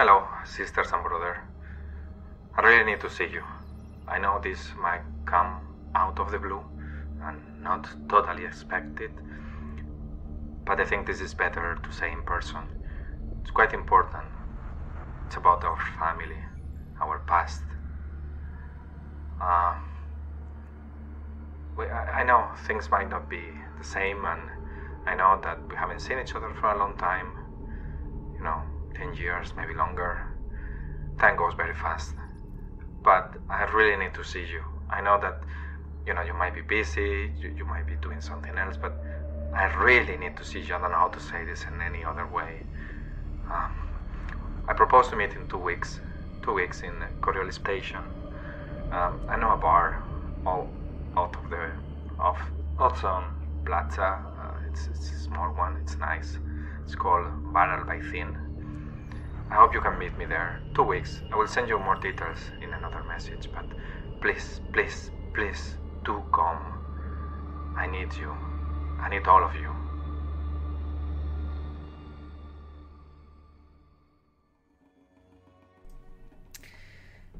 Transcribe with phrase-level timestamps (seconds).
[0.00, 1.36] Hello, sisters and brother.
[2.56, 3.42] I really need to see you.
[4.08, 5.60] I know this might come
[5.94, 6.62] out of the blue
[7.22, 9.10] and not totally expected,
[10.64, 12.62] but I think this is better to say in person.
[13.42, 14.24] It's quite important.
[15.26, 16.40] It's about our family,
[17.02, 17.60] our past.
[19.38, 19.74] Uh,
[21.76, 23.42] we, I, I know things might not be
[23.76, 24.48] the same, and
[25.06, 27.39] I know that we haven't seen each other for a long time.
[29.00, 30.18] You know, 10 years, maybe longer.
[31.18, 32.14] Time goes very fast.
[33.04, 34.62] But I really need to see you.
[34.90, 35.40] I know that,
[36.06, 38.92] you know, you might be busy, you, you might be doing something else, but
[39.54, 40.74] I really need to see you.
[40.74, 42.62] I don't know how to say this in any other way.
[43.50, 43.72] Um,
[44.68, 46.00] I propose to meet in two weeks,
[46.44, 48.00] two weeks in Coriolis Station.
[48.92, 50.02] Um, I know a bar
[50.46, 50.68] all
[51.16, 51.70] out of the
[52.18, 52.36] of
[52.78, 53.24] also
[53.64, 54.02] Plaza.
[54.02, 55.76] Uh, it's, it's a small one.
[55.82, 56.38] It's nice.
[56.84, 58.49] It's called Bar Albaicin.
[59.50, 60.60] I hope you can meet me there.
[60.76, 61.22] Two weeks.
[61.32, 63.48] I will send you more details in another message.
[63.52, 63.66] But
[64.20, 67.74] please, please, please do come.
[67.76, 68.30] I need you.
[69.00, 69.74] I need all of you.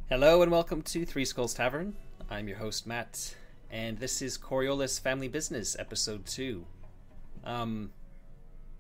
[0.09, 1.95] Hello and welcome to Three Skulls Tavern.
[2.29, 3.37] I'm your host Matt,
[3.71, 6.67] and this is Coriolis Family Business, episode two.
[7.45, 7.93] Um,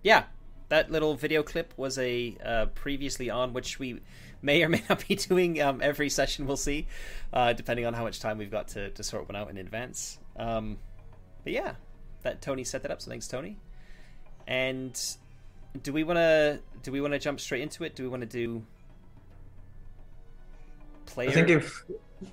[0.03, 0.25] yeah,
[0.71, 4.01] that little video clip was a uh, previously on, which we
[4.41, 6.47] may or may not be doing um, every session.
[6.47, 6.87] We'll see,
[7.33, 10.19] uh, depending on how much time we've got to, to sort one out in advance.
[10.37, 10.79] Um,
[11.45, 11.75] but yeah,
[12.23, 13.03] that Tony set that up.
[13.03, 13.59] So thanks, Tony.
[14.47, 14.99] And
[15.83, 17.95] do we want to do we want to jump straight into it?
[17.95, 18.65] Do we want to do
[21.07, 21.29] player?
[21.29, 21.85] I think if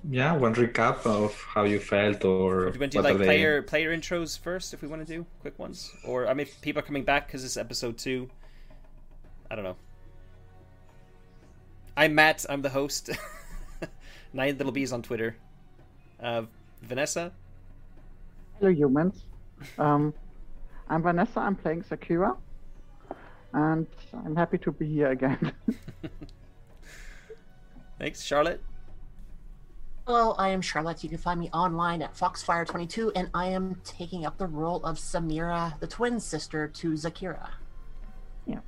[0.10, 3.62] yeah, one recap of how you felt or do you want to do like player
[3.62, 6.84] player intros first if we want to do quick ones, or I mean, people are
[6.84, 8.30] coming back because it's episode two.
[9.50, 9.78] I don't know.
[11.96, 12.46] I'm Matt.
[12.50, 13.10] I'm the host.
[14.34, 15.38] Nine little bees on Twitter.
[16.22, 16.44] Uh,
[16.82, 17.32] Vanessa.
[18.60, 19.24] Hello, humans.
[19.80, 20.14] Um,
[20.90, 21.40] I'm Vanessa.
[21.40, 22.36] I'm playing Sakura,
[23.54, 25.54] and I'm happy to be here again.
[28.00, 28.62] Thanks, Charlotte.
[30.08, 31.04] Hello, I am Charlotte.
[31.04, 34.96] You can find me online at Foxfire22, and I am taking up the role of
[34.96, 37.50] Samira, the twin sister to Zakira.
[38.46, 38.62] Yeah.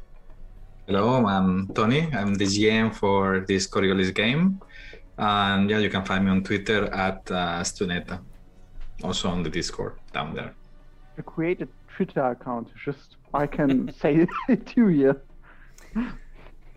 [0.85, 2.09] Hello, I'm Tony.
[2.11, 4.59] I'm the GM for this Coriolis game.
[5.17, 8.19] And yeah, you can find me on Twitter at uh, Stuneta.
[9.01, 10.53] Also on the Discord down there.
[11.17, 12.67] I created Twitter account.
[12.83, 15.17] Just I can say it to you.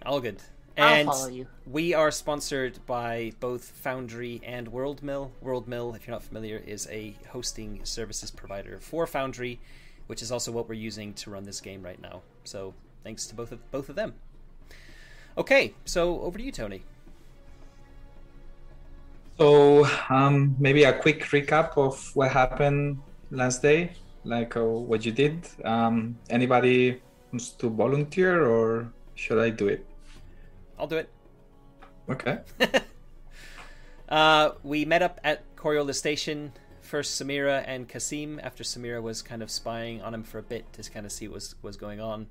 [0.07, 0.41] All good.
[0.79, 1.47] I'll And follow you.
[1.67, 5.31] we are sponsored by both Foundry and WorldMill.
[5.45, 9.61] WorldMill, if you're not familiar, is a hosting services provider for Foundry,
[10.07, 12.23] which is also what we're using to run this game right now.
[12.45, 12.75] So
[13.05, 14.15] thanks to both of both of them.
[15.37, 16.83] Okay, so over to you, Tony.
[19.39, 22.99] So um, maybe a quick recap of what happened
[23.31, 23.93] last day,
[24.25, 25.49] like uh, what you did.
[25.65, 27.01] Um, anybody
[27.33, 29.87] wants to volunteer, or should I do it?
[30.83, 31.09] I'll do it.
[32.11, 32.41] Okay.
[34.09, 36.53] Uh, we met up at Coriolis Station.
[36.83, 38.39] First, Samira and Kasim.
[38.43, 41.29] After Samira was kind of spying on him for a bit to kind of see
[41.29, 42.27] what was was going on.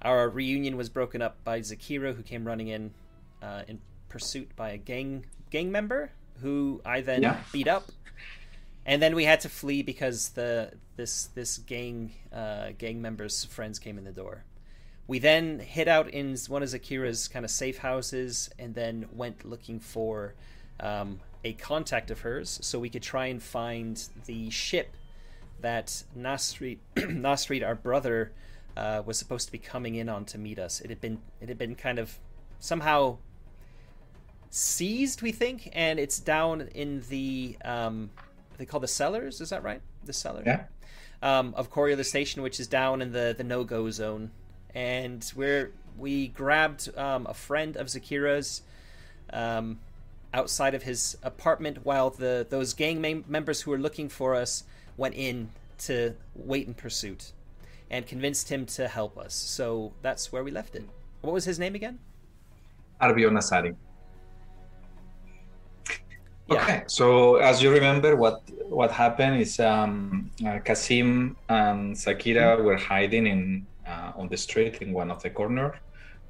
[0.00, 2.94] Our reunion was broken up by Zakira, who came running in
[3.42, 7.36] uh, in pursuit by a gang gang member, who I then Yeah.
[7.52, 7.90] beat up.
[8.86, 13.78] And then we had to flee because the this this gang uh, gang members' friends
[13.78, 14.44] came in the door.
[15.10, 19.44] We then hid out in one of Zakira's kind of safe houses, and then went
[19.44, 20.34] looking for
[20.78, 24.96] um, a contact of hers, so we could try and find the ship
[25.62, 28.30] that Nasrid, Nasrid, our brother,
[28.76, 30.80] uh, was supposed to be coming in on to meet us.
[30.80, 32.16] It had been it had been kind of
[32.60, 33.18] somehow
[34.50, 38.10] seized, we think, and it's down in the um,
[38.58, 39.40] they call the cellars.
[39.40, 39.82] Is that right?
[40.04, 40.44] The cellar.
[40.46, 40.66] Yeah.
[41.20, 44.30] Um, of Coriolis Station, which is down in the the no go zone,
[44.74, 48.62] and we're we grabbed um, a friend of Zakira's.
[49.32, 49.78] Um,
[50.32, 54.64] outside of his apartment while the those gang mem- members who were looking for us
[54.96, 57.32] went in to wait in pursuit
[57.90, 59.34] and convinced him to help us.
[59.34, 60.84] So that's where we left it.
[61.22, 61.98] What was his name again?
[63.00, 63.74] Arbio Nasari.
[66.46, 66.62] Yeah.
[66.62, 72.76] Okay, so as you remember, what what happened is um, uh, Kasim and Sakira were
[72.76, 73.66] hiding in
[74.16, 75.74] on the street in one of the corners,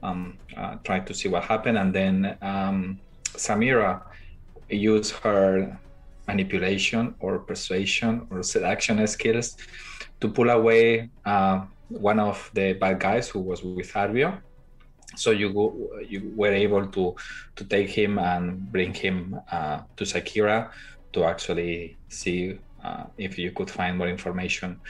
[0.02, 4.02] um, uh, trying to see what happened, and then um, Samira
[4.68, 5.78] used her
[6.26, 9.56] manipulation or persuasion or seduction skills
[10.20, 14.40] to pull away uh, one of the bad guys who was with Arbio,
[15.16, 15.74] so you go,
[16.08, 17.16] you were able to
[17.56, 20.70] to take him and bring him uh, to Sakira
[21.12, 24.80] to actually see uh, if you could find more information.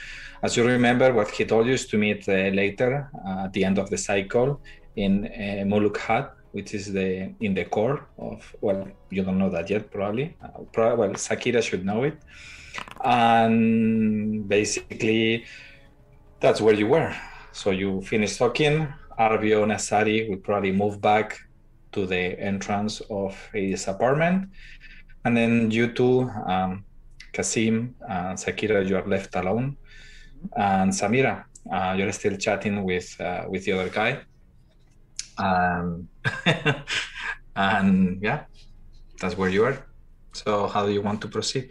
[0.43, 3.65] As you remember, what he told you is to meet uh, later uh, at the
[3.65, 4.61] end of the cycle
[4.97, 9.71] in uh, Mulukhad, which is the in the core of well, you don't know that
[9.71, 10.37] yet, probably.
[10.43, 12.19] Uh, pro- well, Sakira should know it,
[13.05, 15.45] and basically
[16.41, 17.15] that's where you were.
[17.53, 18.93] So you finished talking.
[19.19, 21.39] Arvio Nasari will probably move back
[21.93, 24.49] to the entrance of his apartment,
[25.25, 26.31] and then you two.
[26.47, 26.85] Um,
[27.33, 29.77] Kasim and Sakira, you are left alone,
[30.57, 34.21] and Samira, uh, you're still chatting with uh, with the other guy.
[35.39, 36.09] Um,
[37.57, 38.45] and yeah,
[39.21, 39.87] that's where you are.
[40.33, 41.71] So, how do you want to proceed?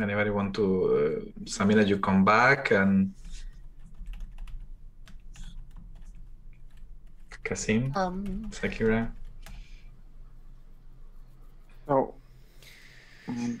[0.00, 1.86] Anybody want to, uh, Samira?
[1.86, 3.14] You come back and
[7.44, 9.12] Kasim, Um, Sakira.
[11.86, 12.14] So,
[13.28, 13.60] um,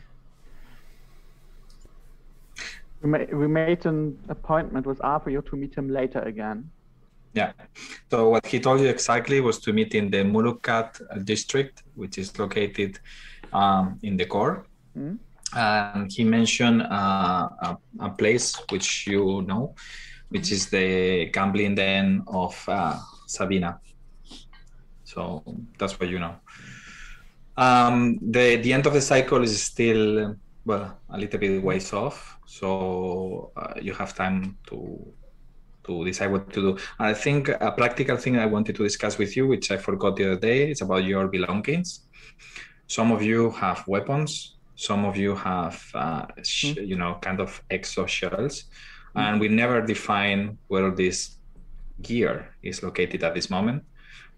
[3.02, 6.70] we, ma- we made an appointment with Arthur to meet him later again.
[7.34, 7.52] Yeah.
[8.10, 12.38] So what he told you exactly was to meet in the Mulukhad district, which is
[12.38, 12.98] located
[13.52, 14.66] um, in the core.
[14.96, 15.18] Mhm.
[15.56, 19.74] And he mentioned uh, a, a place which you know,
[20.28, 23.78] which is the gambling den of uh, Sabina.
[25.04, 25.44] So
[25.78, 26.36] that's what you know.
[27.56, 32.38] Um, the the end of the cycle is still well a little bit ways off,
[32.46, 35.14] so uh, you have time to
[35.84, 36.78] to decide what to do.
[36.98, 40.32] I think a practical thing I wanted to discuss with you, which I forgot the
[40.32, 42.00] other day, is about your belongings.
[42.86, 44.56] Some of you have weapons.
[44.76, 48.64] Some of you have, uh, sh- you know, kind of exo shells,
[49.14, 51.36] and we never define where this
[52.02, 53.84] gear is located at this moment.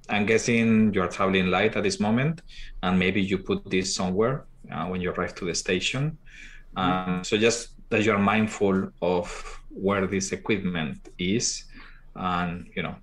[0.08, 2.42] I'm guessing you're traveling light at this moment,
[2.82, 6.18] and maybe you put this somewhere uh, when you arrive to the station.
[6.76, 11.64] Um, so just that you're mindful of where this equipment is,
[12.14, 12.96] and you know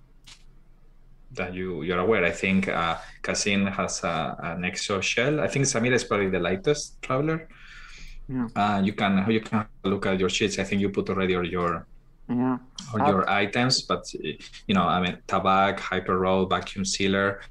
[1.32, 2.24] that you you're aware.
[2.24, 5.40] I think uh, Kasim has a, an exo shell.
[5.40, 7.48] I think Samira is probably the lightest traveler.
[8.30, 8.48] Yeah.
[8.56, 10.60] Uh, you can you can look at your sheets.
[10.60, 11.88] I think you put already your
[12.30, 12.58] Yeah.
[12.94, 14.28] or Uh, your items, but uh,
[14.68, 17.42] you know, I mean, tabac, hyper roll, vacuum sealer.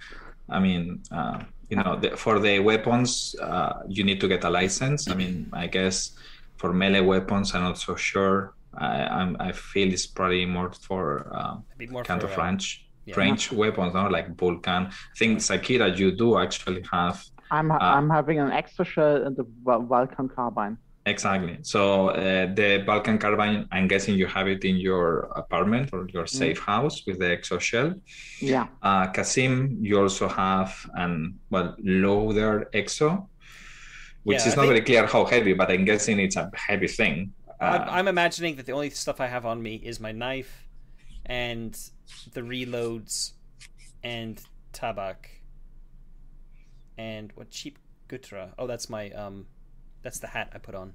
[0.49, 4.51] I mean, uh, you know, the, for the weapons, uh, you need to get a
[4.51, 5.09] license.
[5.09, 6.13] I mean, I guess
[6.57, 8.55] for melee weapons, I'm not so sure.
[8.75, 12.43] I, I'm, I feel it's probably more for um, Be more kind for, of uh,
[12.43, 13.15] range, yeah.
[13.17, 14.09] range weapons, no?
[14.09, 14.87] like Vulcan.
[14.87, 17.97] I think Sakira, you do actually have I'm Ah.
[17.97, 20.79] I'm having an exo shell and the Vulcan carbine.
[21.05, 21.59] Exactly.
[21.63, 26.27] So uh, the Vulcan carbine, I'm guessing you have it in your apartment or your
[26.29, 27.95] safe house with the exo shell.
[28.41, 28.69] Yeah.
[28.83, 33.27] Uh, Kasim, you also have an well loader exo,
[34.23, 36.49] which Yeah, is I not think- very clear how heavy, but I'm guessing it's a
[36.55, 37.33] heavy thing.
[37.61, 40.69] Uh, I'm, I'm imagining that the only stuff I have on me is my knife
[41.27, 41.73] and
[42.33, 43.33] the reloads
[44.05, 44.41] and
[44.73, 45.27] tabak
[46.97, 47.79] and what cheap
[48.09, 48.51] gutra.
[48.59, 49.47] Oh, that's my um,
[50.03, 50.95] that's the hat I put on.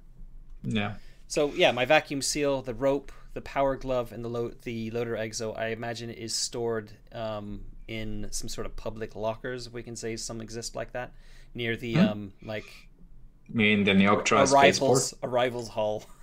[0.64, 0.96] yeah,
[1.28, 5.16] So yeah, my vacuum seal, the rope, the power glove, and the lo- the loader
[5.16, 5.58] exo.
[5.58, 10.16] I imagine is stored um, in some sort of public lockers, if we can say
[10.18, 11.12] some exist like that,
[11.54, 12.00] near the Hmm.
[12.00, 12.66] um, like
[13.50, 15.14] me in the Neoptra arrivals spaceport.
[15.24, 16.04] arrivals hall.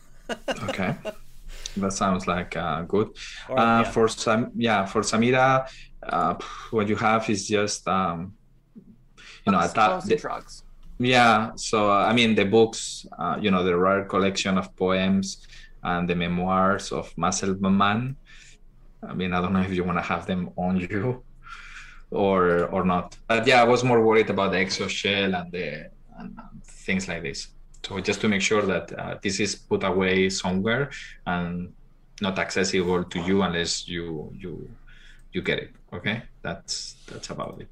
[0.68, 0.94] Okay,
[1.76, 3.08] that sounds like uh, good.
[3.48, 3.84] Or, uh, yeah.
[3.84, 5.68] For some, yeah, for Samira,
[6.02, 6.34] uh,
[6.70, 8.34] what you have is just um,
[9.46, 10.63] you know, a books, ta- drugs.
[10.98, 15.46] Yeah, so uh, I mean the books, uh, you know, the rare collection of poems
[15.82, 18.16] and the memoirs of Marcel Man.
[19.02, 21.22] I mean, I don't know if you want to have them on you
[22.10, 23.16] or or not.
[23.26, 27.22] But yeah, I was more worried about the exo shell and the and things like
[27.22, 27.48] this.
[27.82, 30.90] So just to make sure that uh, this is put away somewhere
[31.26, 31.72] and
[32.20, 34.70] not accessible to you unless you you
[35.32, 35.70] you get it.
[35.92, 37.68] Okay, that's that's about it.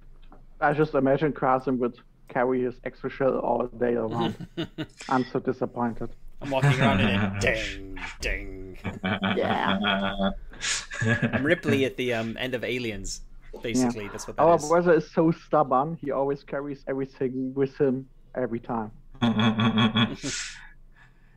[0.61, 1.97] I just imagine Kasim would
[2.29, 4.47] carry his exo shell all day around.
[5.09, 6.11] I'm so disappointed.
[6.41, 7.41] I'm walking around in it.
[7.41, 8.79] Ding, ding.
[9.37, 10.31] Yeah.
[11.33, 13.23] I'm Ripley at the um, end of Aliens.
[13.63, 14.69] Basically, that's what that Our is.
[14.69, 15.99] brother is so stubborn.
[16.01, 18.91] He always carries everything with him every time.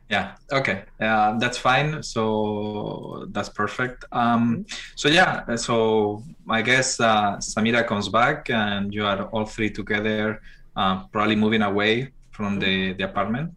[0.08, 4.64] yeah okay uh, that's fine so that's perfect um
[4.94, 10.40] so yeah so i guess uh, samira comes back and you are all three together
[10.76, 13.52] uh, probably moving away from the the apartment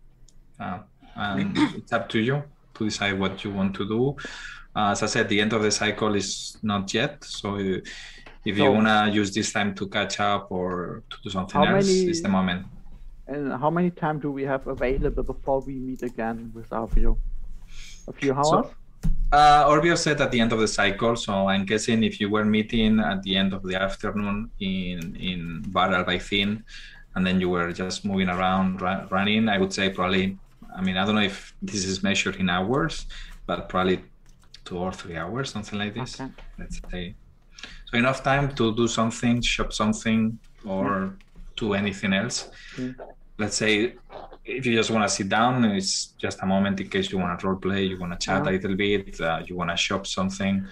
[0.59, 0.79] uh,
[1.15, 2.41] and it's up to you
[2.75, 4.15] to decide what you want to do.
[4.75, 7.23] Uh, as I said, the end of the cycle is not yet.
[7.23, 7.83] So if
[8.45, 12.09] you So- wanna use this time to catch up or to do something else, many-
[12.09, 12.65] it's the moment.
[13.27, 17.17] And how many time do we have available before we meet again with Avio?
[18.07, 18.49] A few hours?
[18.49, 18.71] So-
[19.31, 22.43] Uh, Orbio said at the end of the cycle, so I'm guessing if you were
[22.43, 25.39] meeting at the end of the afternoon in in
[25.75, 26.63] Bar Albaicin,
[27.19, 30.25] and then you were just moving around, ru- running, I would say probably.
[30.77, 32.93] I mean, I don't know if this is measured in hours,
[33.45, 33.97] but probably
[34.63, 36.11] two or three hours, something like this.
[36.21, 36.31] Okay.
[36.59, 37.03] Let's say.
[37.87, 40.39] So enough time to do something, shop something,
[40.73, 41.17] or
[41.57, 42.37] do anything else.
[42.77, 42.95] Mm.
[43.37, 43.95] Let's say
[44.45, 45.93] if you just want to sit down, it's
[46.25, 48.51] just a moment in case you want to role play, you want to chat Yeah.
[48.51, 50.65] a little bit, uh, you want to shop something.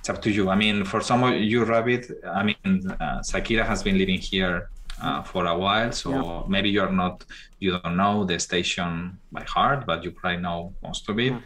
[0.00, 0.44] It's up to you.
[0.54, 2.04] I mean, for some of you, Rabbit,
[2.38, 4.56] I mean, uh, Sakira has been living here
[5.00, 6.42] uh, for a while, so Yeah.
[6.48, 7.24] maybe you're not,
[7.60, 11.32] you don't know the station by heart, but you probably know most of it.
[11.32, 11.40] Yeah.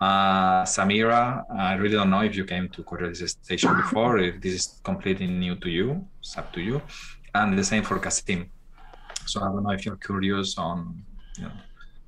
[0.00, 4.54] Uh, Samira, I really don't know if you came to Coriolis station before, if this
[4.54, 6.82] is completely new to you, it's up to you.
[7.34, 8.50] And the same for Kasim.
[9.26, 11.02] So I don't know if you're curious on,
[11.38, 11.52] you know,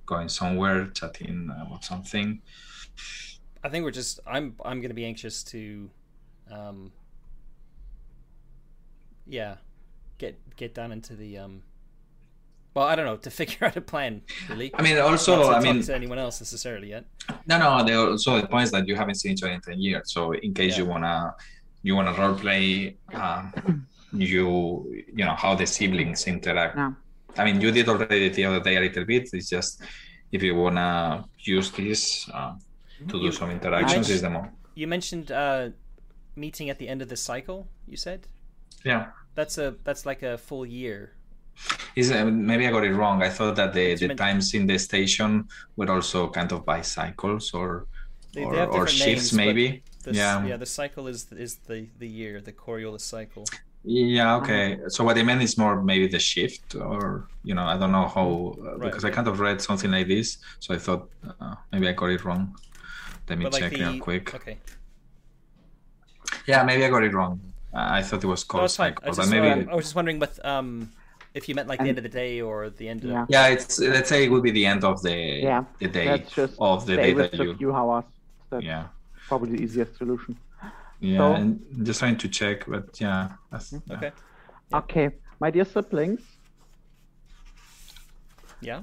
[0.04, 2.40] going somewhere, chatting about something.
[3.64, 4.20] I think we're just.
[4.26, 4.54] I'm.
[4.64, 5.90] I'm going to be anxious to,
[6.50, 6.92] um.
[9.26, 9.56] Yeah,
[10.18, 11.62] get get down into the um.
[12.74, 14.22] Well, I don't know to figure out a plan.
[14.50, 14.70] Really.
[14.74, 17.04] I mean, Not also, to I mean, to anyone else necessarily yet.
[17.46, 17.82] no, no.
[17.84, 20.12] The, also, the point is that you haven't seen each other in ten years.
[20.12, 20.84] So, in case Yeah.
[20.84, 21.34] you wanna,
[21.82, 26.76] you wanna role play, um, you, you know, how the siblings interact.
[26.76, 26.94] No.
[27.38, 29.30] I mean, you did already the other day a little bit.
[29.32, 29.80] It's just
[30.32, 32.54] if you wanna use this uh,
[33.08, 34.50] to do You- some interactions, you- is the more.
[34.74, 35.70] You mentioned uh,
[36.34, 37.68] meeting at the end of the cycle.
[37.88, 38.26] You said
[38.84, 39.06] Yeah.
[39.36, 41.12] That's a that's like a full year.
[41.94, 43.22] Is uh, maybe I got it wrong.
[43.22, 46.64] I thought that the, It's the meant- times in the station were also kind of
[46.66, 47.86] by cycles or
[48.34, 49.66] They, or, they or shifts, names, maybe.
[50.04, 50.44] The, Yeah.
[50.50, 50.58] yeah.
[50.58, 53.44] The cycle is is the the year, the Coriolis cycle.
[53.84, 54.36] Yeah.
[54.40, 54.64] Okay.
[54.94, 58.08] So what I meant is more maybe the shift, or you know, I don't know
[58.16, 60.28] how uh, Right, because I kind of read something like this,
[60.62, 61.02] so I thought
[61.40, 62.42] uh, maybe I got it wrong.
[63.28, 64.34] Let me But like check the real quick.
[64.38, 64.56] okay.
[66.46, 67.40] Yeah, maybe I got it wrong.
[67.78, 68.94] I thought it was called it's fine.
[69.04, 69.48] I was, but just, maybe.
[69.48, 70.90] um, I was just wondering, but um,
[71.34, 73.26] if you meant like the end of the day or the end of Yeah.
[73.28, 76.32] yeah, it's let's say it would be the end of the Yeah, the day Let's
[76.32, 78.04] just of the day with that the you few hours.
[78.50, 78.84] That's yeah
[79.28, 80.36] probably the easiest solution.
[81.00, 81.18] yeah.
[81.18, 83.28] So- and just trying to check, but yeah.
[83.50, 83.96] That's, yeah.
[83.96, 84.12] okay.
[84.74, 86.22] Okay, my dear siblings,
[88.60, 88.82] Yeah.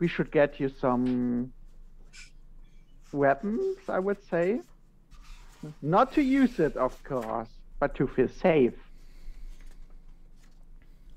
[0.00, 1.52] we should get you some
[3.12, 4.60] weapons, I would say.
[5.82, 7.48] Not to use it, of course,
[7.80, 8.74] but to feel safe.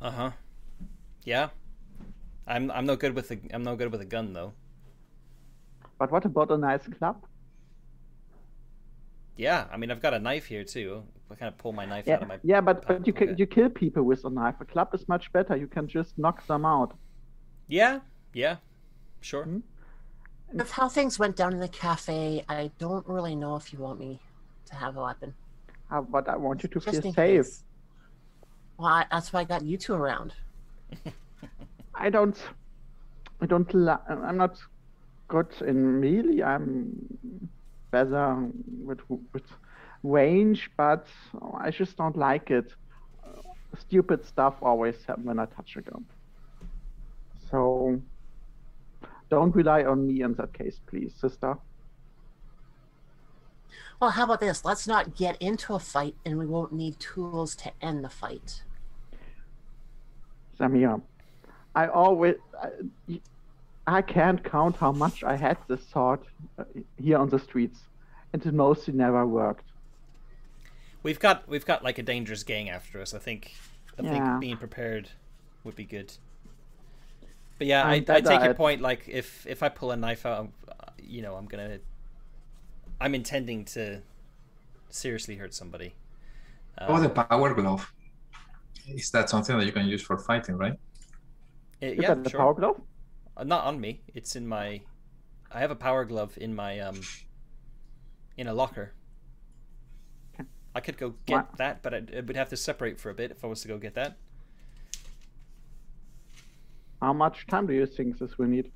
[0.01, 0.31] Uh huh.
[1.23, 1.49] Yeah.
[2.47, 4.53] I'm I'm no good with the I'm no good with a gun though.
[5.99, 7.23] But what about a nice club?
[9.37, 11.03] Yeah, I mean I've got a knife here too.
[11.29, 12.39] I kind of pull my knife out Yeah, of my.
[12.43, 13.27] yeah, but, but you okay.
[13.27, 14.55] can you kill people with a knife.
[14.59, 15.55] A club is much better.
[15.55, 16.97] You can just knock them out.
[17.67, 17.99] Yeah.
[18.33, 18.57] Yeah.
[19.21, 19.43] Sure.
[19.45, 19.59] Hmm?
[20.53, 23.99] With how things went down in the cafe, I don't really know if you want
[23.99, 24.19] me
[24.71, 25.33] to have a weapon.
[25.91, 27.15] Uh, but I want you to Just feel safe.
[27.15, 27.63] case.
[28.77, 30.33] Well, I, that's why I got you two around.
[31.95, 32.37] I don't,
[33.41, 33.71] I don't.
[33.73, 34.57] Li- I'm not
[35.27, 36.41] good in melee.
[36.41, 36.91] I'm
[37.91, 38.47] better
[38.83, 38.99] with
[39.33, 39.43] with
[40.03, 41.05] range, but
[41.59, 42.73] I just don't like it.
[43.77, 46.05] Stupid stuff always happen when I touch a gun.
[47.49, 48.01] So
[49.29, 51.57] don't rely on me in that case, please, sister.
[54.01, 54.65] Well, how about this?
[54.65, 58.63] Let's not get into a fight, and we won't need tools to end the fight.
[60.59, 61.01] Samir,
[61.75, 62.69] I always, I,
[63.87, 66.25] I can't count how much I had this thought
[66.57, 66.63] uh,
[66.97, 67.89] here on the streets,
[68.33, 69.71] and it mostly never worked.
[71.03, 73.13] We've got we've got like a dangerous gang after us.
[73.13, 73.51] I think
[73.97, 74.11] I Yeah.
[74.11, 75.09] think being prepared
[75.63, 76.17] would be good.
[77.57, 78.81] But yeah, I, I'm I better take your point.
[78.81, 81.79] Like if if I pull a knife out, I'm, uh, you know, I'm gonna.
[83.01, 84.01] I'm intending to
[84.89, 85.95] seriously hurt somebody.
[86.79, 87.91] Oh, Um, the power glove.
[88.87, 90.77] Is that something that you can use for fighting, right?
[91.81, 92.39] it- Is yeah, the sure.
[92.39, 92.79] power glove?
[93.35, 94.01] Uh, not on me.
[94.13, 94.81] It's in my.
[95.51, 97.01] I have a power glove in my um.
[98.37, 98.93] In a locker.
[100.33, 100.47] Okay.
[100.75, 101.57] I could go get What?
[101.57, 103.67] that, but I, it would have to separate for a bit if I was to
[103.67, 104.17] go get that.
[107.01, 108.71] How much time do you think this will need?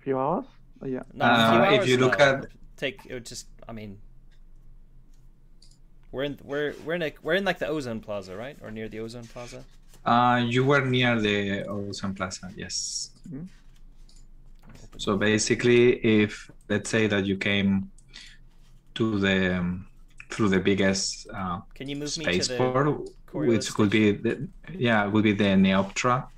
[0.00, 0.46] A few hours?
[0.84, 1.02] Yeah.
[1.14, 2.24] No, Uh, if you look no.
[2.24, 3.46] at- take it would just.
[3.68, 3.98] I mean,
[6.12, 8.88] we're in we're we're in a, we're in like the Ozone Plaza, right, or near
[8.88, 9.64] the Ozone Plaza.
[10.06, 13.10] Uh, you were near the ozone Plaza, yes.
[13.26, 13.50] Open
[14.98, 17.90] So basically, if let's say that you came
[18.94, 19.86] to the um,
[20.30, 24.48] through the biggest uh, Can you move me to the spaceport, which could be the,
[24.72, 26.28] yeah, would be the Neoptra.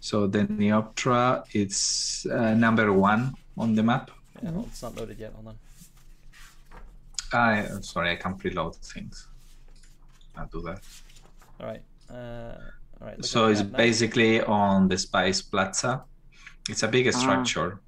[0.00, 4.10] So the Neoptra, it's uh, number one on the map.
[4.42, 5.32] Yeah, well, it's not loaded yet.
[5.34, 5.56] Hold on.
[7.32, 9.26] I am sorry, I can't preload things.
[10.36, 10.80] I'll do that.
[11.60, 11.82] All right.
[12.10, 12.56] Uh,
[13.00, 13.24] all right.
[13.24, 16.04] So it's basically on the Spice Plaza.
[16.68, 17.10] It's a big Ah.
[17.10, 17.80] structure.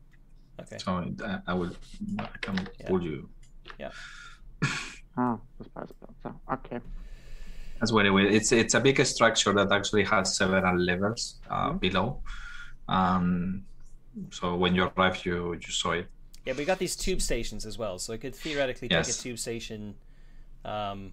[0.61, 0.77] Okay.
[0.79, 0.93] So
[1.25, 1.73] I, I will,
[2.19, 2.89] I can Yeah.
[2.89, 3.29] pull you
[3.79, 3.91] Yeah.
[5.17, 6.37] Ah, the Spice Plaza.
[6.53, 6.81] Okay.
[7.83, 8.05] as well.
[8.05, 12.21] Anyway, It's it's a big structure that actually has several levels uh, below.
[12.89, 13.65] Um,
[14.31, 16.07] so when you arrive, you you saw it.
[16.47, 19.39] Yeah, we got these tube stations as well, so I could theoretically take a tube
[19.39, 19.95] station
[20.65, 21.13] um,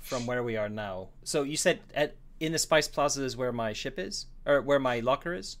[0.00, 1.08] from where we are now.
[1.24, 4.78] So you said at in the Spice Plaza is where my ship is, or where
[4.80, 5.58] my locker is,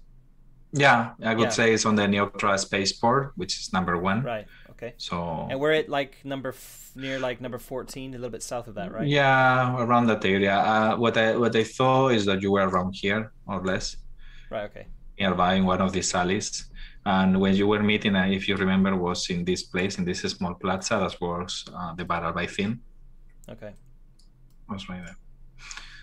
[0.72, 1.50] Yeah, I would Yeah.
[1.50, 4.22] say it's on the Neoptra spaceport, which is number one.
[4.24, 4.46] right?
[4.72, 4.92] Okay.
[4.98, 8.66] So And we're at like number f- near like number fourteen, a little bit south
[8.68, 9.06] of that, right?
[9.06, 10.56] yeah, around that area.
[10.56, 13.96] Uh, what I what I thought is that you were around here or less.
[14.50, 14.64] Right.
[14.70, 14.86] Okay.
[15.20, 16.66] nearby in one of these alleys.
[17.06, 20.54] And when you were meeting, if you remember, was in this place, in this small
[20.54, 22.78] plaza that was uh, the Bar Albaicin.
[23.48, 23.74] Okay.
[24.68, 25.16] was right there.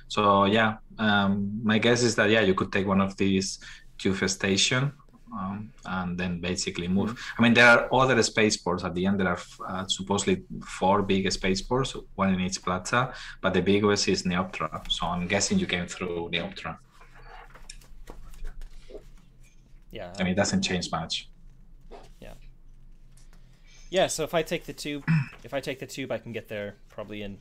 [0.07, 3.59] So yeah, um, my guess is that yeah, you could take one of these
[3.97, 4.91] tube station
[5.33, 7.19] um, and then basically move.
[7.37, 9.19] I mean, there are other spaceports at the end.
[9.19, 14.23] There are uh, supposedly four big spaceports, one in each plaza, but the biggest is
[14.23, 14.91] Neoptra.
[14.91, 16.77] So I'm guessing you came through Neoptra.
[19.91, 20.13] Yeah.
[20.17, 21.29] I mean, it doesn't change much.
[22.19, 22.33] Yeah.
[23.89, 25.03] Yeah, so if I take the tube,
[25.43, 27.37] if I take the tube, I can get there probably in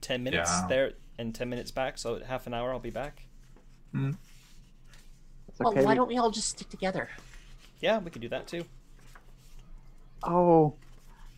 [0.00, 0.66] ten minutes Yeah.
[0.68, 1.98] there and ten minutes back.
[1.98, 3.22] So half an hour, I'll be back.
[3.94, 4.16] Mm.
[5.48, 5.84] It's Well, okay.
[5.84, 7.08] why don't we all just stick together?
[7.80, 8.64] Yeah, we can do that too.
[10.22, 10.74] Oh,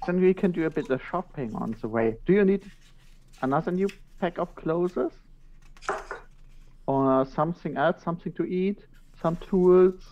[0.07, 2.17] then we can do a bit of shopping on the way.
[2.27, 2.71] Do you need
[3.43, 3.89] another new
[4.21, 4.99] pack of clothes?
[6.87, 8.87] Or something else, something to eat,
[9.21, 10.03] some tools?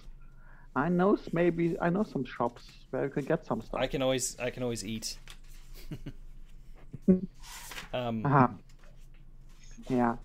[0.74, 3.80] I know maybe I know some shops where you can get some stuff.
[3.80, 5.18] I can always I can always eat.
[7.08, 8.48] um, Uh-huh.
[9.88, 10.16] Yeah.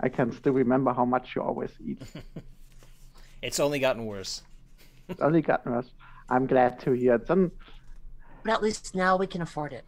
[0.00, 2.02] I can still remember how much you always eat.
[3.42, 4.42] it's only gotten worse.
[5.08, 5.90] It's only gotten worse.
[6.28, 7.18] I'm glad to hear.
[7.18, 7.50] Then
[8.44, 9.84] But at least now we can afford it.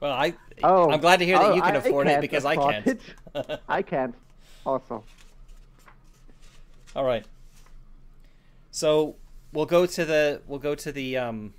[0.00, 2.20] Well, I oh, I'm glad to hear that oh, you can I afford it can't
[2.20, 2.86] because I can't.
[2.86, 3.00] it.
[3.68, 4.14] I can't.
[4.66, 5.04] Also.
[6.94, 7.26] All right.
[8.70, 9.16] So
[9.52, 11.54] we'll go to the we'll go to the um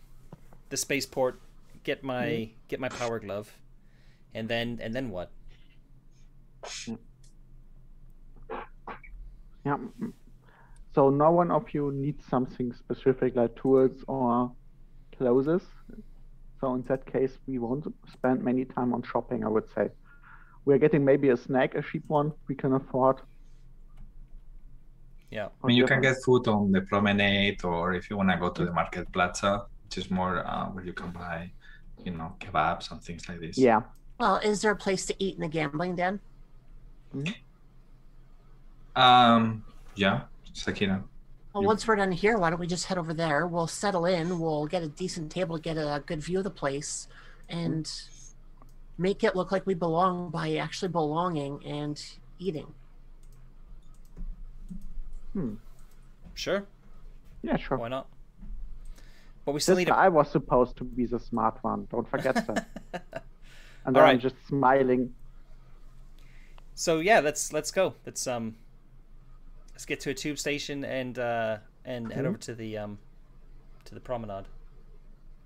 [0.70, 1.40] the spaceport,
[1.84, 2.54] get my Mm-hmm.
[2.68, 3.52] get my power glove,
[4.34, 5.32] and then and then what?
[9.66, 9.78] Yeah.
[9.78, 10.14] mm.
[10.94, 14.52] So no one of you needs something specific like tools or
[15.18, 15.64] clothes.
[16.62, 19.44] So in that case, we won't spend many time on shopping.
[19.44, 19.90] I would say
[20.66, 23.18] we're getting maybe a snack, a cheap one we can afford.
[25.36, 25.48] Yeah.
[25.62, 28.50] I mean, you can get food on the promenade, or if you want to go
[28.50, 31.52] to the market plaza, which is more uh, where you can buy,
[32.06, 33.58] you know, kebabs and things like this.
[33.58, 33.82] Yeah.
[34.18, 36.22] Well, is there a place to eat in the gambling den?
[38.96, 39.66] Um.
[39.96, 40.22] Yeah,
[40.54, 41.04] Sakina.
[41.54, 43.46] Well, You- once we're done here, why don't we just head over there?
[43.46, 44.40] We'll settle in.
[44.40, 47.10] We'll get a decent table to get a good view of the place,
[47.50, 47.86] and
[48.98, 52.02] make it look like we belong by actually belonging and
[52.40, 52.74] eating.
[56.34, 56.66] Sure.
[57.44, 57.78] Yeah, sure.
[57.78, 58.08] Why not?
[59.46, 61.88] But we still This need a guy was supposed to be the smart one.
[61.92, 62.66] Don't forget that.
[63.86, 65.14] And All then I'm just smiling.
[66.74, 67.94] So yeah, let's let's go.
[68.06, 68.56] Let's um
[69.74, 72.98] let's get to a tube station and uh and head over to the um
[73.86, 74.46] to the promenade.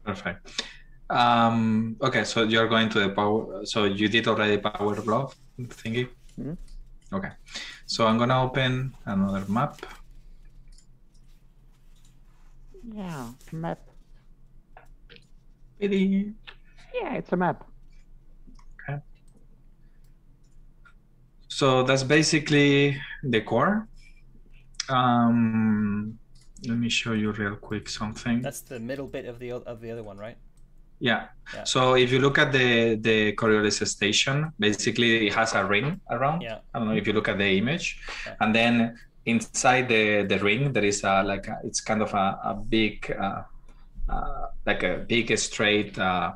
[0.06, 0.63] Perfect.
[1.10, 1.97] Um.
[2.02, 3.65] Okay, so you're going to the power.
[3.65, 6.08] So you did already power glove thingy.
[6.39, 6.56] Mhm.
[7.12, 7.32] Okay.
[7.86, 9.82] So I'm gonna open another map.
[12.84, 13.80] Yeah, map.
[15.80, 16.34] Pity.
[16.93, 17.65] Yeah, it's a map.
[18.82, 19.00] Okay.
[21.48, 23.88] So that's basically the core.
[24.88, 26.19] Um,
[26.67, 28.41] let me show you real quick something.
[28.41, 30.38] That's the middle bit of the of the other one, right?
[30.99, 31.27] Yeah.
[31.53, 31.63] Yeah.
[31.63, 36.41] So if you look at the the Coriolis station, basically it has a ring around.
[36.41, 36.59] Yeah.
[36.73, 38.35] I don't know if you look at the image, Yeah.
[38.41, 42.39] and then inside the the ring there is a like a, it's kind of a,
[42.43, 43.41] a big uh,
[44.09, 46.31] uh, like a big straight uh,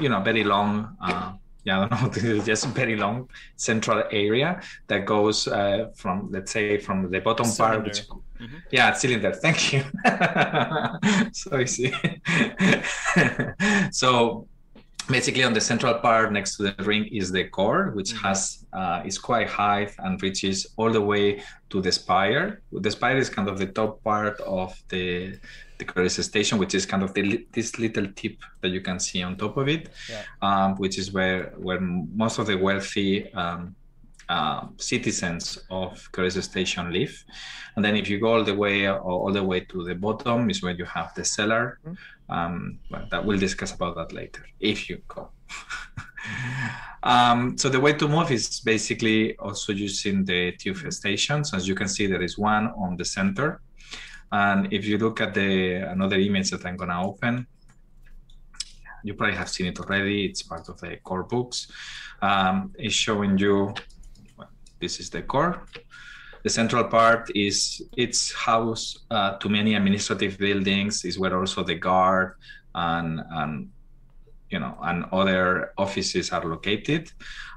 [0.00, 1.32] you know very long uh,
[1.64, 6.78] yeah I don't know just very long central area that goes uh, from let's say
[6.78, 8.06] from the bottom part
[8.44, 8.64] Cylinder.
[8.70, 9.32] Yeah, cylinder.
[9.32, 9.84] Thank you.
[11.32, 11.94] so easy.
[13.90, 14.48] so
[15.08, 18.26] basically on the central part next to the ring is the core which mm-hmm.
[18.26, 23.16] has uh, is quite high and reaches all the way to the spire the spire
[23.16, 25.38] is kind of the top part of the
[25.78, 29.22] the Coriolis station which is kind of the, this little tip that you can see
[29.22, 30.22] on top of it yeah.
[30.40, 33.74] um, which is where where most of the wealthy um,
[34.28, 37.24] uh, citizens of Coriolis Station live.
[37.76, 40.62] And then if you go all the way all the way to the bottom is
[40.62, 41.78] where you have the cellar.
[41.86, 41.94] Mm-hmm.
[42.26, 45.28] Um, but that we'll discuss about that later if you go.
[47.02, 51.52] um, so the way to move is basically also using the tube stations.
[51.52, 53.60] As you can see, there is one on the center.
[54.32, 57.46] And if you look at the another image that I'm gonna open,
[59.02, 60.24] you probably have seen it already.
[60.24, 61.70] It's part of the core books.
[62.22, 63.74] Um, it's showing you
[64.80, 65.62] this is the core.
[66.42, 71.04] The central part is it's house uh, to many administrative buildings.
[71.04, 72.34] Is where also the guard
[72.74, 73.70] and and
[74.50, 77.10] you know and other offices are located.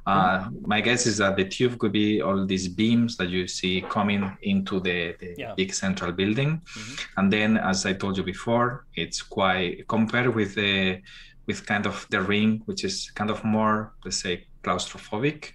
[0.05, 0.55] Uh, mm-hmm.
[0.65, 4.37] my guess is that the tube could be all these beams that you see coming
[4.43, 5.53] into the, the yeah.
[5.57, 7.19] big central building, mm-hmm.
[7.19, 11.01] and then as I told you before, it's quite compared with the
[11.45, 15.51] with kind of the ring, which is kind of more let's say claustrophobic.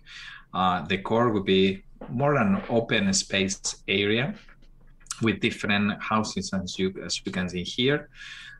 [0.54, 4.34] Uh, the core would be more an open space area
[5.22, 8.08] with different houses as you as you can see here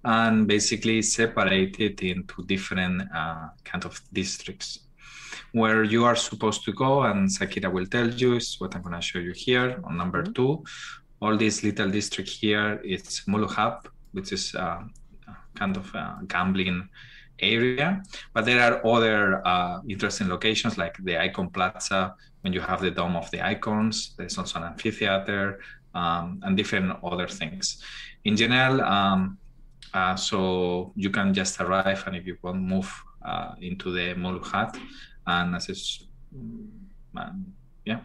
[0.05, 4.81] and basically separated into different uh, kind of districts
[5.53, 8.95] where you are supposed to go and sakira will tell you is what i'm going
[8.95, 10.33] to show you here on number mm-hmm.
[10.33, 10.65] two
[11.21, 14.83] all this little district here is Mulukhad which is uh,
[15.55, 16.89] kind of a gambling
[17.39, 18.03] area.
[18.33, 22.91] But there are other uh, interesting locations like the Icon Plaza when you have the
[22.91, 24.15] Dome of the Icons.
[24.17, 25.61] There's also an amphitheater
[25.95, 27.83] um, and different other things.
[28.25, 29.39] In general, um,
[29.95, 32.91] uh, so you can just arrive and if you want move
[33.25, 34.79] uh, into the Mulukhad
[35.27, 36.07] and as is,
[37.17, 37.53] um,
[37.85, 38.01] yeah.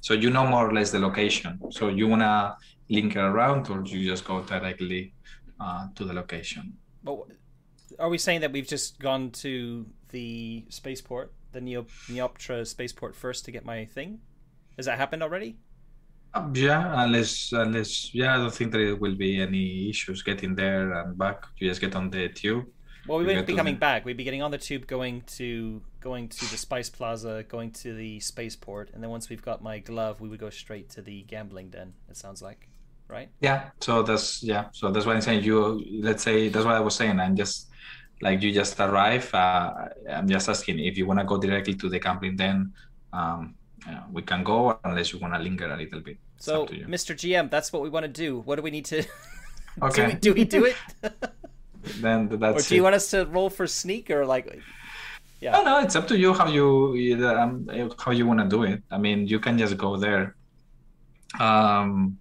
[0.00, 1.60] So you know more or less the location.
[1.70, 2.56] So you wanna
[2.88, 5.12] link it around or you just go directly
[5.60, 6.74] uh, to the location.
[7.98, 13.44] Are we saying that we've just gone to the spaceport, the Neo, Neoptra spaceport first
[13.46, 14.20] to get my thing?
[14.76, 15.56] Has that happened already?
[16.34, 20.92] Um, yeah, unless unless yeah, I don't think there will be any issues getting there
[20.92, 21.44] and back.
[21.56, 22.66] You just get on the tube.
[23.06, 23.80] Well, we wouldn't be coming the...
[23.80, 24.04] back.
[24.04, 27.94] We'd be getting on the tube, going to going to the Spice Plaza, going to
[27.94, 31.22] the spaceport, and then once we've got my glove, we would go straight to the
[31.22, 31.94] gambling den.
[32.10, 32.68] It sounds like,
[33.08, 33.30] right?
[33.40, 33.70] Yeah.
[33.80, 34.66] So that's yeah.
[34.72, 35.82] So that's why I'm saying you.
[35.90, 37.18] Let's say that's what I was saying.
[37.18, 37.67] I'm just
[38.20, 41.88] like you just arrive uh, i'm just asking if you want to go directly to
[41.88, 42.72] the camping then
[43.12, 43.54] um,
[43.86, 46.18] yeah, we can go unless you want to linger a little bit.
[46.38, 48.40] So mr gm that's what we want to do.
[48.40, 49.04] What do we need to
[49.82, 50.76] okay do, we, do we do it?
[52.00, 54.60] Then that's or do you want us to roll for sneak or like
[55.40, 55.52] yeah.
[55.52, 58.82] No no it's up to you how you um, how you want to do it.
[58.90, 60.36] I mean you can just go there.
[61.40, 62.18] Um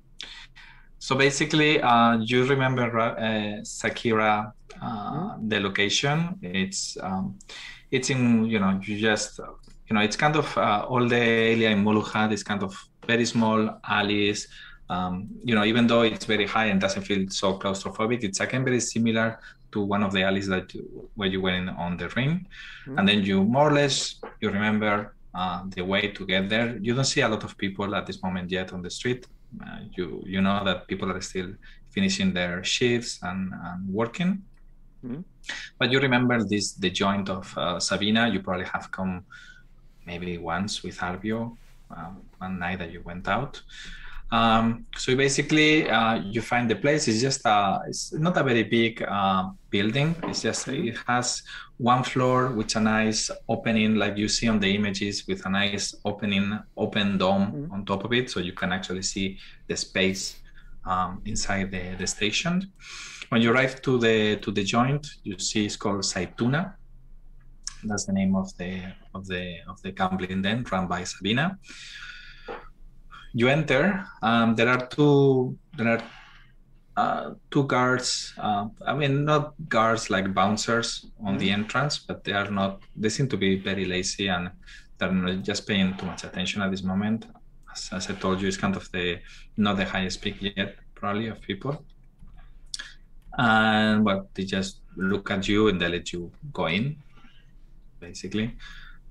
[1.00, 6.38] so basically uh, you remember uh, sakira uh, the location.
[6.42, 7.38] It's um,
[7.92, 11.70] it's in you know you just you know it's kind of uh, all the area
[11.70, 14.48] in Mulukhad is kind of very small alleys.
[14.90, 18.64] Um, you know, even though it's very high and doesn't feel so claustrophobic, it's again
[18.64, 19.40] very similar
[19.74, 22.48] to one of the alleys that you, where you went on the ring,
[22.86, 22.98] mm-hmm.
[22.98, 26.78] and then you more or less you remember uh, the way to get there.
[26.82, 29.28] You don't see a lot of people at this moment yet on the street.
[29.62, 31.54] Uh, you you know that people are still
[31.90, 34.44] finishing their shifts and, and working.
[35.08, 35.22] Mm-hmm.
[35.80, 38.28] But you remember this the joint of uh, Sabina.
[38.28, 39.26] You probably have come
[40.06, 41.58] maybe once with Arbio
[41.96, 43.62] um, one night that you went out.
[44.30, 47.08] Um, so basically, uh, you find the place.
[47.08, 50.16] It's just a, it's not a very big uh, building.
[50.24, 51.44] It's just it has
[51.78, 55.96] one floor with a nice opening, like you see on the images, with a nice
[56.04, 57.72] opening, open dome mm-hmm.
[57.74, 60.38] on top of it, so you can actually see the space
[60.86, 62.72] um, inside the, the station.
[63.30, 66.76] When you arrive to the to the joint, you see it's called Saituna.
[67.84, 68.82] That's the name of the
[69.14, 71.60] of the of the gambling den run by Sabina.
[73.34, 74.06] You enter.
[74.22, 75.58] Um, there are two.
[75.76, 76.04] There are
[76.96, 78.34] uh, two guards.
[78.38, 81.38] Uh, I mean, not guards like bouncers on mm-hmm.
[81.38, 82.82] the entrance, but they are not.
[82.96, 84.52] They seem to be very lazy and
[84.98, 87.28] they're not just paying too much attention at this moment.
[87.72, 89.20] As, as I told you, it's kind of the
[89.58, 91.86] not the highest peak yet, probably of people
[93.38, 96.96] and well they just look at you and they let you go in
[98.00, 98.56] basically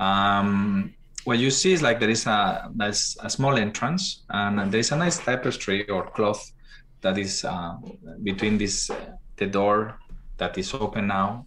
[0.00, 0.92] um,
[1.24, 4.92] what you see is like there is a nice a small entrance and there is
[4.92, 6.52] a nice tapestry or cloth
[7.00, 7.74] that is uh,
[8.22, 9.98] between this uh, the door
[10.38, 11.46] that is open now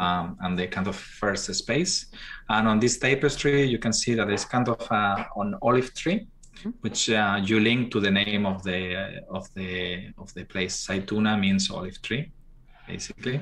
[0.00, 2.06] um, and the kind of first space.
[2.48, 6.26] And on this tapestry, you can see that there's kind of uh, an olive tree.
[6.80, 10.86] Which uh, you link to the name of the uh, of the of the place.
[10.86, 12.30] Saituna means olive tree,
[12.86, 13.40] basically.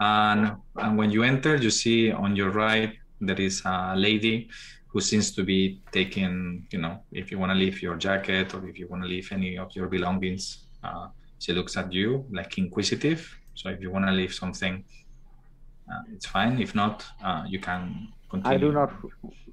[0.00, 4.48] And and when you enter, you see on your right there is a lady
[4.88, 8.68] who seems to be taking, you know, if you want to leave your jacket or
[8.68, 11.06] if you want to leave any of your belongings, uh,
[11.38, 13.20] she looks at you like inquisitive.
[13.54, 14.84] So if you want to leave something,
[15.90, 16.60] uh, it's fine.
[16.60, 18.56] If not, uh, you can continue.
[18.56, 18.92] I do not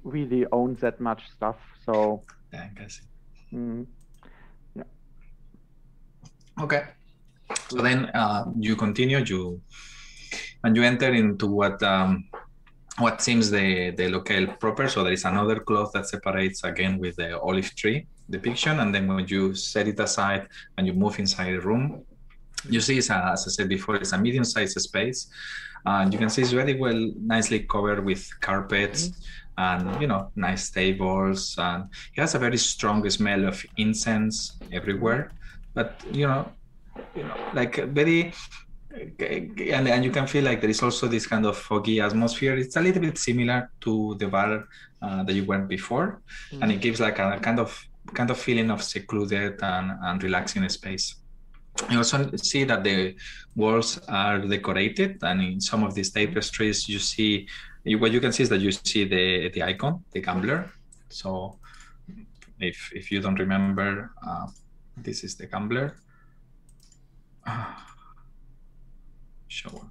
[0.04, 1.56] really own that much stuff,
[1.86, 2.22] so.
[2.52, 3.00] Yeah, I guess.
[3.52, 3.86] Mm,
[4.74, 4.82] yeah.
[6.60, 6.82] Okay.
[7.68, 9.18] So then uh, you continue.
[9.18, 9.60] You
[10.64, 12.28] and you enter into what um,
[12.98, 14.88] what seems the the locale proper.
[14.88, 19.08] So there is another cloth that separates again with the olive tree depiction, and then
[19.08, 22.04] when you set it aside and you move inside the room,
[22.68, 25.28] you see, as I said before, it's a medium-sized space
[25.86, 29.20] and you can see it's very well nicely covered with carpets mm-hmm.
[29.58, 31.84] And you know nice tables and
[32.14, 35.32] it has a very strong smell of incense everywhere.
[35.74, 36.50] But you know
[37.14, 38.32] you know like very
[39.20, 42.56] and, and you can feel like there is also this kind of foggy atmosphere.
[42.56, 44.64] It's a little bit similar to the bar
[45.00, 46.62] uh, that you went before mm-hmm.
[46.62, 50.68] and it gives like a kind of kind of feeling of secluded and, and relaxing
[50.68, 51.16] space.
[51.88, 53.14] You also see that the
[53.54, 57.48] walls are decorated, and in some of these tapestries, you see
[57.84, 60.70] what you can see is that you see the the icon, the gambler.
[61.08, 61.58] So,
[62.58, 64.46] if if you don't remember, uh,
[64.96, 65.96] this is the gambler.
[67.46, 67.74] Uh,
[69.48, 69.90] show.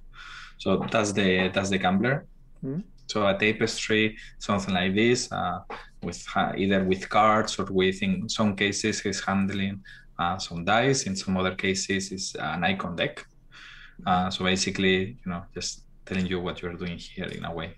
[0.58, 2.26] So that's the that's the gambler.
[2.64, 2.80] Mm-hmm.
[3.06, 5.60] So a tapestry, something like this, uh,
[6.02, 9.82] with uh, either with cards or with, in some cases, he's handling
[10.16, 11.04] uh, some dice.
[11.04, 13.26] In some other cases, it's an icon deck.
[14.06, 17.68] Uh, so basically, you know, just telling you what you're doing here in a way.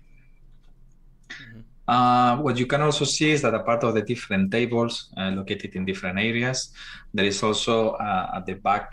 [1.29, 1.61] Mm-hmm.
[1.95, 5.31] Uh, what you can also see is that a part of the different tables uh,
[5.39, 6.71] located in different areas,
[7.13, 7.75] there is also
[8.07, 8.87] uh, at the back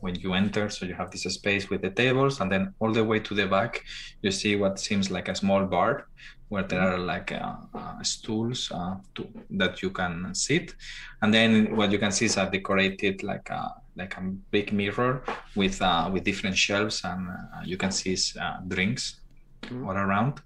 [0.00, 0.70] when you enter.
[0.70, 3.46] So you have this space with the tables, and then all the way to the
[3.46, 3.84] back,
[4.22, 6.06] you see what seems like a small bar
[6.50, 10.74] where there are like uh, uh, stools uh, to, that you can sit,
[11.22, 13.62] and then what you can see is a decorated like a
[13.96, 15.22] like a big mirror
[15.56, 19.20] with uh, with different shelves, and uh, you can see uh, drinks
[19.62, 19.86] mm-hmm.
[19.86, 20.40] all around,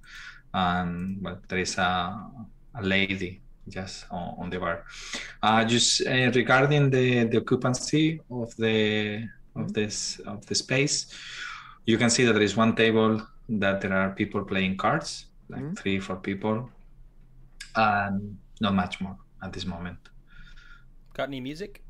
[0.52, 2.20] and well, there is a,
[2.74, 4.84] a lady just on, on the bar.
[5.66, 6.00] just
[6.34, 11.06] regarding the the occupancy of the of this of the space,
[11.86, 15.62] you can see that there is one table that there are people playing cards like
[15.62, 15.74] mm-hmm.
[15.74, 16.70] three, four people,
[17.76, 19.98] and not much more at this moment.
[21.14, 21.83] Got any music?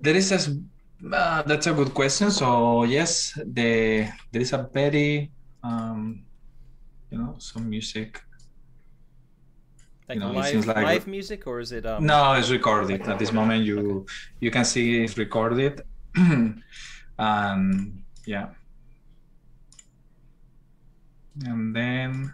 [0.00, 0.40] There is a.
[1.12, 2.30] Uh, that's a good question.
[2.30, 5.30] So yes, the there is a very,
[5.62, 6.24] um,
[7.10, 8.22] you know, some music.
[10.08, 11.84] Like you know, live, like live music, or is it?
[11.84, 12.06] Um...
[12.06, 13.02] No, it's recorded.
[13.02, 14.12] At this moment, you okay.
[14.40, 15.82] you can see it's recorded,
[16.14, 16.62] and
[18.26, 18.48] yeah,
[21.44, 22.32] and then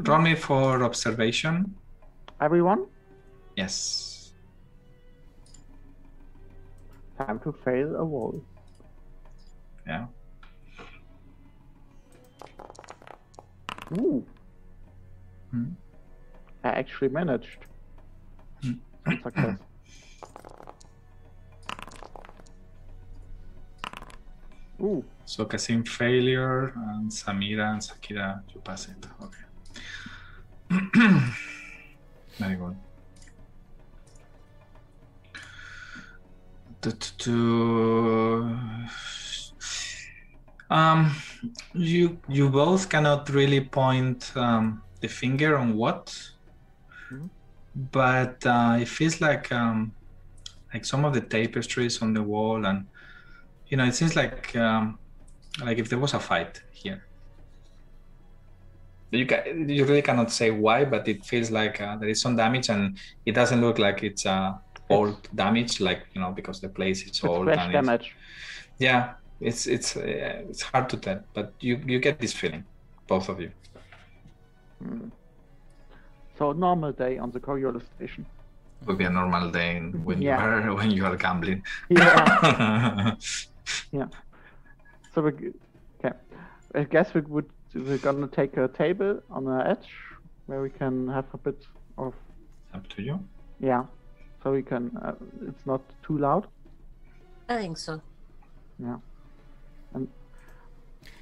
[0.00, 1.74] roll me for observation.
[2.40, 2.86] Everyone?
[3.56, 4.05] Yes.
[7.18, 8.44] Time to fail a wall.
[9.86, 10.06] Yeah.
[13.98, 14.24] Ooh.
[15.50, 15.70] Hmm.
[16.64, 17.66] I actually managed.
[18.62, 18.72] Hmm.
[19.22, 19.58] success.
[24.80, 25.04] Ooh.
[25.24, 29.06] So Kasim failure and Samira and Sakira you pass it.
[29.22, 29.44] Okay.
[32.38, 32.76] Very good.
[40.68, 41.14] Um,
[41.74, 46.06] you you both cannot really point um, the finger on what,
[47.10, 47.26] mm-hmm.
[47.92, 49.94] but uh, it feels like um,
[50.74, 52.86] like some of the tapestries on the wall, and
[53.68, 54.98] you know, it seems like um,
[55.64, 57.06] like if there was a fight here
[59.10, 62.36] you can, you really cannot say why but it feels like uh, there is some
[62.36, 64.52] damage and it doesn't look like it's uh,
[64.88, 68.16] old damage like you know because the place is old fresh damage.
[68.78, 70.00] Yeah it's it's uh,
[70.48, 72.64] it's hard to tell but you you get this feeling
[73.06, 73.50] both of you.
[74.82, 75.08] Hmm.
[76.38, 78.26] so normal day on the Coriolis station.
[78.86, 80.36] Would be a normal day when yeah.
[80.36, 81.62] you are when you are gambling.
[81.88, 83.14] Yeah.
[83.90, 84.06] Yeah.
[85.12, 85.32] So we,
[85.98, 86.16] okay,
[86.74, 89.88] I guess we would we're gonna take a table on the edge
[90.46, 91.66] where we can have a bit
[91.98, 92.14] of
[92.72, 93.18] Up to you.
[93.58, 93.84] yeah,
[94.42, 94.90] so we can.
[95.02, 95.12] Uh,
[95.48, 96.46] it's not too loud.
[97.48, 98.00] I think so.
[98.78, 98.98] Yeah,
[99.94, 100.08] and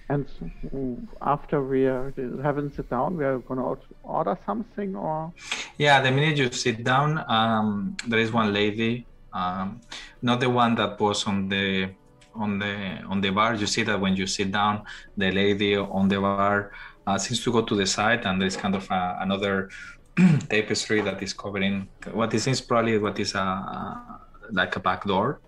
[0.08, 5.32] and after we are haven't sit down, we are gonna order something or
[5.78, 9.80] Yeah, the minute you sit down, um, there is one lady, um,
[10.22, 11.90] not the one that was on the
[12.34, 13.54] on the on the bar.
[13.54, 14.82] You see that when you sit down,
[15.16, 16.72] the lady on the bar
[17.06, 19.68] uh, seems to go to the side, and there's kind of a, another
[20.48, 25.40] tapestry that is covering what this is probably what is a, like a back door.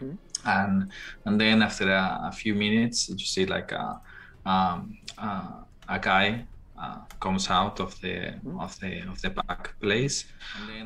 [0.00, 0.18] Mhm.
[0.46, 0.92] And
[1.24, 4.00] and then after a, a few minutes, you see like a
[4.44, 6.46] um, uh, a guy
[6.78, 10.24] uh, comes out of the of the of the back place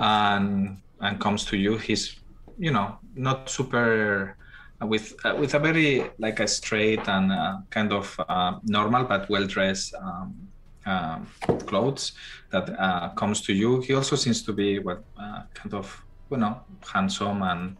[0.00, 2.20] and and comes to you he's
[2.58, 4.36] you know not super
[4.82, 9.04] uh, with uh, with a very like a straight and uh, kind of uh, normal
[9.04, 10.34] but well dressed um,
[10.88, 11.26] um,
[11.66, 12.12] clothes
[12.50, 15.86] that uh, comes to you he also seems to be what uh, kind of
[16.30, 16.60] you know
[16.92, 17.76] handsome and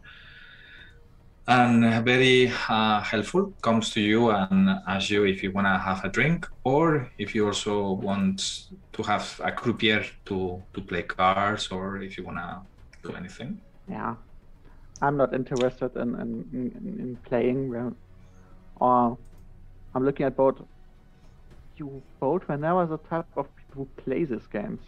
[1.47, 6.05] and very uh, helpful comes to you and asks you if you want to have
[6.05, 11.69] a drink or if you also want to have a croupier to to play cards
[11.71, 12.61] or if you want to
[13.03, 14.15] do anything yeah.
[15.01, 17.95] I'm not interested in in, in, in playing.
[18.79, 19.17] Or
[19.95, 20.61] I'm looking at both.
[21.79, 24.81] You both were never the type of people who play these games.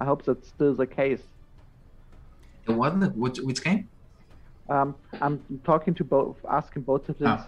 [0.00, 1.22] I hope that's still the case.
[2.66, 3.88] what which, which game
[4.68, 7.42] Um, I'm talking to both, asking both siblings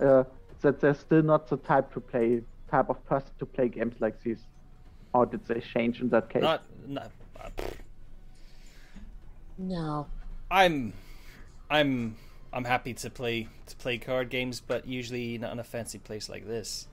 [0.00, 0.24] uh,
[0.62, 4.22] that they're still not the type to play, type of person to play games like
[4.22, 4.40] these,
[5.12, 6.42] or did they change in that case?
[6.42, 7.50] Not, not uh,
[9.58, 10.06] No.
[10.50, 10.94] I'm,
[11.68, 12.16] I'm,
[12.50, 16.30] I'm happy to play to play card games, but usually not in a fancy place
[16.30, 16.88] like this.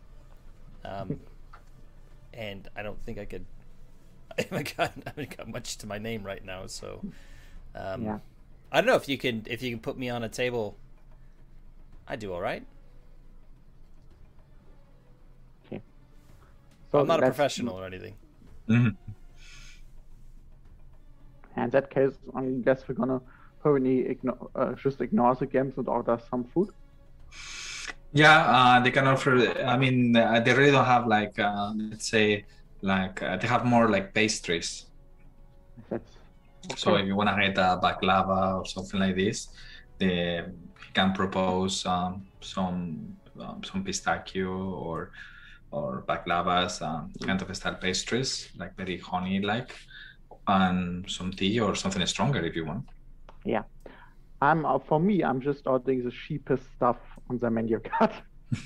[0.85, 1.19] Um,
[2.33, 3.45] and I don't think I could.
[4.37, 7.01] I haven't got, I haven't got much to my name right now, so.
[7.73, 8.19] Um, Yeah.
[8.71, 10.75] I don't know if you can if you can put me on a table.
[12.07, 12.65] I do all right.
[16.91, 18.15] So I'm not a professional or anything.
[18.69, 18.95] Mhm.
[21.57, 23.21] In that case, I guess we're gonna
[23.61, 26.69] probably ignore, uh, just ignore the games and order some food.
[28.15, 32.09] Yeah uh, they can offer i mean uh, they really don't have like uh, let's
[32.09, 32.45] say
[32.81, 34.87] like uh, they have more like pastries
[36.77, 39.49] So if you want to get a baklava or something like this,
[39.99, 40.43] they
[40.93, 45.11] can propose um, some um, some pistachio or
[45.71, 49.75] or baklavas, um, kind of style pastries, like very honey like,
[50.47, 52.85] and some tea or something stronger if you want.
[53.45, 53.63] yeah.
[54.41, 55.23] I'm uh, for me.
[55.23, 56.97] I'm just ordering the cheapest stuff
[57.29, 58.11] on the menu card.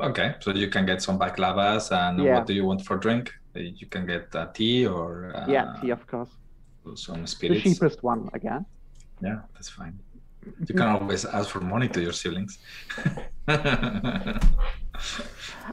[0.00, 2.34] Okay, so you can get some baklavas, and Yeah.
[2.36, 3.30] what do you want for drink?
[3.54, 6.30] Uh, You can get uh, tea or uh, yeah, tea of course.
[6.94, 7.64] some spirits.
[7.64, 8.64] The cheapest one again.
[9.20, 9.98] Yeah, that's fine.
[10.68, 12.58] You can always ask for money to your siblings.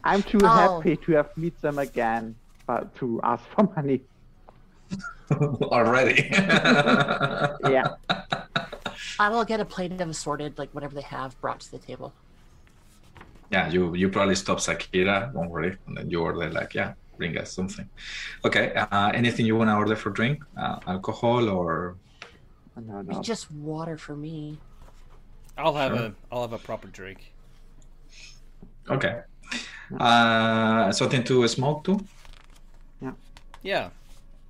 [0.03, 0.47] I'm too Oh.
[0.47, 4.01] happy to have meet them again, but to ask for money.
[5.77, 6.27] Already.
[7.75, 7.95] Yeah.
[9.19, 12.13] I will get a plate of assorted, like whatever they have, brought to the table.
[13.51, 17.37] Yeah, you you probably stop Sakira, don't worry, and then you order like, yeah, bring
[17.37, 17.89] us something.
[18.43, 20.43] Okay, uh, anything you want to order for drink?
[20.57, 21.97] Uh, alcohol or
[22.75, 23.17] No, no.
[23.17, 24.59] It's just water for me.
[25.57, 26.05] I'll have Sure.
[26.07, 27.33] a I'll have a proper drink.
[28.89, 29.21] okay,
[29.99, 31.99] uh, something to smoke too.
[33.01, 33.13] Yeah,
[33.63, 33.89] Yeah.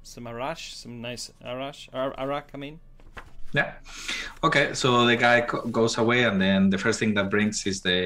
[0.04, 2.50] some arash, some nice arash, ar- arak.
[2.54, 2.80] I mean,
[3.58, 3.70] Yeah.
[4.48, 7.78] Okay, so the guy co- goes away, and then the first thing that brings is
[7.82, 8.00] the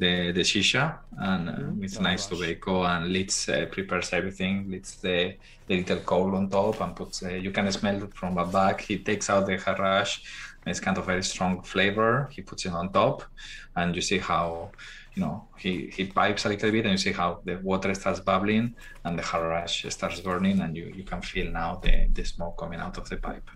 [0.00, 0.84] the the shisha,
[1.30, 2.38] and uh, it's Oh, nice gosh.
[2.40, 4.54] tobacco, and Litz uh, prepares everything.
[4.72, 5.18] Litz the,
[5.66, 7.22] the little coal on top, and puts.
[7.22, 8.76] Uh, you can smell it from the back.
[8.90, 10.12] He takes out the harash.
[10.66, 12.28] It's kind of very strong flavor.
[12.34, 13.18] He puts it on top,
[13.76, 14.70] and you see how.
[15.14, 18.20] You know, he, he pipes a little bit, and you see how the water starts
[18.20, 18.66] bubbling,
[19.04, 22.78] and the harash starts burning, and you, you can feel now the, the smoke coming
[22.78, 23.48] out of the pipe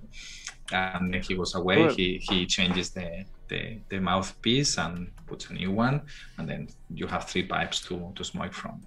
[0.72, 1.76] and he goes away.
[1.76, 1.94] Cool.
[1.94, 6.02] He he changes the, the the mouthpiece and puts a new one,
[6.38, 8.80] and then you have three pipes to to smoke from.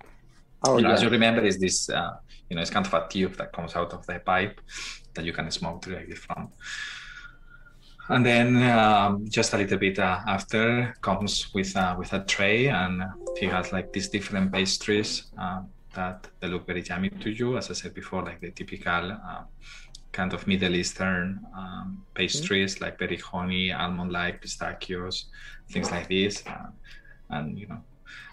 [0.63, 0.93] Oh, yeah.
[0.93, 2.13] As you remember, is this uh,
[2.49, 4.59] you know it's kind of a tube that comes out of the pipe
[5.13, 6.49] that you can smoke directly from.
[8.07, 12.67] And then um, just a little bit uh, after comes with uh, with a tray,
[12.67, 13.03] and
[13.37, 15.61] he has like these different pastries uh,
[15.95, 17.57] that they look very yummy to you.
[17.57, 19.43] As I said before, like the typical uh,
[20.15, 25.25] kind of Middle Eastern um, pastries, like very honey, almond-like pistachios,
[25.71, 26.43] things like this.
[26.47, 26.69] Uh,
[27.29, 27.81] and you know,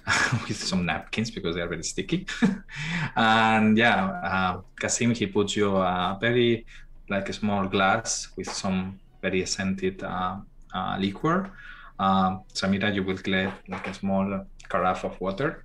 [0.49, 2.27] with some napkins because they're very sticky.
[3.17, 3.99] and yeah,
[4.31, 6.65] uh, Kasim he puts you a very
[7.11, 10.37] like a small glass with some very scented uh,
[10.75, 11.51] uh, liquor.
[11.99, 15.65] Um, Samira, you will get like a small carafe of water,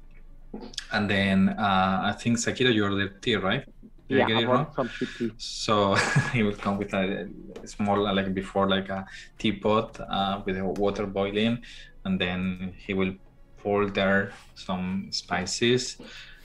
[0.91, 3.63] and then uh, I think Sakira, you ordered tea, right?
[4.09, 4.73] Did yeah, I I it want wrong?
[4.75, 4.89] some.
[5.37, 5.95] So
[6.33, 7.29] he will come with a
[7.65, 9.05] small, like before, like a
[9.37, 11.63] teapot uh, with the water boiling,
[12.05, 13.13] and then he will
[13.57, 15.97] pour there some spices,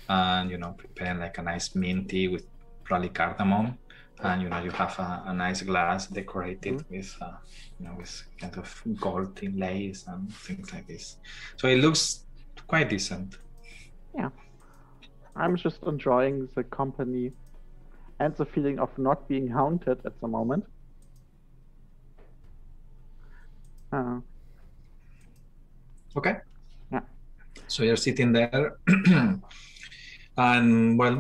[0.08, 2.46] and you know, prepare like a nice mint tea with
[2.84, 3.78] probably cardamom,
[4.20, 7.32] and you know, you have a, a nice glass decorated with, uh,
[7.78, 11.18] you know, with kind of gold inlays and things like this.
[11.56, 12.24] So it looks
[12.66, 13.38] quite decent.
[14.16, 14.30] Yeah.
[15.36, 17.32] I'm just enjoying the company
[18.22, 20.64] and the feeling of not being haunted at the moment.
[23.92, 24.20] Uh,
[26.14, 26.36] Okay.
[26.92, 27.00] Yeah.
[27.68, 28.76] So you're sitting there,
[30.36, 31.16] and well,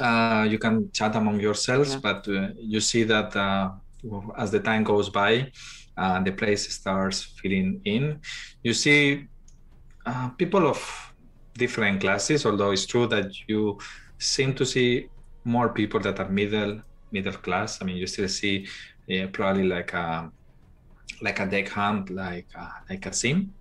[0.00, 2.00] uh, you can chat among yourselves, Yeah.
[2.02, 3.70] but uh, you see that uh,
[4.38, 5.52] as the time goes by,
[5.98, 8.20] uh, the place starts filling in.
[8.62, 9.28] You see
[10.06, 10.80] uh, people of
[11.58, 13.78] different classes, although it's true that you
[14.18, 15.08] seem to see
[15.46, 16.82] more people that are middle
[17.12, 17.80] middle class.
[17.80, 18.66] I mean, you still see
[19.10, 20.30] uh, probably like a
[21.22, 23.54] like a deckhand, like uh, like a sim,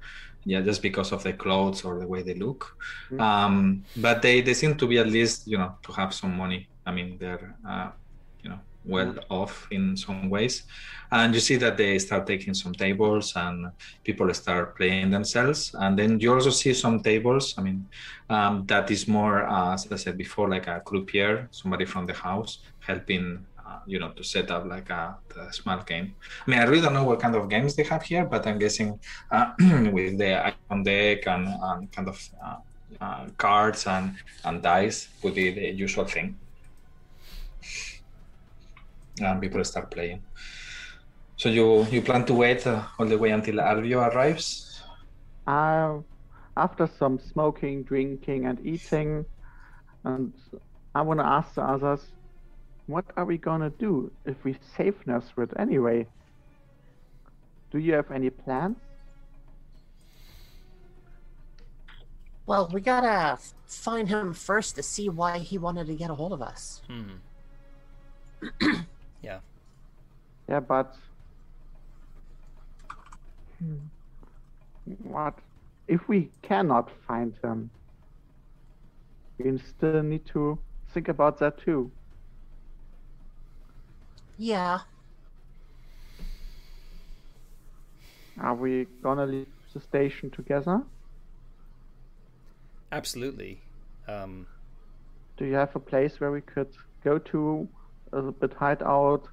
[0.45, 2.75] yeah, just because of the clothes or the way they look.
[3.11, 3.21] Mm.
[3.21, 6.67] Um, but they they seem to be at least you know to have some money.
[6.85, 7.91] I mean, they're uh,
[8.85, 10.63] well off in some ways,
[11.11, 13.71] and you see that they start taking some tables and
[14.03, 17.55] people start playing themselves, and then you also see some tables.
[17.57, 17.87] I mean,
[18.29, 22.13] um, that is more uh, as I said before, like a croupier, somebody from the
[22.13, 23.45] house helping.
[23.67, 26.13] Uh, you know, to set up like a, a small game.
[26.45, 28.59] I mean, I really don't know what kind of games they have here, but I'm
[28.59, 28.99] guessing
[29.31, 29.53] uh,
[29.91, 32.57] with the icon deck and, and kind of uh,
[33.01, 36.37] uh, cards and, and dice would be the usual thing.
[39.21, 40.21] And people start playing.
[41.37, 44.81] So you you plan to wait uh, all the way until Arvio arrives?
[45.47, 45.99] Uh,
[46.57, 49.25] after some smoking, drinking, and eating,
[50.03, 50.33] and
[50.93, 52.01] I want to ask the others,
[52.87, 56.07] what are we gonna do if we save Nesrid anyway?
[57.71, 58.77] Do you have any plans?
[62.45, 66.31] Well, we gotta find him first to see why he wanted to get a hold
[66.31, 66.81] of us.
[66.87, 67.15] Hmm.
[69.25, 69.43] yeah.
[70.49, 70.95] Yeah, but
[73.59, 73.89] Hmm.
[75.03, 75.41] what
[75.87, 77.71] if we cannot find him?
[79.39, 81.93] We still need to think about that too.
[84.37, 84.81] Yeah,
[88.39, 90.83] Are we gonna leave the station together?
[92.91, 93.63] Absolutely.
[94.07, 94.47] Um,
[95.37, 97.69] Do you have a place where we could go to
[98.15, 99.27] a bit hideout,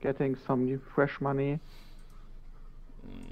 [0.00, 1.60] getting some new fresh money?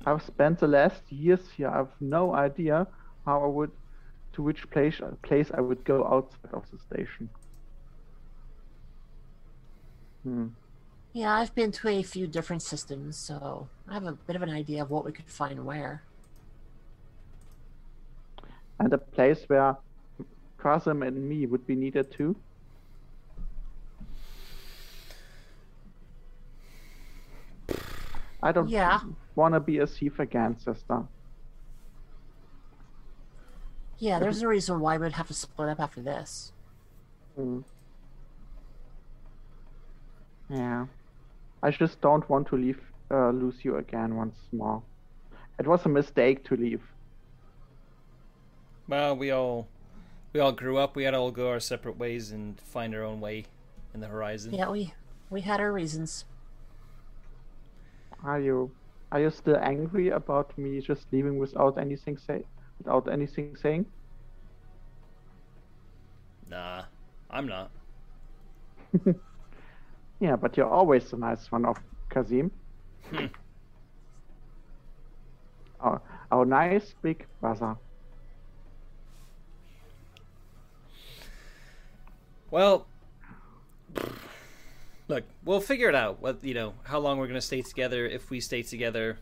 [0.07, 1.69] I've spent the last years here.
[1.69, 2.87] I've no idea
[3.25, 3.71] how I would,
[4.35, 7.29] to which place place I would go outside of the station.
[10.23, 10.49] Hmm.
[11.13, 14.51] yeah, I've been to a few different systems, so I have a bit of an
[14.51, 16.03] idea of what we could find where.
[18.81, 19.77] And a place where
[20.59, 22.37] Kasim and me would be needed too.
[28.45, 29.01] I don't Yeah.
[29.35, 31.03] want to be a thief again, sister.
[33.99, 36.53] Yeah, there's a reason why we'd have to split up after this.
[37.37, 37.61] Hmm.
[40.51, 40.87] Yeah.
[41.63, 42.81] I just don't want to leave,
[43.11, 44.83] uh, lose you again once more.
[45.59, 46.83] It was a mistake to leave.
[48.87, 49.67] well, we all
[50.35, 50.95] we all grew up.
[50.97, 53.47] We had to all go our separate ways and find our own way
[53.95, 54.53] in the horizon.
[54.53, 54.93] Yeah, we
[55.31, 56.27] we had our reasons.
[58.25, 58.75] Are you
[59.13, 62.45] are you still angry about me just leaving without anything say
[62.79, 63.87] without anything saying?
[66.49, 66.85] Nah,
[67.31, 67.73] I'm not.
[70.21, 71.79] Yeah, but you're always the nice one of
[72.11, 72.51] Kasim.
[73.11, 73.27] Hmm.
[75.81, 76.01] Our,
[76.31, 77.77] our nice big brother.
[82.51, 82.89] Well,
[85.09, 86.21] look, we'll figure it out.
[86.21, 89.19] What you know, how long we're gonna stay together if we stay together.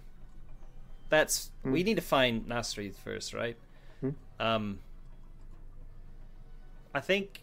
[1.08, 3.56] That's we need to find Nasrid first, right?
[4.00, 4.10] Hmm.
[4.40, 4.78] Um,
[6.94, 7.42] I think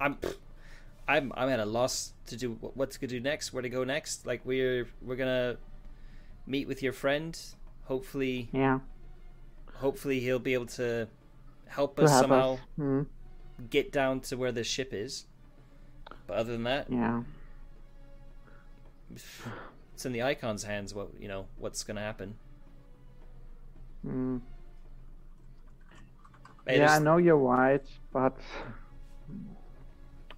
[0.00, 0.18] I'm
[1.08, 3.84] I'm I'm at a loss to do what what to do next, where to go
[3.84, 4.26] next.
[4.26, 5.56] Like we're we're gonna
[6.46, 7.38] meet with your friend,
[7.84, 8.80] hopefully Yeah.
[9.74, 11.08] hopefully he'll be able to
[11.66, 12.58] help us somehow.
[12.76, 13.02] Hmm.
[13.68, 15.26] get down to where the ship is.
[16.26, 17.22] But other than that, Yeah.
[19.10, 20.94] it's in the icon's hands.
[20.94, 22.36] What you know, what's going to happen?
[24.02, 24.38] Hmm.
[26.66, 28.36] Hey, yeah, I know you're right, but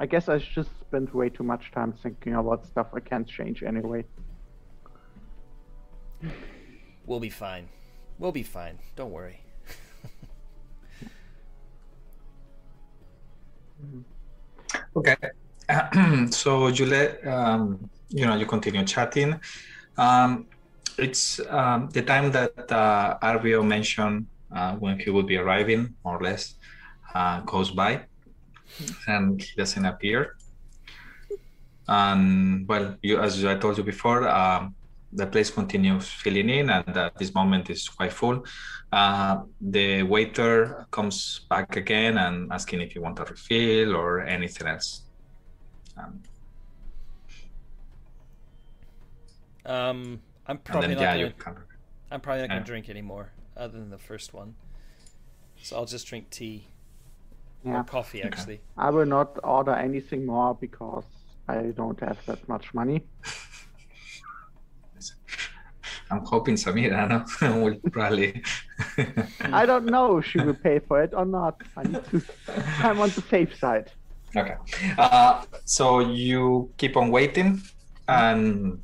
[0.00, 3.62] I guess I just spent way too much time thinking about stuff I can't change
[3.62, 4.04] anyway.
[7.06, 7.68] We'll be fine.
[8.18, 8.78] We'll be fine.
[8.96, 9.40] Don't worry.
[14.94, 15.16] Okay.
[16.30, 19.40] so you let um, you know you continue chatting.
[19.96, 20.46] Um,
[20.98, 26.18] it's um, the time that uh, Arvio mentioned uh, when he would be arriving, more
[26.18, 26.54] or less,
[27.14, 28.04] uh, goes by,
[29.06, 30.36] and he doesn't appear.
[31.88, 34.74] And well, you, as I told you before, um,
[35.12, 38.44] the place continues filling in, and at this moment is quite full.
[38.92, 44.66] Uh, the waiter comes back again and asking if you want a refill or anything
[44.66, 45.01] else.
[45.96, 46.22] Um,
[49.64, 51.64] Um, I'm probably then not yeah, gonna, you.
[52.10, 54.54] I'm probably not gonna drink anymore, other than the first one.
[55.62, 56.66] So I'll just drink tea
[57.64, 57.80] Yeah.
[57.80, 58.60] or coffee, actually.
[58.76, 61.04] I will not order anything more because
[61.48, 63.04] I don't have that much money.
[66.10, 67.62] I'm hoping Samira no?
[67.62, 68.42] will probably.
[69.40, 71.62] I don't know if she will pay for it or not.
[71.76, 72.22] I need to.
[72.80, 73.90] I'm on the safe side.
[74.34, 74.56] Okay.
[74.96, 77.60] Uh, so you keep on waiting,
[78.08, 78.80] and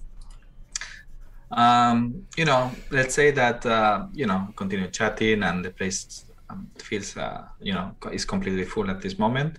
[1.51, 6.69] um, you know, let's say that uh, you know, continue chatting, and the place um,
[6.77, 9.59] feels uh, you know is completely full at this moment.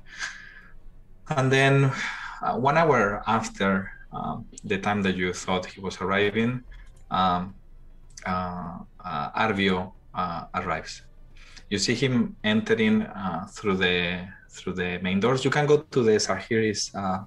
[1.30, 1.92] And then,
[2.42, 6.64] uh, one hour after um, the time that you thought he was arriving,
[7.10, 7.56] um,
[8.26, 9.94] uh, uh, Arvio
[10.54, 11.02] arrives.
[11.70, 13.08] You see him entering
[13.54, 15.46] through the through the main doors.
[15.46, 16.94] You can go to the Sahiris.
[16.94, 17.24] Uh,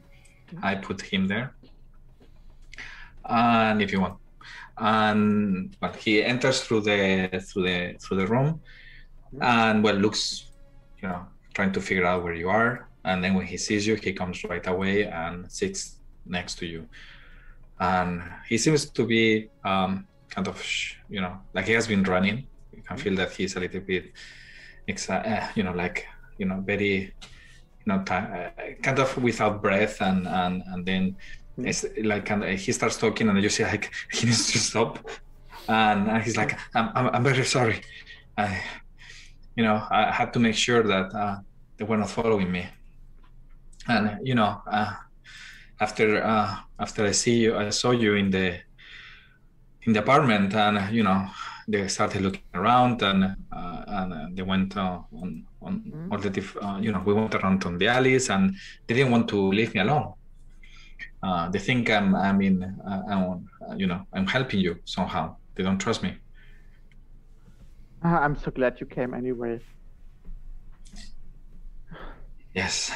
[0.63, 1.55] I put him there,
[3.25, 4.19] and if you want,
[4.77, 8.61] and well, he enters through the through the through the room,
[9.41, 10.51] and well, looks,
[11.01, 12.89] you know, trying to figure out where you are.
[13.05, 16.87] And then when he sees you, he comes right away and sits next to you,
[17.81, 20.63] and he seems to be um, kind of,
[21.09, 22.47] you know, like he has been running.
[22.77, 24.13] You can feel that he's a little bit,
[24.89, 26.07] exa- uh, you know, like
[26.43, 26.95] you know, very,
[27.81, 28.51] you know, uh,
[28.83, 31.03] kind of without breath, and and and then
[31.69, 34.99] it's like kind of, he starts talking, and you see like he needs to stop,
[35.69, 37.79] and, and he's like, I'm, I'm I'm very sorry,
[38.37, 38.61] I,
[39.57, 41.37] you know, I had to make sure that uh,
[41.77, 42.67] they were not following me,
[43.87, 44.95] and you know, uh,
[45.79, 48.59] after uh, after I see you, I saw you in the
[49.83, 51.21] in the apartment, and you know,
[51.69, 56.31] they started looking around, and uh, and uh, they went uh, on on all the
[56.31, 58.55] diff- uh, you know, we went around on the alleys, and
[58.87, 60.15] they didn't want to leave me alone.
[61.23, 63.49] Uh, they think I'm I'm in uh, I'm,
[63.79, 65.37] you know I'm helping you somehow.
[65.55, 66.17] They don't trust me.
[68.03, 69.61] Ah, I'm so glad you came anyway.
[72.55, 72.91] Yes,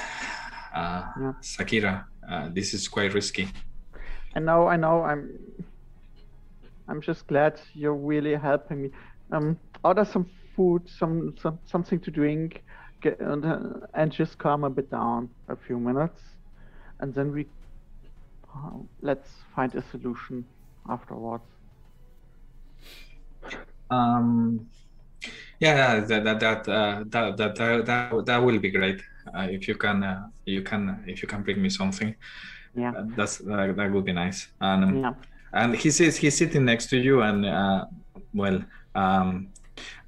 [0.74, 1.32] uh, Yeah.
[1.40, 3.48] Sakira, uh, this is quite risky.
[4.34, 5.02] I know, I know.
[5.02, 5.30] I'm.
[6.88, 8.90] I'm just glad you're really helping me.
[9.32, 12.62] Um, order some food, some, some something to drink,
[13.02, 13.58] get, and, uh,
[13.94, 16.20] and just calm a bit down a few minutes,
[17.00, 17.46] and then we
[18.54, 20.46] uh, let's find a solution
[20.88, 21.44] afterwards.
[23.90, 24.68] Um,
[25.60, 29.02] yeah, that that that uh, that, that that that that will be great.
[29.34, 32.14] Uh, if you can, uh, you can, if you can bring me something,
[32.74, 34.48] Yeah, uh, that's uh, that would be nice.
[34.60, 35.14] And um, yeah.
[35.52, 37.86] And he says he's sitting next to you, and uh,
[38.34, 39.48] well, um,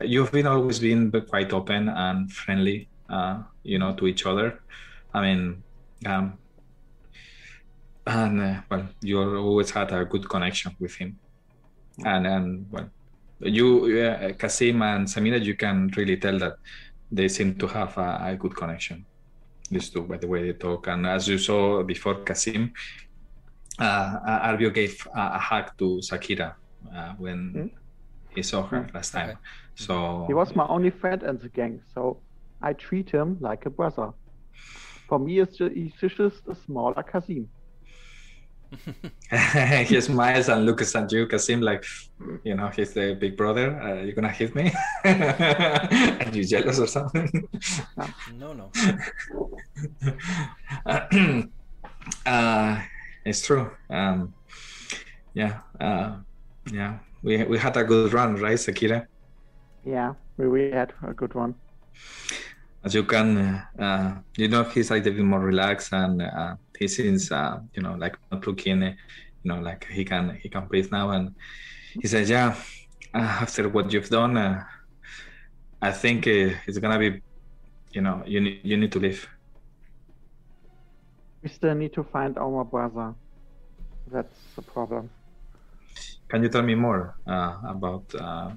[0.00, 4.60] you've been always been quite open and friendly, uh, you know, to each other.
[5.14, 5.62] I mean,
[6.06, 6.38] um,
[8.06, 11.18] and uh, well, you always had a good connection with him,
[12.04, 12.90] and and well,
[13.40, 16.56] you, uh, Kasim and Samira, you can really tell that
[17.10, 19.04] they seem to have a, a good connection.
[19.70, 22.72] These two, by the way they talk, and as you saw before, Kasim,
[23.78, 26.54] uh, Arvio gave a, a hug to Sakira
[26.94, 27.66] uh, when Hmm?
[28.34, 28.94] he saw her Hmm.
[28.96, 29.28] last time.
[29.30, 29.38] Okay.
[29.74, 32.22] So He was my only friend in the gang, so
[32.60, 34.10] I treat him like a brother.
[35.08, 37.48] For me, it's ju- he's just a smaller Kasim.
[39.86, 41.84] he smiles and looks at you, Kasim, like,
[42.44, 43.80] you know, he's the big brother.
[43.80, 44.70] Uh, you're gonna hit me?
[45.04, 47.48] Are you jealous or something?
[48.38, 48.70] No, no.
[52.26, 52.82] uh,
[53.28, 53.70] it's true.
[53.90, 54.34] Um,
[55.34, 56.16] yeah, uh,
[56.72, 56.98] yeah.
[57.22, 59.06] We we had a good run, right, Sakira?
[59.84, 61.54] Yeah, we, we had a good one.
[62.84, 63.36] As you can,
[63.78, 67.82] uh, you know, he's like a bit more relaxed and uh, he seems, uh, you
[67.82, 68.94] know, like not looking, you
[69.44, 71.10] know, like he can he can breathe now.
[71.10, 71.34] And
[72.00, 72.54] he says, "Yeah,
[73.14, 74.62] uh, after what you've done, uh,
[75.82, 77.20] I think uh, it's gonna be,
[77.92, 79.28] you know, you need you need to leave."
[81.48, 83.14] We still need to find our brother.
[84.12, 85.08] That's the problem.
[86.28, 88.04] Can you tell me more uh, about?
[88.14, 88.50] Uh,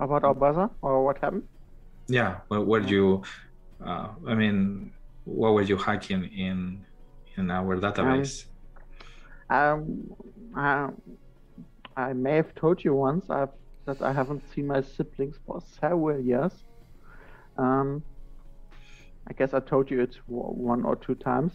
[0.00, 1.46] About our brother or what happened?
[2.08, 3.22] yeah, where, where you?
[3.86, 4.90] Uh, I mean,
[5.22, 6.84] what were you hacking in
[7.36, 8.46] in our database?
[9.48, 10.10] Um,
[10.56, 10.88] I,
[11.96, 13.54] I may have told you once I've,
[13.86, 16.64] that I haven't seen my siblings for several years.
[17.56, 18.02] Um,
[19.28, 21.52] I guess I told you it one or two times,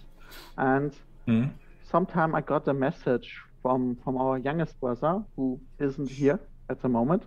[0.58, 0.94] and
[1.28, 1.48] Hmm?
[1.84, 3.30] sometime I got a message
[3.62, 7.24] from from our youngest brother who isn't here at the moment.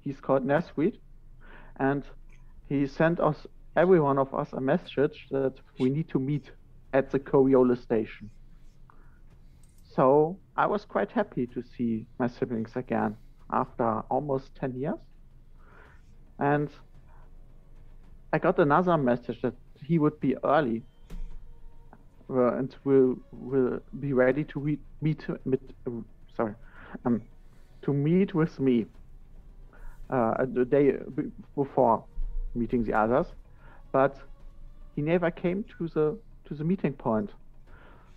[0.00, 1.00] He's called Nesweet,
[1.78, 2.04] and
[2.68, 3.46] he sent us
[3.76, 6.52] every one of us a message that we need to meet
[6.92, 8.30] at the Coriolis station.
[9.94, 13.16] So I was quite happy to see my siblings again
[13.52, 14.98] after almost 10 years.
[16.38, 16.70] And
[18.32, 20.84] I got another message that he would be early
[22.30, 25.90] uh, and will will be ready to re- meet meet uh,
[26.36, 26.54] sorry
[27.04, 27.22] um,
[27.82, 28.86] to meet with me
[30.10, 30.96] uh, the day
[31.56, 32.04] before
[32.54, 33.26] meeting the others,
[33.92, 34.16] but
[34.96, 37.30] he never came to the to the meeting point.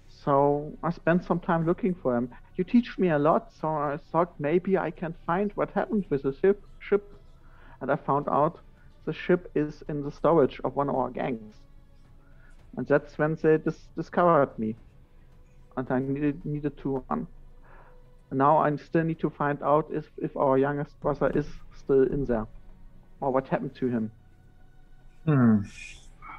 [0.08, 2.30] So I spent some time looking for him.
[2.56, 6.24] You teach me a lot, so I thought maybe I can find what happened with
[6.24, 6.64] the ship.
[6.80, 7.04] Ship,
[7.82, 8.60] and I found out
[9.06, 11.56] the ship is in the storage of one of our gangs,
[12.78, 14.76] and that's when they dis- discovered me,
[15.78, 17.28] and I needed needed to run.
[18.32, 22.26] Now I still need to find out if if our youngest brother is still in
[22.26, 22.48] there,
[23.22, 24.12] or what happened to him.
[25.26, 25.62] Hmm.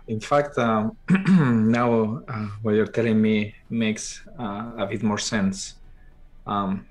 [0.09, 0.97] In fact, um,
[1.71, 5.75] now uh, what you're telling me makes uh, a bit more sense.
[6.47, 6.87] Um,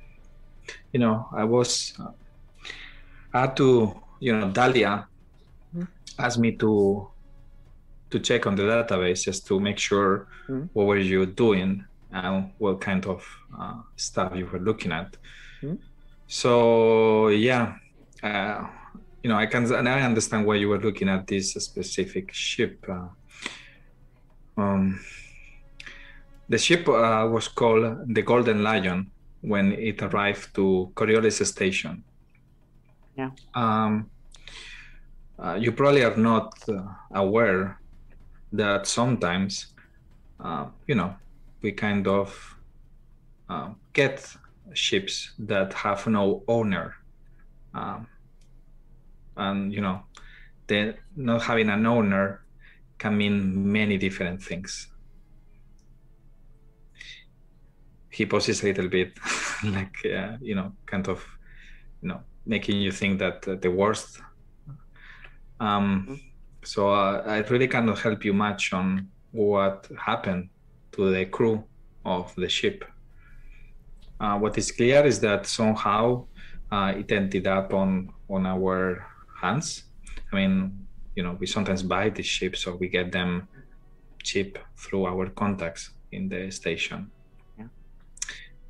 [0.92, 2.12] you know, I was, uh,
[3.34, 5.08] I had to, you know, Dahlia
[5.74, 5.88] Mhm.
[6.18, 7.13] asked me to
[8.14, 10.70] to check on the database just to make sure Mhm.
[10.74, 11.72] what were you doing
[12.12, 13.20] and what kind of
[13.60, 15.10] uh, stuff you were looking at.
[15.62, 15.78] Mhm.
[16.28, 17.66] So yeah,
[18.30, 18.60] uh,
[19.24, 22.76] you know, I can and I understand why you were looking at this specific ship.
[22.98, 23.10] Uh,
[24.62, 25.00] um,
[26.50, 27.86] the ship uh, was called
[28.16, 29.10] the Golden Lion
[29.42, 32.04] when it arrived to Coriolis Station.
[33.18, 33.32] Yeah.
[33.56, 34.10] Um,
[35.44, 36.84] uh, you probably are not uh,
[37.24, 37.80] aware
[38.54, 39.74] that sometimes,
[40.40, 41.16] uh, you know,
[41.62, 42.56] we kind of
[43.50, 44.36] uh, get
[44.74, 46.96] ships that have no owner.
[47.74, 48.08] Um,
[49.38, 50.04] and you know
[50.68, 52.42] the not having an owner
[52.98, 54.88] can mean many different things
[58.10, 59.18] he poses a little bit
[59.64, 61.26] like uh, you know kind of
[62.02, 64.22] you know making you think that uh, the worst
[65.60, 66.20] um
[66.64, 70.50] so uh, i really cannot help you much on what happened
[70.92, 71.64] to the crew
[72.06, 72.86] of the ship
[74.20, 76.26] uh, what is clear is that somehow
[76.72, 79.06] uh, it ended up on on our
[79.42, 79.84] hands.
[80.32, 83.48] I mean, you know, we sometimes buy these ships so we get them
[84.24, 87.12] cheap through our contacts in the station.
[87.60, 87.68] Yeah.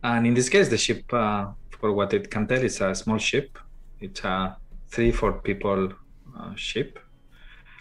[0.03, 3.19] And in this case, the ship, uh, for what it can tell, is a small
[3.19, 3.57] ship.
[4.01, 4.57] It's a
[4.89, 5.93] three, four people
[6.37, 6.99] uh, ship.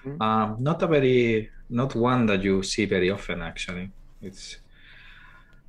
[0.05, 0.21] Mm.
[0.21, 3.91] Um, not a very, not one that you see very often, actually.
[4.21, 4.59] It's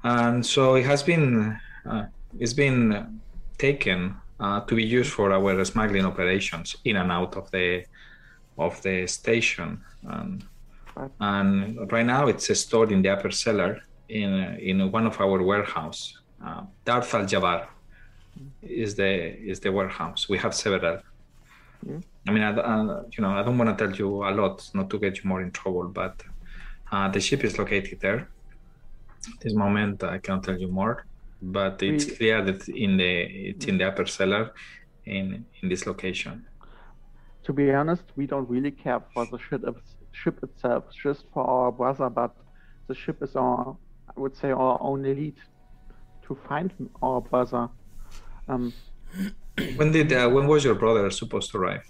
[0.04, 1.58] and so it has been,
[1.90, 2.06] uh,
[2.40, 3.22] it's been
[3.58, 7.86] taken uh, to be used for our smuggling operations in and out of the
[8.58, 9.82] of the station.
[10.04, 10.44] And,
[10.96, 11.12] Right.
[11.22, 16.20] and right now it's stored in the upper cellar in in one of our warehouse.
[16.46, 17.66] Uh, Darth Al Jabbar
[18.62, 19.12] is the
[19.52, 20.30] is the warehouse.
[20.30, 21.02] We have several.
[21.88, 22.04] Mm.
[22.28, 24.90] I mean, I, I- you know, I don't want to tell you a lot, not
[24.92, 26.16] to get you more in trouble, but
[26.92, 28.30] uh, the ship is located there.
[29.34, 31.06] At this moment, I can't tell you more,
[31.42, 33.12] but it's We- clear that in the
[33.50, 34.54] it's in the upper cellar,
[35.06, 36.46] in in this location.
[37.46, 39.62] To be honest, we don't really care for the ship,
[40.14, 42.32] ship itself, just for our brother, but
[42.88, 43.76] the ship is our,
[44.16, 45.36] I would say, our only lead
[46.28, 46.72] to find
[47.02, 47.68] our brother.
[48.48, 48.72] Um,
[49.76, 51.86] When did uh, when was your brother supposed to arrive?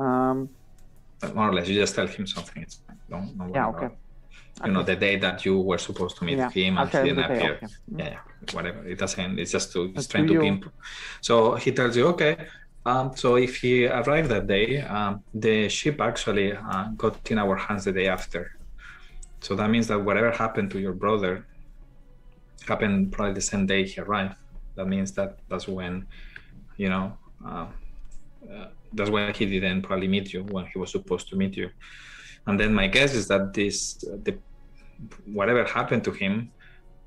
[0.00, 0.38] Um,
[1.34, 2.62] More or less, you just tell him something.
[2.62, 2.98] It's fine.
[3.10, 3.90] Don't, don't Yeah, okay.
[4.64, 7.08] You know, the day that you were supposed to meet Yeah, him and okay, he
[7.08, 7.54] didn't appear.
[7.56, 7.66] okay.
[7.66, 7.98] Mm.
[8.00, 8.20] Yeah, yeah,
[8.56, 8.80] whatever.
[8.92, 9.38] It doesn't.
[9.38, 9.80] It's just to.
[9.94, 10.46] It's trying to be.
[10.46, 10.72] you- Imp-
[11.28, 12.34] so he tells you, okay,
[12.90, 15.12] Um, so if he arrived that day, um,
[15.46, 18.42] the ship actually uh, got in our hands the day after.
[19.44, 21.32] So that means that whatever happened to your brother
[22.70, 24.36] happened probably the same day he arrived.
[24.76, 26.06] That means that that's when,
[26.82, 27.06] you know,
[27.50, 27.66] uh,
[28.54, 31.70] uh, that's when he didn't probably meet you when he was supposed to meet you.
[32.46, 34.38] And then my guess is that this, the,
[35.26, 36.50] whatever happened to him,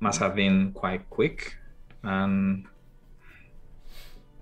[0.00, 1.56] must have been quite quick,
[2.02, 2.66] and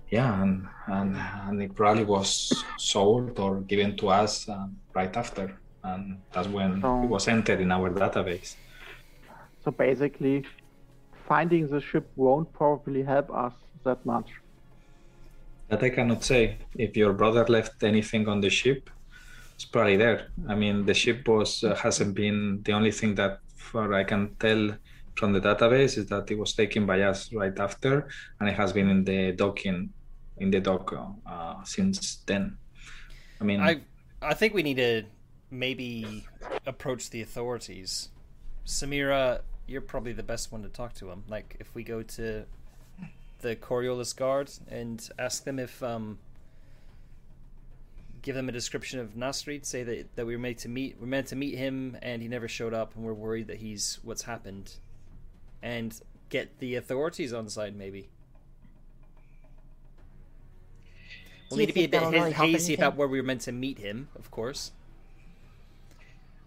[0.09, 1.15] yeah, and and,
[1.47, 2.29] and it probably was
[2.77, 7.61] sold or given to us um, right after, and that's when So- it was entered
[7.61, 8.55] in our database.
[9.63, 10.43] So basically,
[11.27, 13.53] finding the ship won't probably help us
[13.85, 14.29] that much.
[15.69, 16.57] That I cannot say.
[16.75, 18.89] If your brother left anything on the ship,
[19.55, 20.27] it's probably there.
[20.47, 24.35] I mean, the ship was uh, hasn't been the only thing that, for I can
[24.39, 24.75] tell
[25.15, 28.07] from the database, is that it was taken by us right after,
[28.39, 29.89] and it has been in the docking,
[30.37, 30.93] in the dock
[31.25, 32.57] uh, since then.
[33.39, 33.81] I mean, I
[34.21, 35.03] I think we need to
[35.51, 36.25] maybe
[36.65, 38.09] approach the authorities.
[38.65, 41.23] Samira, you're probably the best one to talk to them.
[41.27, 42.45] Like if we go to
[43.43, 46.17] the Coriolis guard and ask them if um
[48.23, 51.05] give them a description of Nasrid, say that, that we were made to meet we're
[51.05, 54.23] meant to meet him and he never showed up and we're worried that he's what's
[54.23, 54.73] happened.
[55.61, 55.93] And
[56.29, 58.09] get the authorities on side maybe.
[61.49, 63.77] We'll need to be a bit really hazy about where we were meant to meet
[63.77, 64.71] him, of course.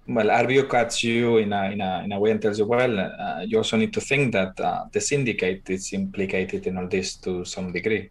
[0.09, 3.01] Well, Arbio cuts you in a, in a, in a way and tells you, well,
[3.01, 7.17] uh, you also need to think that uh, the syndicate is implicated in all this
[7.17, 8.11] to some degree.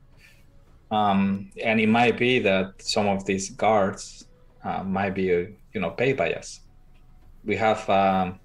[0.91, 4.27] Um, and it might be that some of these guards
[4.65, 6.59] uh, might be, uh, you know, paid by us.
[7.45, 8.39] We have, um,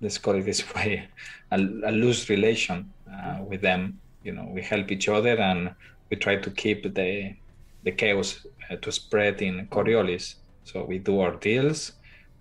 [0.00, 1.08] let's call it this way,
[1.50, 4.00] a, a loose relation uh, with them.
[4.24, 5.74] You know, we help each other and
[6.10, 7.34] we try to keep the
[7.82, 10.34] the chaos uh, to spread in Coriolis.
[10.64, 11.92] So we do our deals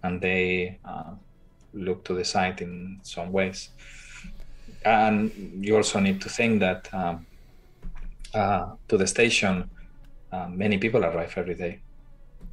[0.04, 1.12] and they uh,
[1.74, 3.70] look to the site in some ways.
[4.86, 5.32] And
[5.66, 7.26] you also need to think that um,
[8.34, 9.70] uh, to the station,
[10.32, 11.80] uh, many people arrive every day.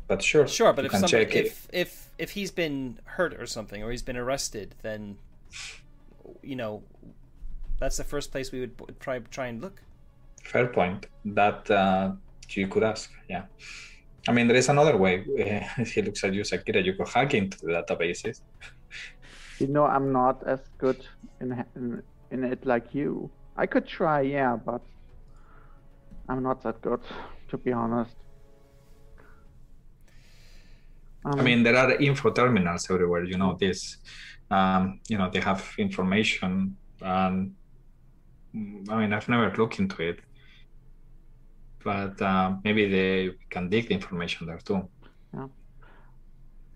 [0.08, 3.90] But sure, Sure, but if somebody, if if if he's been hurt or something, or
[3.90, 5.18] he's been arrested, then
[6.42, 6.82] you know
[7.78, 9.82] that's the first place we would try try and look.
[10.44, 11.06] Fair point.
[11.24, 12.12] That uh,
[12.50, 13.10] you could ask.
[13.28, 13.44] Yeah.
[14.28, 15.24] I mean, there is another way.
[15.38, 16.84] Uh, he looks at you, Sakira.
[16.84, 18.40] You could hack into the databases.
[19.58, 21.06] You know, I'm not as good
[21.40, 23.30] in in, in it like you.
[23.56, 24.82] I could try, yeah, but
[26.28, 27.00] I'm not that good,
[27.48, 28.14] to be honest.
[31.24, 33.24] Um, I mean, there are info terminals everywhere.
[33.24, 33.96] You know this.
[34.50, 37.54] Um, you know they have information, and
[38.90, 40.20] I mean, I've never looked into it,
[41.90, 44.80] but uh, maybe they can dig the information there too.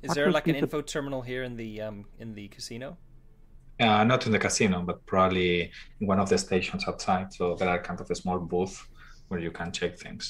[0.02, 2.46] Is What there like be an the- info terminal here in the um in the
[2.48, 2.96] casino?
[3.86, 7.26] Uh, not in the casino, but probably in one of the stations outside.
[7.32, 8.76] So there are kind of a small booth
[9.28, 10.24] where you can check things.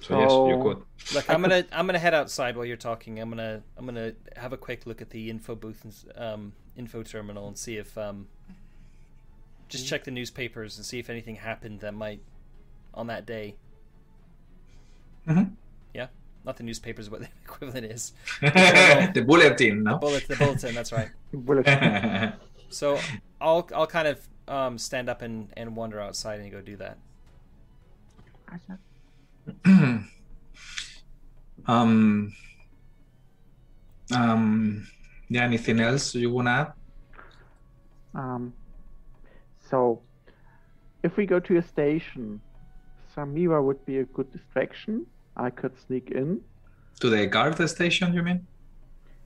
[0.00, 0.80] So, yes, you could.
[1.14, 3.18] Look, I'm gonna I'm gonna head outside while you're talking.
[3.20, 5.94] I'm gonna I'm gonna have a quick look at the info booth and
[6.26, 8.28] um info terminal and see if um
[9.68, 12.20] just check the newspapers and see if anything happened that might
[12.92, 13.56] on that day.
[15.28, 15.52] Mhm.
[15.94, 16.08] Yeah,
[16.44, 18.12] not the newspapers, what the equivalent is.
[18.40, 19.98] the bulletin, no?
[19.98, 20.74] Bullet, the bulletin.
[20.74, 21.10] That's right.
[21.32, 21.66] bullet-
[22.68, 22.98] So
[23.40, 24.18] I'll I'll kind of
[24.48, 26.98] um, stand up and, and wander outside and go do that.
[31.66, 32.32] um,
[34.12, 34.86] um,
[35.28, 36.72] yeah, anything else you want to add?
[38.14, 38.52] Um,
[39.70, 40.00] so,
[41.02, 42.40] if we go to a station,
[43.16, 45.06] Samira would be a good distraction.
[45.36, 46.40] I could sneak in.
[47.00, 48.46] To the guard the station, you mean?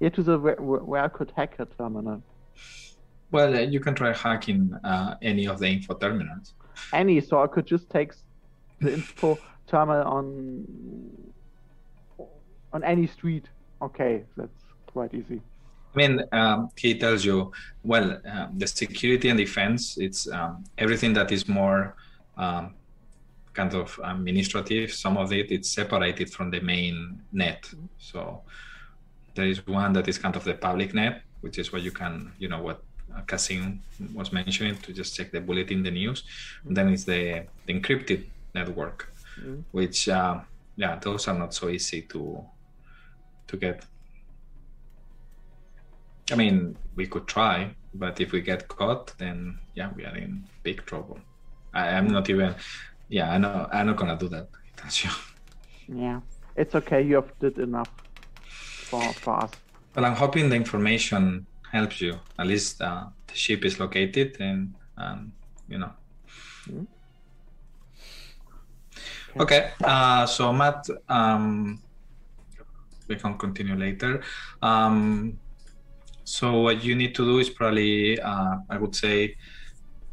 [0.01, 2.23] Yeah, to the where, where I could hack a terminal.
[3.31, 6.55] Well, uh, you can try hacking uh, any of the info terminals.
[6.93, 8.13] Any, so I could just take
[8.81, 10.65] the info terminal on
[12.73, 13.47] on any street.
[13.83, 15.41] Okay, that's quite easy.
[15.95, 17.53] I mean, um, he tells you,
[17.83, 21.97] well, um, the security and defense, it's um, everything that is more
[22.37, 22.75] um,
[23.59, 24.89] kind of administrative.
[25.05, 26.97] Some of it, it's separated from the main
[27.33, 27.63] net.
[28.11, 28.19] So
[29.35, 32.13] there is one that is kind of the public net, which is what you can,
[32.43, 32.79] you know, what
[33.31, 33.65] Kasim
[34.15, 36.23] was mentioning to just check the bulletin, the news.
[36.65, 37.23] And then it's the,
[37.67, 38.21] the encrypted
[38.55, 38.99] network,
[39.41, 39.65] Mhm.
[39.79, 40.35] which, uh,
[40.83, 42.21] yeah, those are not so easy to
[43.49, 43.79] to get.
[46.33, 47.57] I mean, we could try,
[48.03, 50.31] but if we get caught, then yeah, we are in
[50.63, 51.19] big trouble.
[51.75, 52.55] I'm not even.
[53.09, 53.69] Yeah, I know.
[53.73, 54.49] I'm not gonna do that.
[55.05, 55.11] you.
[55.89, 56.21] Yeah,
[56.57, 57.03] it's okay.
[57.03, 57.91] You have did enough
[58.45, 59.51] for for us.
[59.95, 62.19] Well, I'm hoping the information helps you.
[62.39, 65.33] At least uh, the ship is located, and um,
[65.69, 65.93] you know.
[66.69, 66.87] Mhm.
[69.41, 71.81] Okay, uh, so Matt, um,
[73.09, 74.23] we can continue later.
[74.61, 75.39] Um,
[76.25, 79.37] so what you need to do is probably, uh, I would say,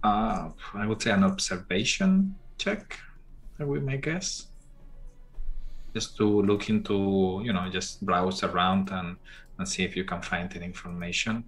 [0.03, 2.99] uh, I would say an observation check.
[3.59, 4.47] I would my guess.
[5.93, 9.17] Just to look into, you know, just browse around and
[9.57, 11.45] and see if you can find any information.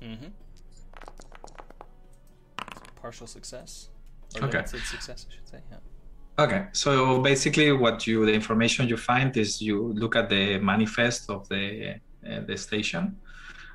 [0.00, 0.28] Mm-hmm.
[3.02, 3.90] Partial success.
[4.40, 4.64] Or Okay.
[4.66, 5.60] success, I should say.
[5.70, 5.78] Yeah.
[6.36, 11.30] Okay, so basically, what you the information you find is you look at the manifest
[11.30, 11.94] of the
[12.28, 13.16] uh, the station,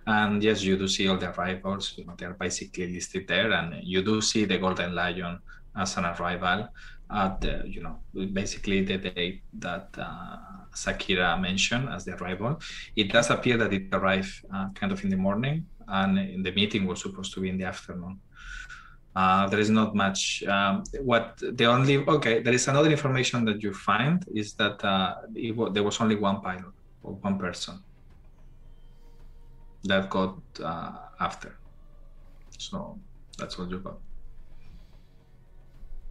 [0.09, 1.93] and yes, you do see all the arrivals.
[1.95, 5.39] You know, they're basically listed there, and you do see the Golden Lion
[5.77, 6.67] as an arrival
[7.11, 7.95] at the you know
[8.33, 10.37] basically the date that uh,
[10.73, 12.59] Sakira mentioned as the arrival.
[12.95, 16.51] It does appear that it arrived uh, kind of in the morning, and in the
[16.51, 18.19] meeting was supposed to be in the afternoon.
[19.15, 20.43] Uh, there is not much.
[20.43, 25.15] Um, what the only okay, there is another information that you find is that uh,
[25.71, 27.83] there was only one pilot or one person
[29.83, 31.57] that got uh, after.
[32.57, 32.97] So
[33.37, 33.97] that's what you got.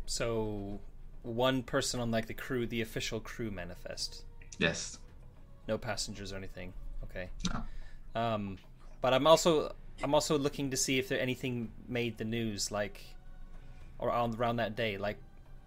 [0.07, 0.81] So,
[1.23, 4.25] one person on like the crew, the official crew manifest.
[4.59, 4.99] Yes.
[5.67, 6.73] No passengers or anything.
[7.05, 7.29] Okay.
[7.53, 8.21] No.
[8.21, 8.59] Um,
[9.03, 13.03] but I'm also I'm also looking to see if there anything made the news, like,
[13.99, 15.19] or on around that day, like,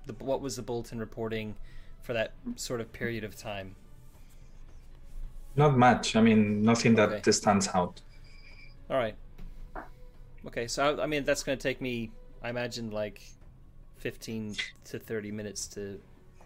[0.08, 1.56] the what was the bulletin reporting
[2.02, 3.76] for that sort of period of time.
[5.56, 6.16] Not much.
[6.16, 8.02] I mean, nothing that stands out.
[8.90, 9.16] All right.
[10.48, 12.12] Okay, so I, I mean that's going to take me,
[12.44, 13.22] I imagine, like,
[13.98, 16.00] fifteen to thirty minutes to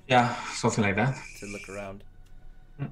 [0.07, 1.15] Yeah, something like that.
[1.39, 2.03] to look around.
[2.77, 2.87] Hmm.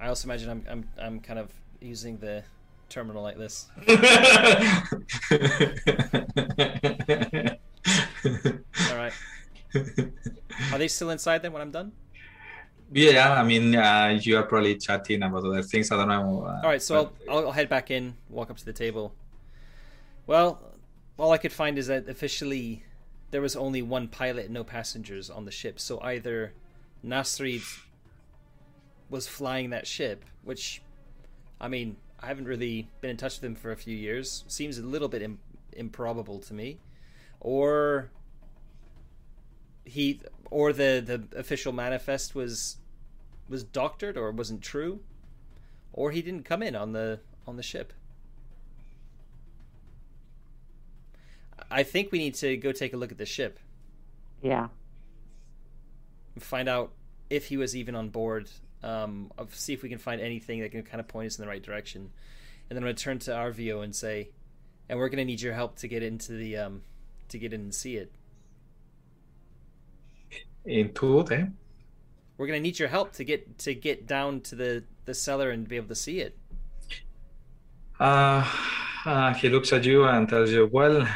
[0.00, 1.50] I also imagine I'm I'm I'm kind of
[1.80, 2.44] using the
[2.88, 3.66] terminal like this.
[8.90, 9.12] All right.
[10.72, 11.92] Are they still inside then when I'm done?
[12.94, 15.90] Yeah, I mean, uh, you are probably chatting about other things.
[15.90, 16.44] I don't know.
[16.46, 19.12] Uh, All right, so but- I'll, I'll, head back in, walk up to the table.
[20.26, 20.60] Well,
[21.18, 22.84] all I could find is that officially
[23.30, 25.80] there was only one pilot and no passengers on the ship.
[25.80, 26.52] So either
[27.04, 27.62] Nasrid
[29.10, 30.80] was flying that ship, which,
[31.60, 34.44] I mean, I haven't really been in touch with him for a few years.
[34.46, 35.40] Seems a little bit Im-
[35.72, 36.78] improbable to me,
[37.40, 38.10] or
[39.84, 40.20] he,
[40.50, 42.76] or the the official manifest was
[43.48, 45.00] was doctored or wasn't true
[45.92, 47.92] or he didn't come in on the on the ship.
[51.70, 53.58] I think we need to go take a look at the ship
[54.42, 54.68] Yeah.
[56.38, 56.92] find out
[57.30, 58.50] if he was even on board.
[58.82, 61.48] Um, see if we can find anything that can kind of point us in the
[61.48, 62.10] right direction,
[62.68, 64.28] and then return to Arvio and say,
[64.90, 66.82] "And we're going to need your help to get into the um,
[67.28, 68.12] to get in and see it.
[70.66, 71.50] into the
[72.36, 75.50] We're going to need your help to get to get down to the the cellar
[75.50, 76.36] and be able to see it."
[78.00, 78.44] Uh,
[79.04, 81.06] uh, he looks at you and tells you, "Well,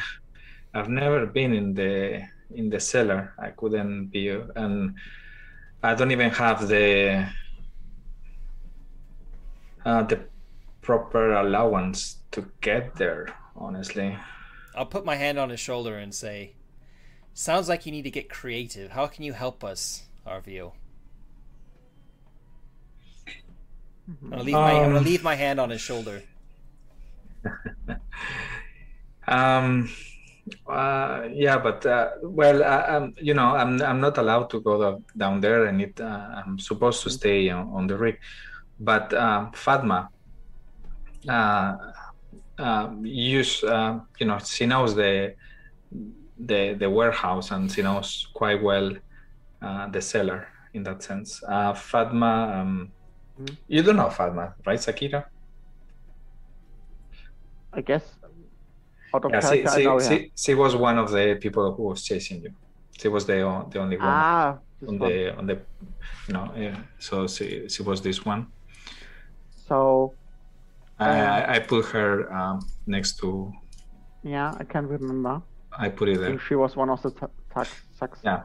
[0.75, 3.35] I've never been in the in the cellar.
[3.39, 4.95] I couldn't be, and
[5.83, 7.29] I don't even have the
[9.85, 10.21] uh, the
[10.83, 13.35] proper allowance to get there.
[13.57, 14.17] Honestly,
[14.75, 16.55] I'll put my hand on his shoulder and say,
[17.35, 18.93] "Sounds like you need to get creative.
[18.93, 20.75] How can you help us, Arvio?"
[24.09, 26.23] I'm gonna leave my I'm gonna Um, leave my hand on his shoulder.
[29.29, 29.91] um,
[30.67, 34.75] uh, yeah, but uh, well, I, I'm you know I'm I'm not allowed to go
[34.79, 38.19] do- down there, and it uh, I'm supposed to stay on, on the rig.
[38.81, 40.09] But um, Fatma,
[41.29, 41.75] uh,
[42.59, 45.35] uh, use uh, you know she knows the
[46.39, 48.97] the the warehouse and she knows quite well
[49.61, 51.43] uh, the cellar in that sense.
[51.47, 52.93] Uh, Fatma, um.
[53.69, 55.25] You don't know Fatma, right, Sakira?
[57.73, 58.05] I guess
[59.15, 60.01] out of Yeah, she, character, I she, know her.
[60.09, 62.51] she, she was one of the people who was chasing you.
[63.01, 63.35] She was the
[63.71, 65.11] the only one Ah, on one.
[65.11, 65.57] the on the
[66.27, 66.77] you know yeah.
[66.99, 68.49] So she she was this one.
[69.69, 70.15] So
[70.99, 73.53] I Uh, I, I put her um, next to.
[74.25, 75.43] yeah, I can't remember.
[75.85, 76.29] I put it I there.
[76.31, 77.69] think she was one of the ta- tax
[78.01, 78.19] tax.
[78.25, 78.43] Yeah,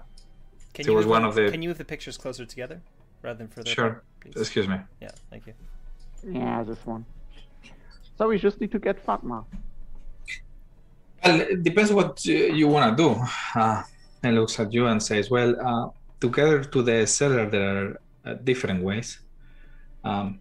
[0.74, 2.78] Can She you was move one of the- Can you move the pictures closer together
[3.24, 3.70] rather than further?
[3.72, 3.88] sure.
[3.88, 4.42] apart, please?
[4.42, 4.78] Excuse me.
[5.02, 5.54] Yeah, thank you.
[6.24, 7.06] Yeah, this one.
[8.18, 9.44] So we just need to get Fatma.
[11.24, 13.10] Well, it depends what uh, you want to do.
[13.60, 13.84] Uh,
[14.24, 18.34] and looks at you and says, "Well, uh, together to the cellar there are uh,
[18.36, 19.20] different ways.
[20.04, 20.40] Um,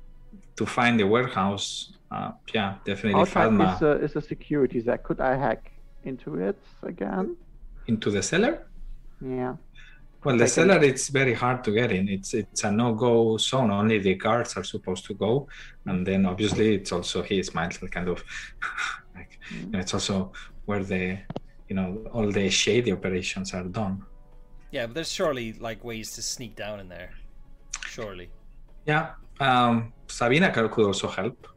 [0.56, 5.02] to find the warehouse, uh, yeah, definitely Outside Fatma is a, is a security that
[5.02, 5.72] could I hack
[6.04, 7.36] into it again?
[7.86, 8.66] into the cellar."
[9.20, 9.56] Yeah.
[10.24, 12.08] Well, the Like cellar it's very hard to get in.
[12.08, 13.72] It's it's a no-go zone.
[13.72, 15.48] Only the guards are supposed to go,
[15.86, 18.22] and then obviously it's also he smiles kind of
[19.16, 20.32] like you know, it's also
[20.66, 21.18] where the
[21.68, 24.04] you know all the shady operations are done.
[24.70, 27.10] Yeah, but there's surely like ways to sneak down in there.
[27.86, 28.30] Surely.
[28.86, 31.48] Yeah, um, Sabina could could also help.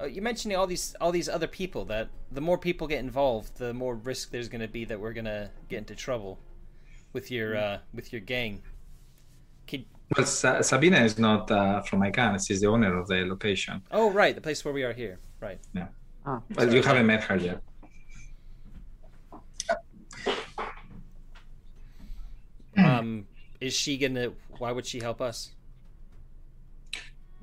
[0.00, 3.58] Uh, you mentioning all these all these other people that the more people get involved,
[3.58, 6.40] the more risk there's going to be that we're going to get into trouble
[7.18, 8.62] with your uh, with your gang.
[9.68, 9.84] Could,
[10.16, 12.38] Well, Sa- Sabina is not uh, from Icon.
[12.38, 13.74] She's the owner of the location.
[13.90, 15.18] oh, right, the place where we are here.
[15.46, 15.60] Right.
[15.78, 15.88] Yeah.
[16.26, 17.58] Ah, But you haven't met her yet.
[22.76, 23.26] Um,
[23.60, 24.32] is she gonna?
[24.58, 25.50] Why would she help us?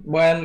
[0.04, 0.42] Well,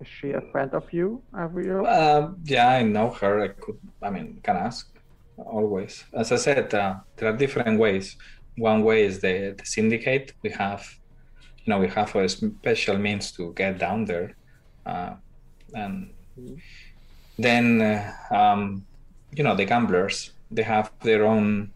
[0.00, 1.86] is she a friend of you, Arvio?
[1.86, 3.42] Uh, yeah, I know her.
[3.44, 4.88] I could, I mean, can ask
[5.36, 6.04] always.
[6.12, 8.16] As I said, uh, there are different ways.
[8.56, 10.32] One way is the, the syndicate.
[10.42, 10.86] We have,
[11.64, 14.36] you know, we have a special means to get down there,
[14.84, 15.14] uh,
[15.74, 16.10] and
[17.38, 18.84] then, uh, um,
[19.34, 20.32] you know, the gamblers.
[20.50, 21.72] They have their own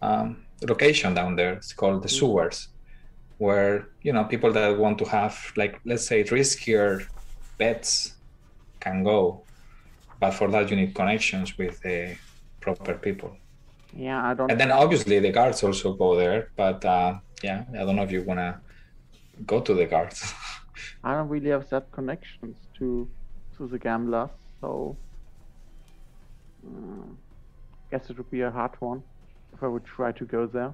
[0.00, 1.52] um, location down there.
[1.54, 2.68] It's called the sewers,
[3.38, 7.06] where you know people that want to have, like, let's say, riskier
[7.58, 8.14] bets
[8.80, 9.42] can go
[10.20, 12.16] but for that you need connections with the
[12.60, 13.36] proper people
[13.96, 14.50] yeah, I don't.
[14.50, 18.12] and then obviously the guards also go there but uh, yeah i don't know if
[18.12, 18.58] you want to
[19.46, 20.32] go to the guards
[21.04, 23.08] I don't really have that connections to
[23.56, 24.30] to the gamblers,
[24.60, 24.96] so
[26.66, 27.06] uh,
[27.90, 29.02] guess it would be a hard one
[29.54, 30.72] if I would try to go there.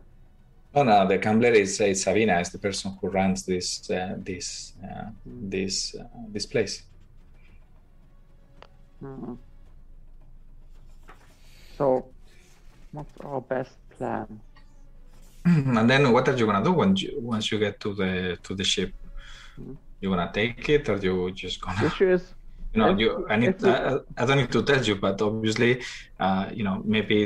[0.74, 4.72] oh no the gambler is, is sabina is the person who runs this uh, this
[4.84, 6.04] uh, this uh,
[6.34, 6.82] this place
[9.04, 9.34] Uh,
[11.76, 12.06] so,
[12.96, 14.28] what's our best plan?
[15.78, 18.10] and then what are you gonna do when you once you get to the
[18.46, 18.90] to the ship?
[19.60, 19.76] Mhm.
[20.00, 22.24] you gonna take it or you just gonna The issue is,
[22.72, 25.16] you know If- you i need we- I, I don't need to tell you but
[25.28, 25.72] obviously
[26.24, 27.18] uh, you know maybe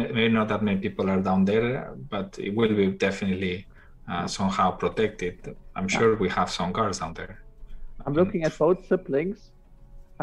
[0.00, 1.66] maybe not that many people are down there
[2.14, 3.56] but it will be definitely
[4.12, 5.36] uh, somehow protected.
[5.76, 7.34] I'm sure we have some guards down there.
[8.04, 9.38] I'm looking at both siblings,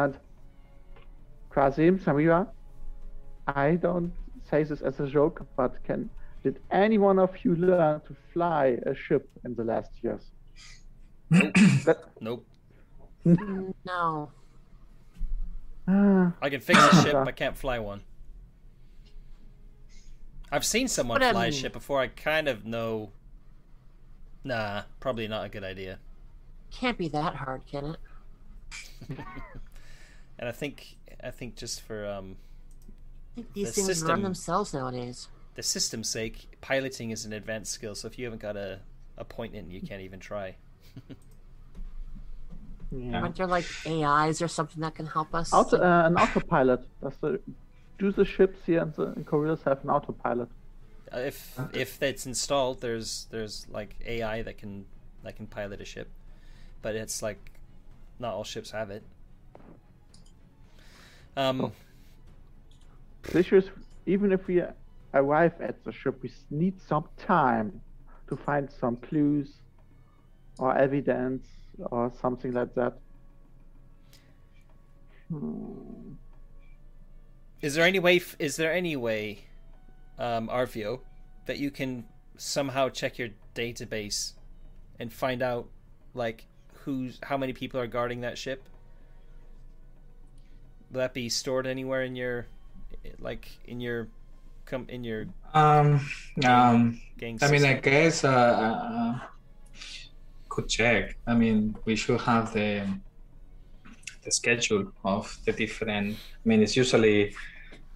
[0.02, 0.14] and
[1.54, 2.48] Kasim, Samira,
[3.46, 4.12] I don't
[4.54, 6.10] say this as a joke, but can
[6.44, 10.24] did any one of you learn to fly a ship in the last years?
[11.30, 12.46] that, Nope.
[13.26, 14.32] No.
[15.88, 17.16] I can fix a ship.
[17.32, 18.02] I can't fly one.
[20.52, 22.00] I've seen someone But, fly a um, ship before.
[22.00, 23.12] I kind of know.
[24.44, 26.00] Nah, probably not a good idea.
[26.70, 27.96] Can't be that hard, can
[29.10, 29.20] it?
[30.40, 32.38] And I think I think just for um, I think
[33.36, 35.28] these The things system- run themselves nowadays.
[35.56, 37.96] the system's sake, piloting is an advanced skill.
[37.96, 38.80] So if you haven't got a,
[39.18, 40.56] a point in, you can't even try.
[42.92, 43.22] yeah.
[43.22, 45.52] Aren't there like AIs or something that can help us?
[45.54, 46.82] Auto, uh, an autopilot.
[47.02, 47.40] Does the,
[47.98, 50.50] do the ships here in, the, in Coriolis have an autopilot?
[51.14, 54.86] Uh, If if that's installed, there's there's like AI that can
[55.24, 56.10] that can pilot a ship,
[56.82, 57.52] but it's like
[58.20, 59.04] not all ships have it.
[61.36, 61.72] Um, Oh.
[63.24, 63.70] The issue is,
[64.06, 64.62] even if we
[65.14, 67.82] arrive at the ship, we need some time
[68.28, 69.50] to find some clues
[70.60, 71.48] or evidence
[71.92, 72.94] or something like that.
[75.30, 76.14] Hmm.
[77.62, 78.22] Is there any way?
[78.40, 79.46] Is there any way,
[80.20, 81.00] um, Arvio,
[81.46, 82.06] that you can
[82.38, 84.34] somehow check your database
[85.00, 85.70] and find out,
[86.14, 86.46] like,
[86.84, 88.68] who's how many people are guarding that ship?
[90.92, 92.48] Will that be stored anywhere in your,
[93.20, 94.08] like, in your,
[94.66, 96.00] come in your um,
[96.46, 97.38] um, gang?
[97.42, 99.20] i mean i guess uh, uh,
[100.50, 102.88] could check i mean we should have the
[104.24, 107.36] the schedule of the different i mean it's usually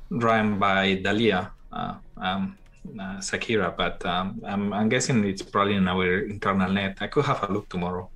[0.10, 2.58] run by dalia uh, um,
[3.00, 7.26] uh, sakira but um, I'm, I'm guessing it's probably in our internal net i could
[7.26, 8.10] have a look tomorrow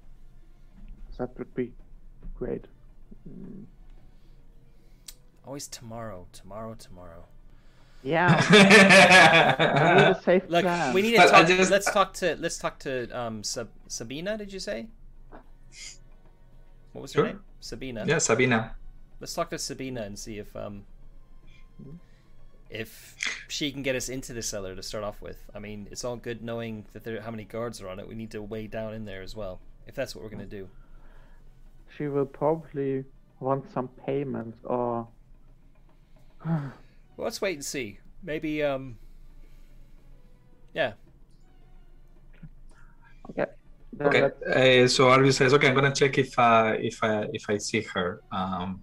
[1.21, 1.71] That would be
[2.33, 2.65] great.
[5.51, 7.25] Always tomorrow, tomorrow, tomorrow.
[8.03, 10.93] Yeah, I need I a safe Look, plan.
[10.93, 11.45] we need to talk.
[11.45, 12.37] just- Let's talk to.
[12.39, 14.37] Let's talk to um Sab- Sabina.
[14.37, 14.87] Did you say?
[16.93, 17.25] What was her Sure.
[17.27, 17.41] name?
[17.59, 18.05] Sabina.
[18.07, 18.75] yeah sabina
[19.19, 20.85] Let's talk to Sabina and see if um
[22.69, 23.17] if
[23.49, 25.39] she can get us into the cellar to start off with.
[25.53, 28.07] I mean, it's all good knowing that there how many guards are on it.
[28.07, 30.69] We need to weigh down in there as well, if that's what we're gonna do.
[31.97, 33.03] She will probably
[33.41, 35.09] want some payment or.
[37.17, 37.99] Well, let's wait and see.
[38.23, 38.97] Maybe, um,
[40.73, 40.93] yeah.
[43.29, 43.45] Okay.
[43.99, 47.57] Okay, uh, so Arvio says, "Okay, I'm gonna check if uh, if I if I
[47.57, 48.81] see her," um,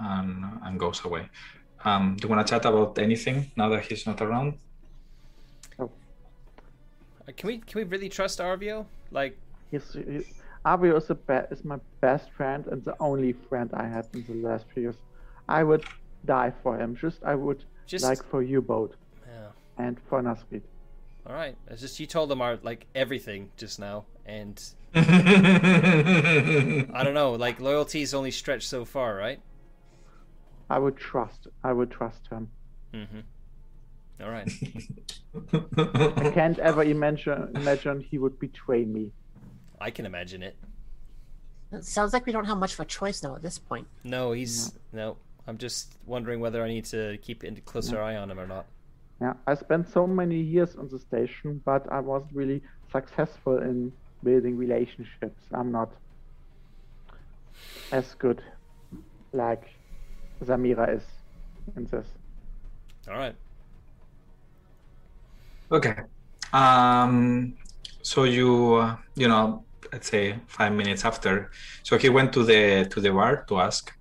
[0.00, 1.30] and and goes away.
[1.84, 4.58] Um, do you wanna chat about anything now that he's not around?
[5.78, 5.86] Uh,
[7.36, 8.86] Can we can we really trust Arvio?
[9.10, 9.38] Like,
[9.70, 10.24] He's, he,
[10.64, 14.24] Arvio is, the be- is my best friend and the only friend I had in
[14.26, 14.96] the last few years.
[15.48, 15.84] I would
[16.28, 18.94] die for him, just I would Just- like for you both
[19.26, 19.48] yeah.
[19.84, 20.62] and for Nasrid.
[21.26, 21.56] All right.
[21.68, 24.56] It's just you told them our like everything just now, and
[24.94, 25.00] I
[26.94, 27.32] I don't know.
[27.32, 29.40] Like loyalty's only stretched so far, right?
[30.70, 31.48] I would trust.
[31.64, 32.48] I would trust him.
[32.94, 33.20] Mm-hmm.
[34.22, 34.50] All right.
[36.24, 39.12] I can't ever imagine imagine he would betray me.
[39.80, 40.56] I can imagine it.
[41.70, 43.86] It sounds like we don't have much of a choice now at this point.
[44.02, 45.18] No, he's no.
[45.48, 48.66] I'm just wondering whether I need to keep a closer eye on him or not.
[49.18, 53.90] Yeah, I spent so many years on the station, but I wasn't really successful in
[54.22, 55.42] building relationships.
[55.52, 55.90] I'm not
[57.92, 58.42] as good
[59.32, 59.64] like
[60.44, 61.02] Samira is
[61.76, 62.06] in this.
[63.10, 63.34] All right.
[65.72, 65.96] Okay.
[66.52, 67.54] Um,
[68.02, 71.50] so you, uh, you know, let's say five minutes after,
[71.82, 73.97] so he went to the to the bar to ask,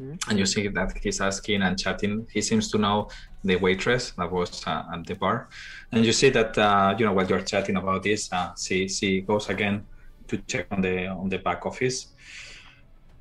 [0.00, 0.18] Mhm.
[0.28, 2.26] and you see that he's asking and chatting.
[2.32, 3.08] He seems to know
[3.44, 5.48] the waitress that was uh, at the bar,
[5.92, 9.20] and you see that uh, you know while you're chatting about this, uh, she she
[9.20, 9.86] goes again
[10.28, 12.08] to check on the on the back office,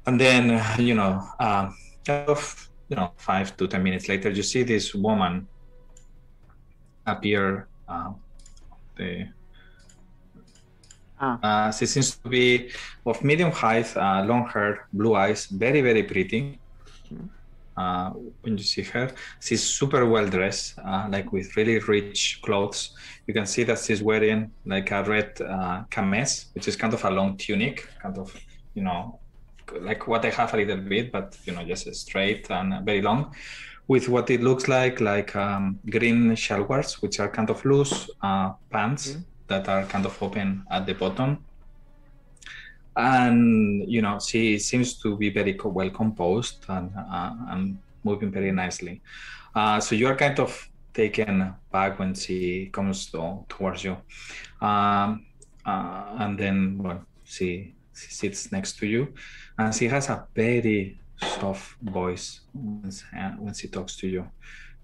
[0.08, 1.70] and then uh, you know, uh,
[2.06, 5.48] kind of you know, five to ten minutes later, you see this woman
[7.06, 8.12] appear uh,
[8.98, 9.28] the
[11.20, 12.70] Ah, uh, she seems to be
[13.06, 16.60] of medium height, uh, long hair, blue eyes, very, very pretty.
[17.76, 18.12] Uh,
[18.42, 22.92] when you see her, she's super well dressed, uh, like with really rich clothes.
[23.26, 27.04] You can see that she's wearing like a red uh, kameez, which is kind of
[27.04, 28.32] a long tunic, kind of,
[28.76, 29.20] you know,
[29.82, 33.34] like what I have a little bit, but you know, just straight and very long,
[33.88, 38.52] with what it looks like like um, green shalwars, which are kind of loose uh,
[38.70, 41.44] pants that are kind of open at the bottom.
[42.96, 48.32] And you know, she seems to be very co- well composed and uh, and moving
[48.32, 49.02] very nicely.
[49.56, 53.98] Uh, so you are kind of taken back when she comes to, towards you,
[54.62, 55.26] um,
[55.66, 59.14] uh, and then well, she she sits next to you,
[59.58, 64.28] and she has a very soft voice when, uh, when she talks to you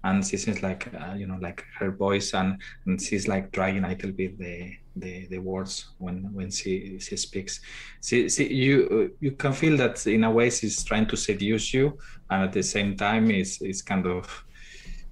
[0.04, 3.84] and she seems like uh, you know like her voice and, and she's like dragging
[3.84, 7.60] a little bit the the, the words when when she she speaks.
[8.02, 11.98] She, she you you can feel that in a way she's trying to seduce you
[12.30, 14.44] and at the same time it's is kind of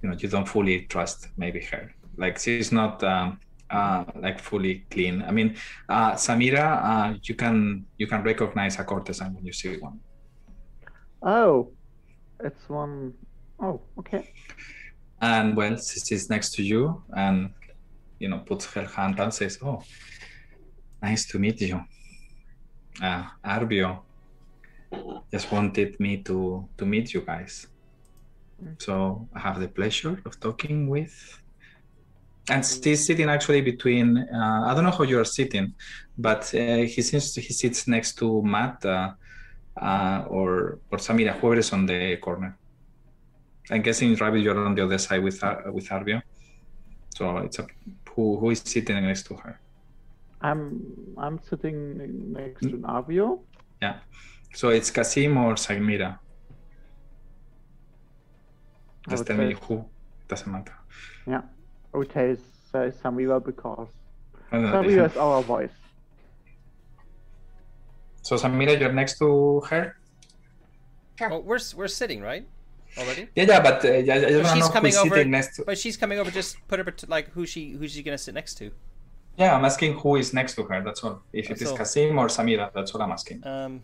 [0.01, 1.93] you know you don't fully trust maybe her.
[2.17, 5.21] Like she's not um, uh, like fully clean.
[5.21, 5.55] I mean
[5.87, 9.99] uh, samira uh, you can you can recognize a courtesan when you see one.
[11.21, 11.71] Oh,
[12.39, 13.13] it's one
[13.61, 14.31] oh okay.
[15.21, 17.51] And well she sits next to you and
[18.19, 19.83] you know puts her hand and says oh
[21.01, 21.81] nice to meet you.
[23.01, 24.01] Uh, arvio
[25.31, 27.67] just wanted me to to meet you guys.
[28.77, 31.39] So i have the pleasure of talking with
[32.49, 35.73] and she's sitting actually between uh, i don't know how you are sitting
[36.17, 39.11] but uh, he seems he sits next to matt uh,
[39.81, 42.57] uh, or or samira whoever is on the corner
[43.69, 46.21] I'm guessing Rabbit, you're on the other side with Ar- with Arvio.
[47.15, 47.67] So it's a
[48.15, 49.59] who who is sitting next to her.
[50.41, 50.81] I'm
[51.17, 53.39] I'm sitting next to Navio.
[53.81, 53.99] Yeah.
[54.53, 56.17] So it's Kasim or Samira.
[59.07, 59.85] I Just would tell me say- who.
[60.27, 60.73] Doesn't matter.
[61.27, 61.41] Yeah.
[61.93, 62.35] I would say
[62.71, 63.87] say Samira because
[64.51, 65.75] Uh, Samira is our voice.
[68.21, 69.95] So Samira, you're next to her.
[71.19, 72.45] Well, we're we're sitting right
[72.97, 73.27] already.
[73.35, 75.15] Yeah, yeah, but uh, I, I don't But know she's who's coming over.
[75.15, 75.63] sitting next to.
[75.65, 76.31] But she's coming over.
[76.31, 78.71] Just put her like who she who's she gonna sit next to?
[79.37, 80.83] Yeah, I'm asking who is next to her.
[80.83, 81.21] That's all.
[81.31, 81.77] If it That's is all.
[81.77, 83.45] Kasim or Samira, that's all I'm asking.
[83.45, 83.81] Um.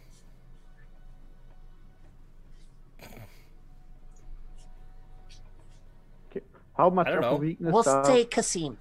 [6.77, 7.37] How much I don't of know.
[7.37, 8.77] a weakness We'll does- say Kasim.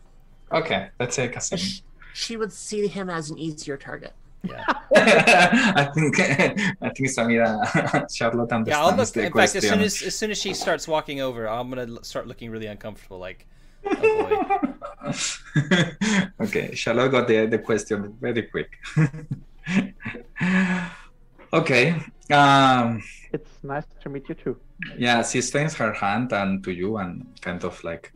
[0.51, 1.59] Okay, let's say Kasim.
[1.59, 1.81] Sh-
[2.13, 4.13] She would see him as an easier target.
[4.45, 4.65] Yeah.
[4.97, 7.49] I think I think Samira
[8.15, 9.09] Charlotte understands Yeah, I'll look.
[9.09, 12.05] the In fact, as soon as as soon as she starts walking over, I'm gonna
[12.05, 13.19] start looking really uncomfortable.
[13.19, 13.47] Like,
[13.87, 15.13] oh boy.
[16.45, 18.71] okay, Charlotte got the, the question very quick.
[21.53, 21.95] okay.
[22.31, 23.03] Um,
[23.33, 24.57] It's nice to meet you too.
[24.99, 28.13] yeah, she extends her hand and to you and kind of like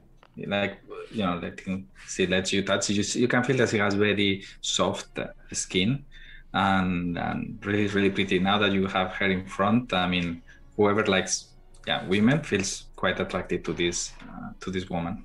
[0.47, 0.79] like
[1.11, 4.45] you know letting she lets you touch you you can feel that she has very
[4.61, 6.05] soft uh, skin
[6.53, 8.39] and and really really pretty.
[8.39, 10.43] Now that you have her in front i mean
[10.77, 11.55] whoever likes
[11.87, 15.25] yeah women feels quite attracted to this uh, to this woman.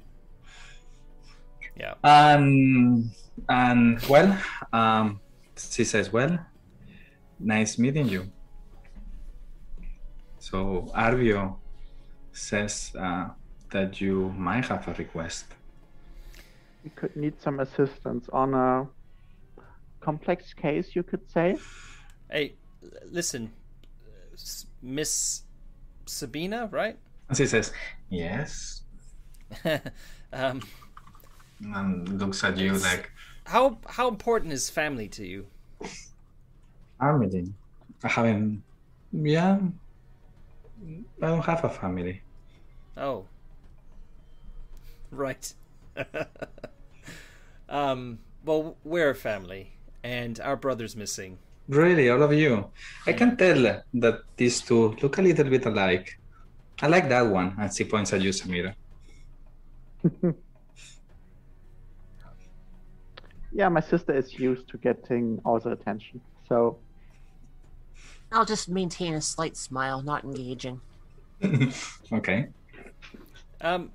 [1.75, 1.95] Yeah.
[2.03, 3.11] and
[3.49, 4.37] and well
[4.71, 5.19] um
[5.57, 6.39] she says well
[7.39, 8.31] nice meeting you.
[10.39, 11.55] So arvio
[12.31, 13.29] says uh,
[13.71, 15.45] that you might have a request.
[16.83, 18.27] We could need some assistance.
[18.33, 18.87] On a
[20.03, 21.57] complex case, you could say.
[22.29, 22.55] Hey,
[23.05, 23.51] listen,
[24.81, 25.43] Miss
[26.05, 26.97] Sabina, right?
[27.29, 27.71] and she says
[28.09, 28.81] yes
[30.33, 30.61] um,
[31.61, 33.09] and looks at you like
[33.45, 35.47] how how important is family to you?
[36.99, 37.53] family
[38.03, 38.61] i haven't
[39.13, 39.57] yeah
[41.21, 42.21] i don't have a family
[42.95, 43.25] Oh,
[45.09, 45.53] right.
[47.69, 49.71] um, well, we're a family,
[50.03, 51.37] and our brother's missing.
[51.67, 52.69] Really, all of you.
[53.07, 56.19] I can tell that these two look a little bit alike.
[56.81, 57.55] I like that one.
[57.57, 58.75] And she points at you, Samira.
[63.53, 66.19] Yeah, my sister is used to getting all the attention.
[66.49, 66.79] So
[68.31, 70.81] I'll just maintain a slight smile, not engaging.
[72.11, 72.47] okay.
[73.61, 73.91] Um,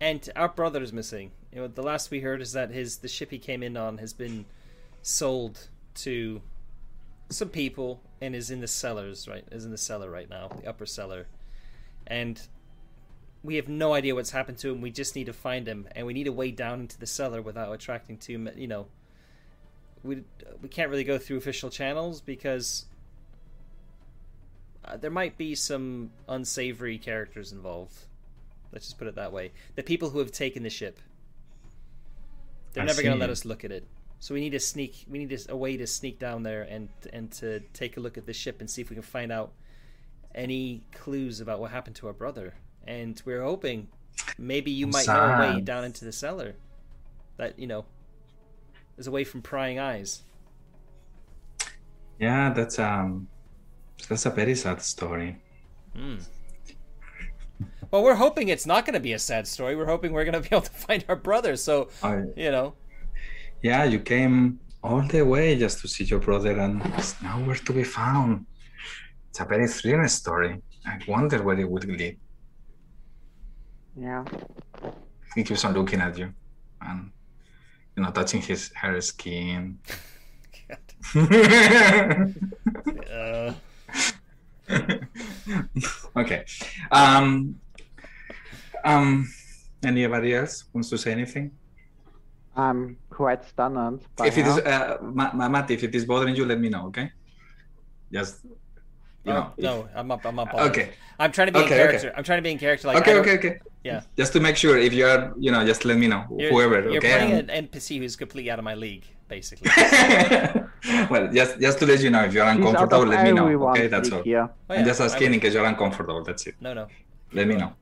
[0.00, 1.30] and our brother is missing.
[1.52, 3.98] You know, the last we heard is that his the ship he came in on
[3.98, 4.44] has been
[5.06, 6.42] sold to
[7.30, 9.28] some people and is in the cellars.
[9.28, 11.28] Right, is in the cellar right now, the upper cellar,
[12.06, 12.40] and
[13.44, 14.80] we have no idea what's happened to him.
[14.80, 17.40] We just need to find him, and we need a way down into the cellar
[17.40, 18.50] without attracting too.
[18.56, 18.86] You know,
[20.02, 20.24] we
[20.60, 22.86] we can't really go through official channels because
[24.84, 28.06] uh, there might be some unsavory characters involved.
[28.72, 29.52] Let's just put it that way.
[29.76, 30.98] The people who have taken the ship.
[32.72, 33.86] They're I never going to let us look at it.
[34.18, 35.04] So we need to sneak.
[35.08, 38.16] We need a, a way to sneak down there and and to take a look
[38.18, 39.52] at the ship and see if we can find out
[40.34, 42.54] any clues about what happened to our brother.
[42.86, 43.88] And we're hoping
[44.38, 46.54] maybe you might know a way down into the cellar
[47.36, 47.84] that you know
[48.96, 50.22] is away from prying eyes.
[52.18, 53.28] Yeah, that's um
[54.08, 55.36] that's a very sad story.
[55.94, 56.16] Hmm.
[57.90, 59.76] Well, we're hoping it's not going to be a sad story.
[59.76, 61.56] We're hoping we're going to be able to find our brother.
[61.56, 62.74] So I, you know,
[63.66, 67.72] yeah, you came all the way just to see your brother and it's nowhere to
[67.72, 68.46] be found.
[69.30, 70.52] It's a very thrilling story.
[70.86, 72.16] I wonder where it would lead.
[74.06, 74.22] yeah,
[75.34, 76.28] He keeps on looking at you
[76.80, 77.10] and
[77.96, 79.78] you know touching his hair skin.
[83.10, 83.52] uh,
[86.22, 86.40] okay.
[87.00, 87.58] Um,
[88.84, 89.08] um,
[89.84, 91.50] anybody else wants to say anything?
[92.56, 94.00] I'm quite stunned.
[94.16, 96.68] By if it is, uh, Ma- Ma- Matt, if it is bothering you, let me
[96.68, 96.86] know.
[96.86, 97.12] Okay.
[98.10, 98.44] Just
[99.24, 99.50] you know.
[99.50, 100.24] oh, no, I'm up.
[100.24, 100.54] I'm up.
[100.54, 100.90] Okay.
[101.18, 101.86] I'm trying to be in Okay, okay.
[101.88, 102.14] character.
[102.16, 102.88] I'm trying to be in character.
[102.88, 103.14] Like okay.
[103.18, 103.34] Okay.
[103.38, 103.58] Okay.
[103.84, 104.02] Yeah.
[104.16, 106.24] Just to make sure, if you are, you know, just let me know.
[106.36, 106.80] You're, Whoever.
[106.82, 107.18] You're okay.
[107.18, 109.70] playing an NPC who's completely out of my league, basically.
[111.10, 113.48] well, just just to let you know, if you're uncomfortable, let me know.
[113.70, 114.22] Okay, that's league all.
[114.22, 114.48] Here.
[114.70, 116.22] Oh, I'm just asking in case you're uncomfortable.
[116.24, 116.54] That's it.
[116.60, 116.86] No, no,
[117.32, 117.74] Let me know.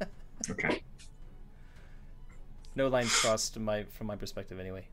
[0.50, 0.82] Okay.
[2.74, 4.86] No lines crossed from my from my perspective, anyway.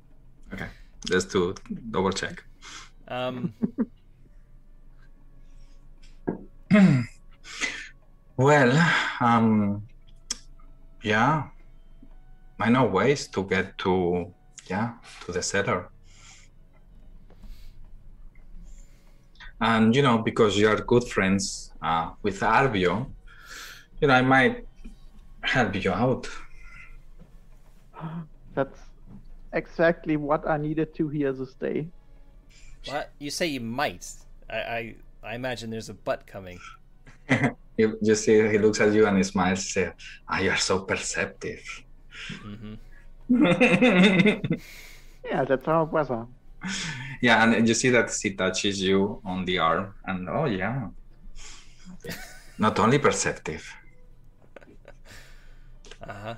[0.54, 0.68] Okay.
[1.06, 1.56] Just to
[1.92, 2.44] double check.
[3.08, 3.54] Um,
[8.40, 8.72] Well,
[9.20, 9.84] um,
[11.04, 11.50] yeah,
[12.58, 14.34] I know ways to get to,
[14.68, 14.94] yeah,
[15.26, 15.90] to the cellar.
[19.60, 23.12] And you know, because you are good friends uh, with Arvio,
[24.00, 24.66] you know, I might
[25.42, 26.30] help you out.
[28.54, 28.80] That's
[29.54, 31.90] exactly what I needed to hear this day.
[32.86, 34.06] what you say you might?
[34.50, 36.60] I I, I imagine there's a butt coming.
[37.78, 39.72] you, you see, he looks at you and he smiles.
[39.74, 39.92] Say,
[40.28, 41.64] "Ah, you are so perceptive."
[42.42, 42.76] hmm
[45.24, 46.26] Yeah, that's how our brother.
[47.22, 50.88] yeah, and you see that he touches you on the arm, and oh yeah,
[52.58, 53.66] not only perceptive.
[56.02, 56.36] Uh huh.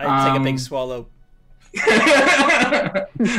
[0.00, 1.06] I take a big Um, swallow.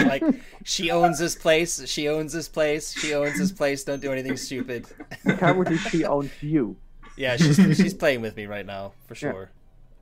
[0.06, 0.24] like
[0.64, 1.88] she owns this place.
[1.88, 2.94] She owns this place.
[2.94, 3.84] She owns this place.
[3.84, 4.86] Don't do anything stupid.
[5.26, 6.76] Currently, she owns you.
[7.18, 9.50] yeah, she's she's playing with me right now for sure.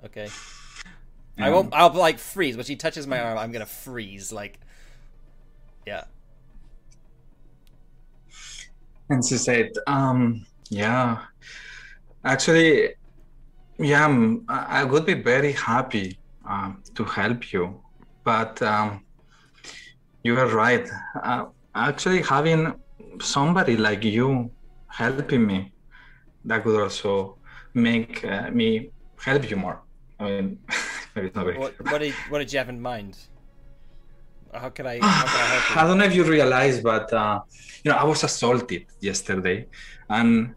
[0.06, 0.28] Okay.
[1.40, 1.74] I won't.
[1.74, 3.38] I'll like freeze when she touches my arm.
[3.38, 4.32] I'm gonna freeze.
[4.34, 4.60] Like,
[5.86, 6.04] yeah.
[9.10, 11.20] And she said, um, yeah,
[12.26, 12.96] actually,
[13.78, 16.18] yeah, I'm- I I would be very happy
[16.48, 17.82] um, to help you,
[18.24, 19.06] but um,
[20.24, 20.88] you are right.
[21.24, 21.46] Uh,
[21.76, 22.74] actually, having
[23.22, 24.52] somebody like you
[24.88, 25.74] helping me,
[26.46, 27.38] that could also
[27.74, 29.82] make uh, me help you more.
[30.20, 30.60] I mean,
[31.16, 31.88] maybe it's not very What clear.
[31.92, 33.18] what did what did you have in mind?
[34.54, 35.76] How could I how I help you?
[35.82, 37.42] I don't know if you realize, but uh,
[37.84, 39.68] you know, I was assaulted yesterday,
[40.10, 40.56] and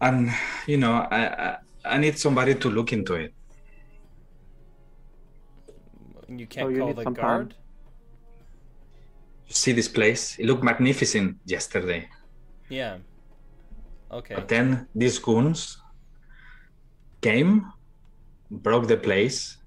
[0.00, 0.30] and
[0.66, 3.34] you know, I, I I need somebody to look into it.
[6.30, 7.48] You can't you call need the some time?
[7.48, 7.54] guard.
[9.46, 10.38] You see this place?
[10.38, 12.08] It looked magnificent yesterday,
[12.68, 12.98] Yeah.
[14.12, 14.34] Okay.
[14.34, 15.78] but then these goons
[17.20, 17.72] came,
[18.50, 19.58] broke the place,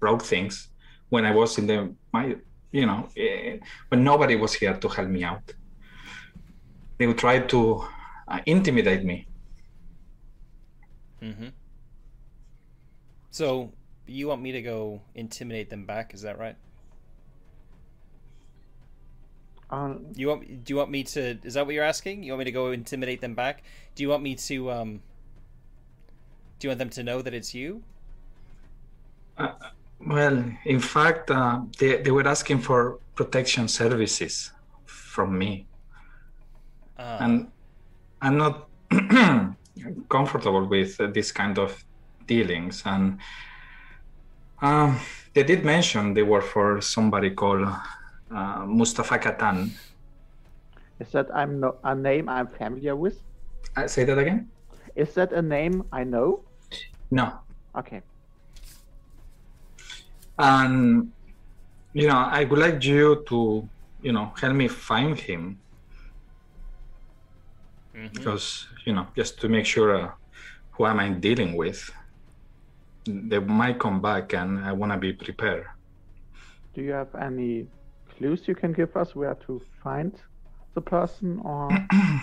[0.00, 0.70] broke things
[1.10, 2.36] when I was in the my
[2.72, 3.58] you know eh,
[3.88, 5.54] when nobody was here to help me out.
[6.98, 7.84] They would try to
[8.28, 9.26] uh, intimidate me.
[11.22, 11.48] Mm-hmm.
[13.30, 13.72] So
[14.12, 16.14] you want me to go intimidate them back?
[16.14, 16.56] Is that right?
[19.70, 20.64] Um, You want?
[20.64, 21.38] Do you want me to?
[21.44, 22.22] Is that what you're asking?
[22.22, 23.62] You want me to go intimidate them back?
[23.94, 24.70] Do you want me to?
[24.70, 25.02] Um.
[26.60, 27.82] Do you want them to know that it's you?
[30.00, 34.52] Well, in fact, uh, they, they were asking for protection services
[34.86, 35.66] from me.
[36.98, 37.52] Uh, And
[38.22, 38.68] I'm not
[40.08, 41.84] comfortable with uh, this kind of
[42.26, 42.82] dealings.
[42.86, 43.18] And
[44.62, 44.98] um,
[45.34, 47.68] they did mention they were for somebody called
[48.30, 49.70] uh, Mustafa Katan.
[51.00, 53.20] is that I'm no, a name I'm familiar with?
[53.76, 54.48] Uh, say that again?
[54.96, 56.42] Is that a name I know?
[57.10, 57.38] No.
[57.76, 58.02] Okay.
[60.38, 61.10] And,
[61.92, 63.68] you know, I would like you to,
[64.02, 65.58] you know, help me find him
[67.98, 68.12] mhm.
[68.14, 70.10] because you know just to make sure uh,
[70.72, 71.90] who am i dealing with
[73.30, 75.64] they might come back and i want to be prepared.
[76.74, 77.66] Do you have any
[78.10, 80.12] clues you can give us where to find
[80.74, 81.68] the person or?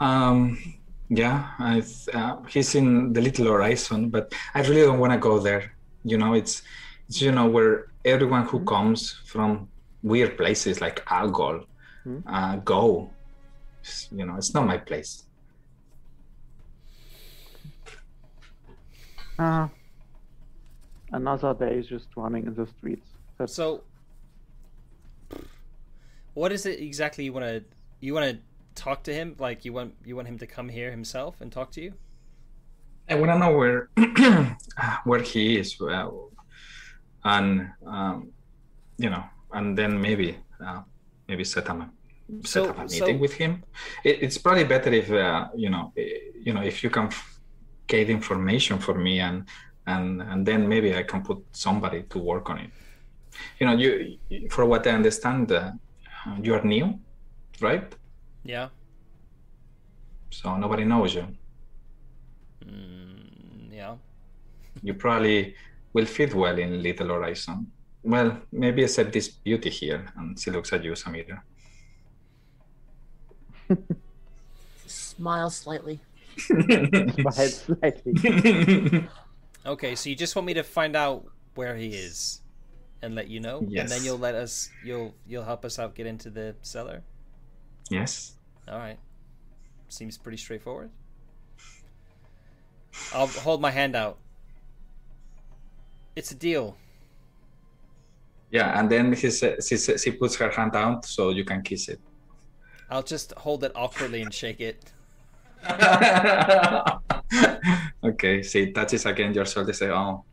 [0.00, 0.58] Um
[1.10, 1.82] yeah I,
[2.14, 5.62] uh, he's in the little horizon but i really don't want to go there.
[6.02, 6.62] You know it's
[7.08, 7.74] it's you know where
[8.04, 9.68] everyone who comes from
[10.02, 11.56] weird places like algol
[12.04, 12.18] Hmm.
[12.26, 13.14] uh, go.
[14.10, 15.12] You know it's not my place
[19.38, 19.68] uh,
[21.12, 23.06] another day is just running in the streets?
[23.38, 23.82] That's So,
[26.34, 27.64] what is it exactly you want to?
[28.00, 28.38] You want to
[28.74, 29.36] talk to him?
[29.38, 31.92] Like you want you want him to come here himself and talk to you?
[33.08, 33.88] I want to know where
[35.04, 36.08] where he is, uh,
[37.24, 38.30] and um,
[38.96, 40.80] you know, and then maybe uh,
[41.28, 41.90] maybe set up a
[42.46, 43.62] set So- up a so- meeting with him.
[44.04, 45.92] It, it's probably better if uh, you know
[46.46, 47.33] you know if you can f-
[47.86, 49.44] get information for me and
[49.86, 52.70] and and then maybe I can put somebody to work on it.
[53.58, 54.18] You know, you
[54.50, 55.72] for what I understand, uh,
[56.42, 56.98] you are new,
[57.60, 57.94] right?
[58.44, 58.68] Yeah.
[60.30, 61.26] So nobody knows you.
[62.64, 63.96] Mm, yeah.
[64.82, 65.54] you probably
[65.92, 67.70] will fit well in Little Horizon.
[68.02, 71.40] Well, maybe except this beauty here, and she looks at you, Samira.
[74.86, 76.00] Smile slightly.
[76.38, 79.08] Smile slightly.
[79.66, 81.24] Okay, so you just want me to find out
[81.54, 82.42] where he is
[83.00, 86.06] and let you know, and then you'll let us you'll you'll help us out get
[86.06, 87.02] into the cellar.
[87.88, 88.34] yes.
[88.68, 88.98] All right.
[89.88, 90.90] Seems pretty straightforward.
[93.14, 94.18] I'll hold my hand out.
[96.14, 96.76] It's a deal.
[98.50, 101.62] Yeah, and then he sa- she, sa- she puts her hand out so you can
[101.62, 102.00] kiss it.
[102.90, 104.92] I'll just hold it awkwardly and shake it.
[108.04, 109.72] okay, she touches again your shoulder.
[109.72, 110.24] Say, "Oh,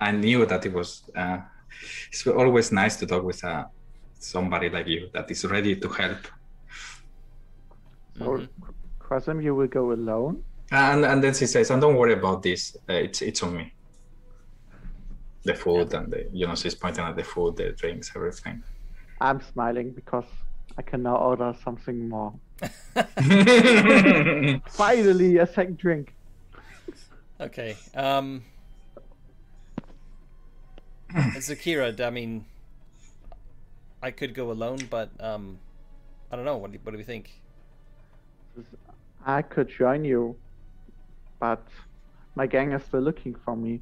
[0.00, 1.38] I knew that it was." Uh,
[2.08, 3.64] it's always nice to talk with uh,
[4.18, 6.26] somebody like you that is ready to help.
[8.18, 8.48] so, Mhm.
[9.08, 10.42] Kasim, you will go alone?
[10.70, 12.76] And and then she says, "And don't worry about this.
[12.88, 13.72] Uh, it's it's on me.
[15.44, 18.62] The food and the you know she's pointing at the food, the drinks, everything."
[19.20, 20.26] I'm smiling because
[20.78, 22.32] I can now order something more.
[24.68, 26.14] Finally, a second drink.
[27.40, 27.76] Okay.
[27.94, 28.42] Um
[31.14, 32.44] And Zakira, I mean,
[34.02, 35.58] I could go alone, but um,
[36.30, 36.56] I don't know.
[36.56, 37.30] What do, what do we think?
[39.26, 40.36] I could join you,
[41.40, 41.66] but
[42.34, 43.80] my gang is still looking for me.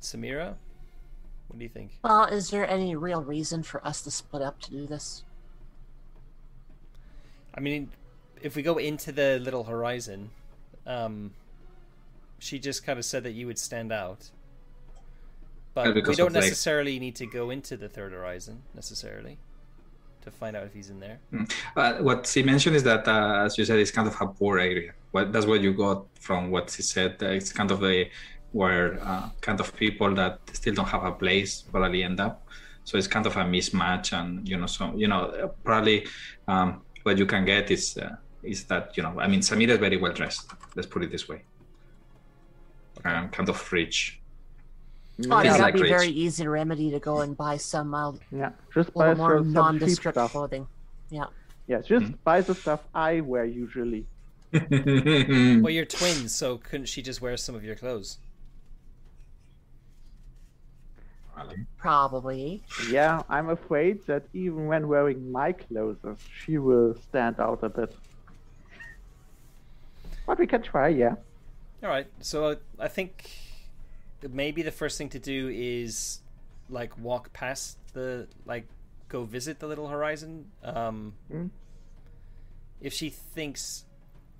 [0.00, 0.54] Samira,
[1.48, 1.98] what do you think?
[2.02, 5.24] Well, is there any real reason for us to split up to do this?
[7.56, 7.90] I mean,
[8.42, 10.30] if we go into the little horizon,
[10.86, 11.32] um,
[12.38, 14.30] she just kind of said that you would stand out.
[15.74, 19.38] But we don't like- necessarily need to go into the third horizon necessarily
[20.22, 21.18] to find out if he's in there.
[21.74, 24.58] But what she mentioned is that, uh, as you said, it's kind of a poor
[24.58, 24.92] area.
[25.12, 27.16] What that's what you got from what she said.
[27.22, 28.10] Uh, It's kind of a
[28.52, 32.46] where uh, kind of people that still don't have a place probably end up.
[32.84, 36.06] So it's kind of a mismatch, and you know, so you know, uh, probably
[36.48, 39.78] um, what you can get is uh, is that you know, I mean, Samira is
[39.78, 40.50] very well dressed.
[40.74, 41.42] Let's put it this way.
[43.04, 44.20] Um, kind of rich.
[45.30, 45.50] Oh, I mean, Yeah.
[45.52, 45.90] that'd Like be rich.
[45.90, 49.38] very easy to remedy to go and buy some uh, Yeah, just buy little more
[49.38, 50.32] some, some nondescript stuff.
[50.32, 50.66] clothing.
[51.10, 51.26] Yeah.
[51.68, 54.06] Yeah, just buy the stuff I wear usually.
[54.52, 58.18] Well, you're twins, so couldn't she just wear some of your clothes?
[61.78, 62.62] Probably.
[62.90, 65.98] Yeah, I'm afraid that even when wearing my clothes,
[66.44, 67.94] she will stand out a bit.
[70.26, 71.14] But we can try, yeah.
[71.82, 72.06] All right.
[72.20, 73.30] So uh, I think
[74.28, 76.20] maybe the first thing to do is
[76.68, 78.66] like walk past the like
[79.08, 80.46] go visit the little horizon.
[80.64, 81.50] Um, Mm.
[82.80, 83.84] If she thinks,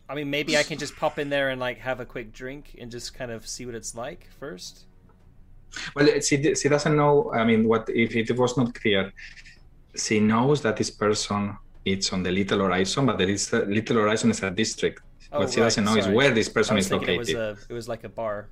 [0.09, 2.77] I mean, maybe I can just pop in there and like have a quick drink
[2.79, 4.85] and just kind of see what it's like first.
[5.95, 7.33] Well, she she doesn't know.
[7.33, 9.13] I mean, what if it was not clear?
[9.97, 13.27] She knows that this person is on the Little Horizon, but the
[13.69, 15.03] Little Horizon is a district.
[15.33, 17.59] Oh, what she right, doesn't know is where this person is thinking it was located.
[17.59, 18.49] a it was like a bar.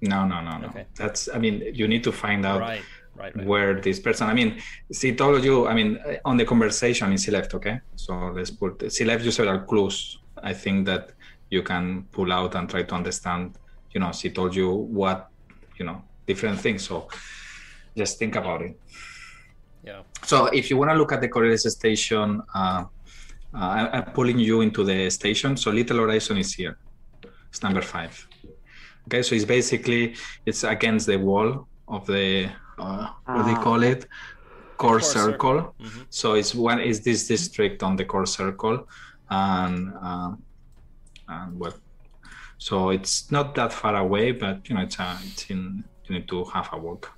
[0.00, 0.68] No, no, no, no.
[0.68, 0.86] Okay.
[0.94, 1.28] That's.
[1.28, 2.82] I mean, you need to find out Right.
[3.14, 3.34] Right.
[3.36, 3.46] Right.
[3.46, 4.28] where this person.
[4.28, 4.60] I mean,
[4.92, 5.66] she told you.
[5.66, 7.54] I mean, on the conversation, she left.
[7.54, 8.92] Okay, so let's put.
[8.92, 10.18] She left you several clues.
[10.50, 11.10] I think that
[11.50, 13.56] you can pull out and try to understand.
[13.92, 15.28] You know, she told you what.
[15.78, 16.80] You know, different things.
[16.88, 17.08] So
[17.96, 18.74] just think about it.
[19.88, 20.02] Yeah.
[20.30, 22.84] So if you want to look at the Coriolis station, uh,
[23.54, 25.56] uh, I- I'm pulling you into the station.
[25.56, 26.74] So Little Horizon is here.
[27.50, 28.14] It's number five.
[29.06, 30.02] Okay, so it's basically
[30.44, 31.48] it's against the wall
[31.96, 33.62] of the uh, what do they Ah.
[33.66, 34.00] call it?
[34.76, 35.56] Core, Core circle.
[35.58, 35.74] circle.
[35.86, 36.02] Mhm.
[36.20, 38.76] So it's one is this district on the core circle,
[39.30, 39.76] and
[40.08, 40.30] um,
[41.34, 41.74] and what?
[42.58, 45.62] So it's not that far away, but you know it's a, it's in
[46.08, 47.12] you need to have a walk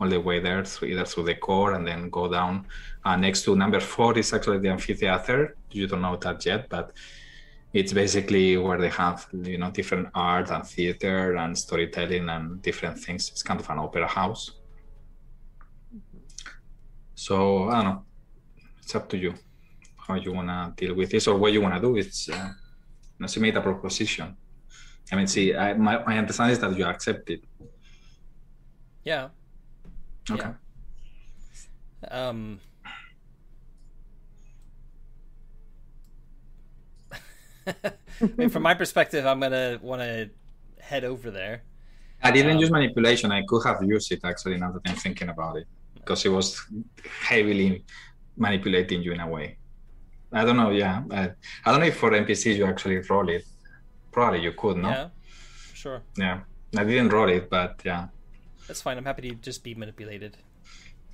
[0.00, 2.66] all the way there, through, either through the core and then go down.
[3.04, 5.56] Uh, next to number four is actually the amphitheater.
[5.70, 6.92] You don't know that yet, but
[7.72, 12.98] it's basically where they have you know different art and theater and storytelling and different
[12.98, 13.28] things.
[13.30, 14.52] It's kind of an opera house.
[17.14, 18.04] So I don't know.
[18.82, 19.34] It's up to you
[20.06, 21.96] how you wanna deal with this or what you wanna do.
[21.96, 24.36] It's uh, you know, she made a proposition.
[25.10, 27.44] I mean, see, I, my my understanding is that you accept it.
[29.06, 29.28] Yeah.
[30.28, 30.50] Okay.
[32.10, 32.60] Um.
[37.66, 37.92] I
[38.36, 40.30] mean, from my perspective, I'm gonna want to
[40.80, 41.62] head over there.
[42.22, 43.30] I didn't Um, use manipulation.
[43.30, 46.60] I could have used it actually now that I'm thinking about it because it was
[47.28, 47.84] heavily
[48.36, 49.58] manipulating you in a way.
[50.32, 50.70] I don't know.
[50.70, 51.22] Yeah, I,
[51.64, 53.44] I don't know if for NPCs you actually roll it.
[54.12, 54.88] Probably you could, no?
[54.88, 55.08] Yeah,
[55.74, 56.40] sure, Yeah.
[56.76, 58.08] I didn't roll it, but yeah.
[58.66, 58.96] That's fine.
[58.98, 60.36] I'm happy to just be manipulated.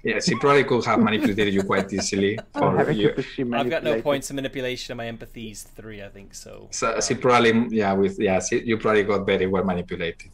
[0.02, 2.38] Yes, he probably could have manipulated you quite easily.
[2.54, 5.52] I'm Or happy you, to see I've got no points in manipulation, and my empathy
[5.52, 6.34] is three, I think.
[6.34, 10.30] So, so she um, probably, yeah, with yeah, she, you probably got very well manipulated.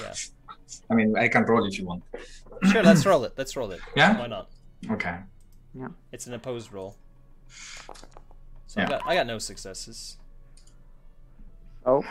[0.00, 0.14] yeah.
[0.90, 2.02] I mean, I can roll if you want.
[2.70, 3.34] Sure, let's roll it.
[3.36, 3.80] Let's roll it.
[3.94, 4.18] Yeah?
[4.18, 4.48] Why not?
[4.90, 5.16] Okay.
[5.74, 5.88] Yeah.
[6.12, 6.96] It's an opposed roll.
[8.66, 10.16] So I got I got no successes.
[11.88, 12.04] Oh,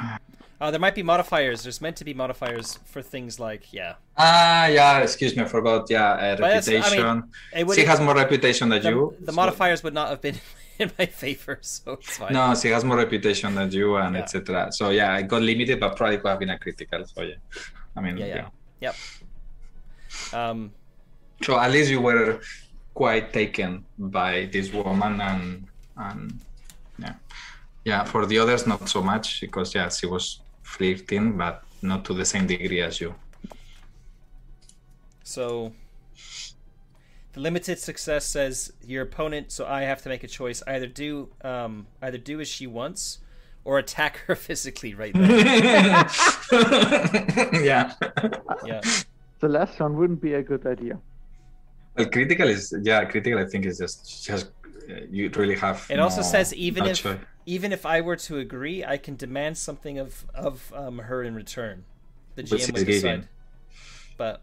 [0.60, 1.62] Uh, there might be modifiers.
[1.64, 3.94] There's meant to be modifiers for things like yeah.
[4.18, 4.98] Ah, yeah.
[5.08, 5.82] Excuse me, I forgot.
[5.88, 7.24] Yeah, uh, But that's- I mean, reputation.
[7.60, 9.16] It would, she has more reputation than the, you.
[9.28, 10.38] the so- modifiers would not have been
[10.80, 12.34] in my favor, so it's fine.
[12.34, 14.22] No, she has more reputation than you, and Yeah.
[14.24, 14.72] etc.
[14.72, 17.06] So yeah, I got limited, but probably could have been a critical.
[17.06, 17.36] So yeah,
[17.96, 18.36] I mean, Yeah, yeah.
[18.36, 18.50] yeah.
[18.86, 18.96] Yep.
[20.40, 20.72] Um,
[21.46, 22.40] So at least you were
[22.96, 25.68] quite taken by this woman, and
[26.06, 26.47] and yeah,
[27.88, 28.04] yeah.
[28.04, 32.26] For the others, not so much because yeah, she was flirting, but not to the
[32.26, 33.16] same degree as you.
[35.24, 35.72] so
[37.34, 39.52] the limited success says your opponent.
[39.52, 43.20] So I have to make a choice: either do um, either do as she wants,
[43.64, 45.30] or attack her physically right there.
[47.72, 47.94] yeah.
[48.66, 48.82] yeah.
[49.40, 51.00] the last one wouldn't be a good idea.
[51.96, 53.40] Well, critical is yeah, critical.
[53.40, 54.52] I think is just just
[55.10, 55.86] you really have.
[55.90, 57.06] It also says even if
[57.46, 61.36] even if I were to agree, I can demand something of of um, her in
[61.36, 61.84] return.
[62.36, 63.28] The GM would decide.
[64.18, 64.42] But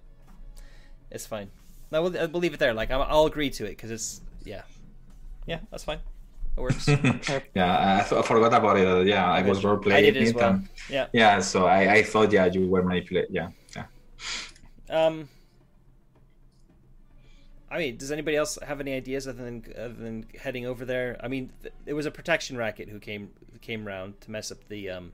[1.10, 1.50] it's fine.
[1.90, 2.74] No, we'll, we'll leave it there.
[2.74, 4.62] Like I'll, I'll agree to it because it's yeah,
[5.46, 5.98] yeah, that's fine.
[6.56, 6.86] It works.
[7.54, 8.86] yeah, I, th- I forgot about it.
[8.86, 10.50] uh, Yeah, I was role I playing did as well.
[10.50, 11.06] and- Yeah.
[11.12, 13.34] yeah, so I, I thought yeah you were manipulating.
[13.34, 13.86] Yeah, yeah.
[14.90, 15.28] Um.
[17.74, 21.18] I mean, does anybody else have any ideas other than other than heading over there?
[21.20, 23.30] I mean, th- it was a protection racket who came
[23.62, 25.12] came round to mess up the um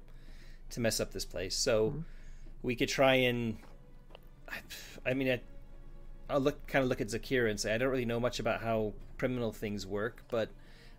[0.71, 1.57] to mess up this place.
[1.57, 1.95] So
[2.63, 3.57] we could try and.
[4.47, 4.59] I,
[5.07, 5.41] I mean, I,
[6.29, 8.61] I'll look kind of look at Zakira and say I don't really know much about
[8.61, 10.51] how criminal things work, but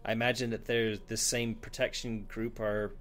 [0.03, 2.95] I imagine that there's the same protection group are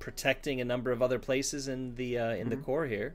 [0.00, 3.14] protecting a number of other places in the uh, in the core here.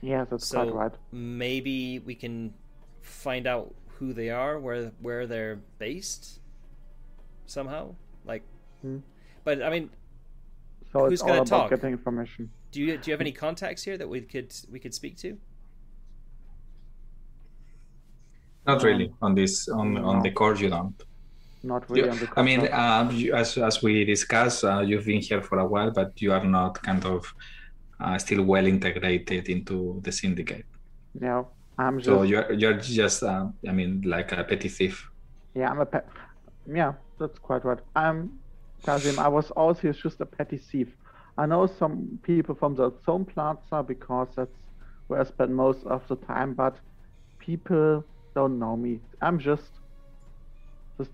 [0.00, 0.92] Yeah, that's So quite right.
[1.12, 2.54] maybe we can
[3.06, 6.40] find out who they are, where where they're based,
[7.46, 7.94] somehow.
[8.24, 8.42] Like,
[8.82, 8.98] Hmm.
[9.44, 9.90] but I mean,
[10.92, 11.70] So who's gonna about talk?
[11.70, 12.50] getting information.
[12.72, 15.38] do you do you have any contacts here that we could we could speak to?
[18.66, 20.22] Not really on this on on no.
[20.22, 20.56] the core.
[20.56, 20.94] You don't.
[21.62, 22.78] Not really You- on the I mean, concept.
[22.78, 26.32] um, you, as as we discussed, uh, you've been here for a while, but you
[26.32, 27.32] are not kind of
[28.00, 30.66] uh, still well integrated into the syndicate.
[31.20, 31.44] yeah,
[31.78, 35.10] I'm just So you're you're just uh, I mean like a petty thief.
[35.54, 36.08] yeah, I'm a pet.
[36.66, 37.78] Yeah, that's quite right.
[37.94, 38.38] I'm
[38.84, 39.18] Kasim.
[39.18, 40.88] I was also just a petty thief.
[41.38, 44.56] I know some people from the Zone Plaza because that's
[45.08, 46.76] where I spend most of the time, but
[47.38, 48.04] people
[48.34, 49.00] don't know me.
[49.20, 49.70] I'm just
[50.98, 51.06] the,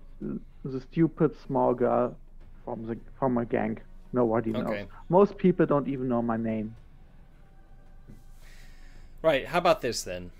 [0.63, 2.17] the stupid small girl
[2.63, 3.79] from the from a gang.
[4.13, 4.63] Nobody knows.
[4.65, 4.85] Okay.
[5.09, 6.75] Most people don't even know my name.
[9.21, 9.45] Right.
[9.47, 10.31] How about this then?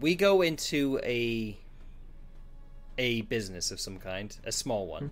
[0.00, 1.58] We go into a
[2.98, 5.10] a business of some kind, a small one.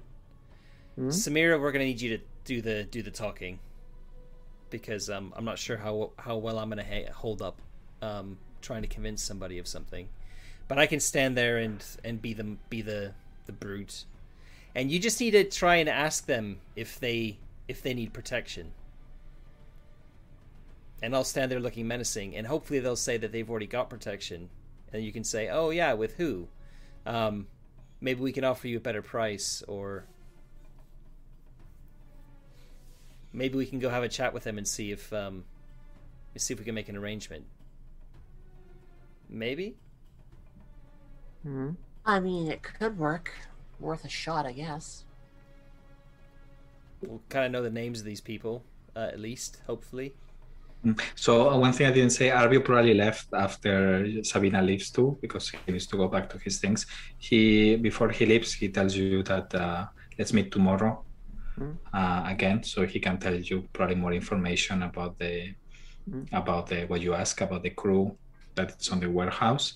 [0.97, 1.09] Hmm?
[1.09, 3.59] Samira, we're gonna need you to do the do the talking
[4.70, 7.61] because um, I'm not sure how how well I'm gonna ha- hold up
[8.02, 10.09] um, trying to convince somebody of something.
[10.69, 13.12] But I can stand there and and be the be the
[13.47, 14.05] the brute,
[14.74, 17.39] and you just need to try and ask them if they
[17.69, 18.73] if they need protection.
[21.02, 24.51] And I'll stand there looking menacing, and hopefully they'll say that they've already got protection,
[24.93, 26.49] and you can say, "Oh yeah, with who?
[27.07, 27.47] Um,
[28.01, 30.05] maybe we can offer you a better price, or
[33.33, 35.45] maybe we can go have a chat with them and see if um,
[36.37, 37.45] see if we can make an arrangement.
[39.29, 39.77] Maybe.
[41.43, 41.71] Hmm?
[42.05, 43.33] I mean, it could work.
[43.79, 45.05] Worth a shot, I guess.
[47.01, 48.62] We'll kind of know the names of these people,
[48.95, 50.15] uh, at least, hopefully.
[51.15, 55.51] So uh, one thing I didn't say, Arvio probably left after Sabina leaves too, because
[55.51, 56.86] he needs to go back to his things.
[57.19, 59.86] He before he leaves, he tells you that uh,
[60.19, 61.05] let's meet tomorrow
[61.59, 61.77] Mm.
[61.93, 65.52] uh, again, so he can tell you probably more information about the
[66.09, 66.27] Mm.
[66.32, 68.16] about the what you ask about the crew
[68.57, 69.74] that it's on the warehouse,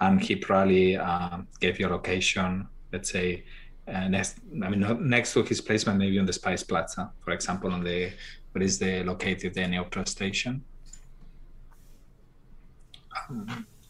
[0.00, 2.68] and he probably um, gave you a location.
[2.92, 3.44] Let's say
[3.92, 7.70] uh, next, I mean next to his placement, maybe on the Spice Plaza, for example,
[7.72, 8.12] on the
[8.56, 10.64] where is the located the Neopra station.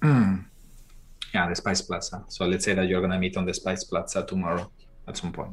[0.02, 2.24] yeah, the Spice Plaza.
[2.26, 4.68] So let's say that you're gonna meet on the Spice Plaza tomorrow
[5.06, 5.52] at some point.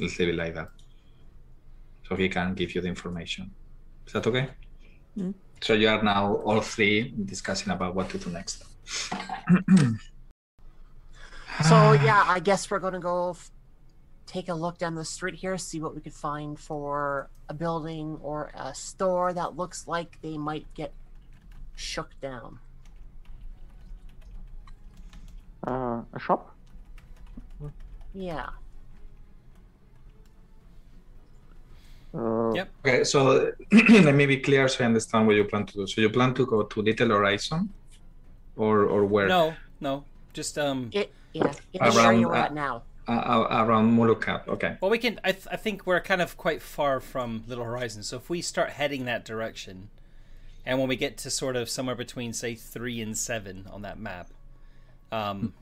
[0.00, 0.68] Let's leave it like that.
[2.08, 3.50] So he can give you the information.
[4.06, 4.48] Is that okay?
[5.18, 5.34] Mm.
[5.60, 8.64] So you are now all three discussing about what to do next.
[11.68, 13.36] So yeah, I guess we're gonna go
[14.30, 18.16] take a look down the street here, see what we could find for a building
[18.22, 20.92] or a store that looks like they might get
[21.74, 22.60] shook down.
[25.66, 26.54] Uh, a shop?
[28.14, 28.50] Yeah.
[32.14, 32.68] Uh, Yep.
[32.86, 33.52] Okay, so
[34.06, 35.86] let me be clear so I understand what you plan to do.
[35.86, 37.68] So you plan to go to Little Horizon,
[38.56, 39.28] or or where?
[39.28, 40.90] No, no, just um.
[40.92, 41.52] It yeah.
[41.72, 42.82] In the Around, area we're uh, at now.
[43.10, 44.46] Uh, uh, around Mulukhad.
[44.46, 44.76] Okay.
[44.80, 45.18] Well, we can.
[45.24, 48.40] I, th- I think we're kind of quite far from Little Horizon, so if we
[48.40, 49.90] start heading that direction,
[50.64, 53.98] and when we get to sort of somewhere between say three and seven on that
[53.98, 54.28] map,
[55.10, 55.54] um,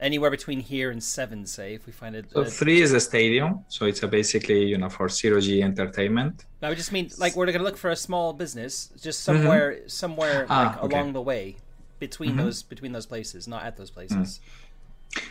[0.00, 2.26] anywhere between here and seven, say if we find it.
[2.32, 3.64] So three is a stadium.
[3.68, 6.46] So it's a basically you know for zero G entertainment.
[6.62, 10.46] I would just mean like we're gonna look for a small business, just somewhere, somewhere
[10.48, 10.76] Ah, like okay.
[10.86, 10.92] Mm-hmm.
[10.94, 11.56] along the way,
[11.98, 14.40] between those between those places, not at those places.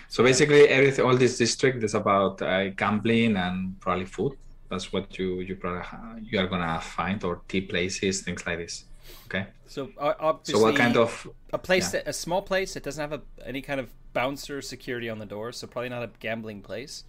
[0.10, 4.34] So basically everything, all this district is about uh, gambling and probably food,
[4.70, 8.58] that's what you you probably ha- you are gonna find or tea places, things like
[8.58, 8.86] this.
[9.28, 9.46] Okay.
[9.68, 12.02] So uh, obviously, So what kind of a place yeah.
[12.04, 15.26] that a small place that doesn't have a, any kind of bouncer security on the
[15.26, 17.04] door, so probably not a gambling place.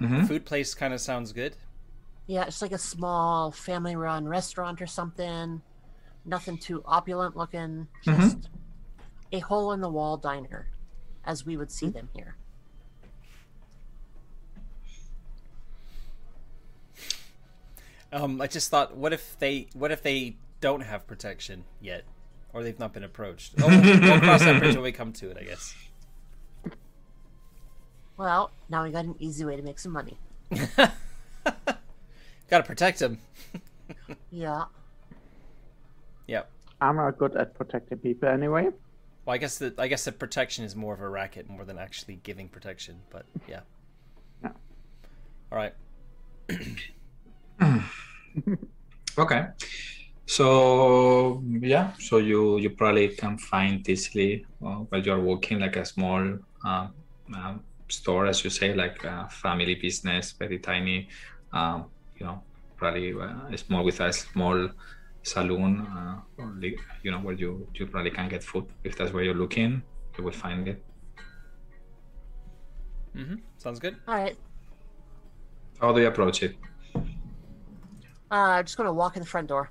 [0.00, 0.26] Mhm.
[0.26, 1.56] Food place kind of sounds good.
[2.26, 5.62] Yeah, it's like a small family-run restaurant or something.
[6.24, 7.86] Nothing too opulent looking.
[8.04, 8.20] Mhm.
[8.20, 8.48] Just
[9.32, 10.68] a hole-in-the-wall diner,
[11.26, 12.36] as we would see them here.
[18.12, 22.04] Um, I just thought, what if they what if they don't have protection yet,
[22.52, 23.54] or they've not been approached?
[23.60, 25.74] Oh, we'll, we'll cross that bridge when we come to it, I guess.
[28.16, 30.18] Well, now we got an easy way to make some money.
[32.48, 33.18] Got to protect them.
[34.30, 34.64] Yeah.
[36.26, 36.50] Yep.
[36.80, 38.68] I'm not good at protecting people anyway.
[39.26, 41.78] Well, I guess the I guess the protection is more of a racket more than
[41.78, 43.00] actually giving protection.
[43.10, 43.60] But yeah.
[44.42, 44.52] Yeah.
[45.52, 45.74] All right.
[49.18, 49.46] Okay.
[50.26, 55.86] So yeah, so you you probably can find easily uh, while you're walking like a
[55.86, 56.88] small uh,
[57.34, 57.54] uh,
[57.88, 61.08] store, as you say, like a family business, very tiny.
[61.52, 61.86] Um,
[62.18, 62.42] you know,
[62.76, 64.68] probably uh, small with a small
[65.26, 69.12] saloon, uh, or li- you know, where you you probably can get food if that's
[69.12, 69.82] where you're looking.
[70.16, 70.82] You will find it.
[73.14, 73.36] Mm-hmm.
[73.58, 73.96] Sounds good.
[74.06, 74.36] All right.
[75.80, 76.54] How do you approach it?
[76.94, 79.70] Uh, I'm just gonna walk in the front door.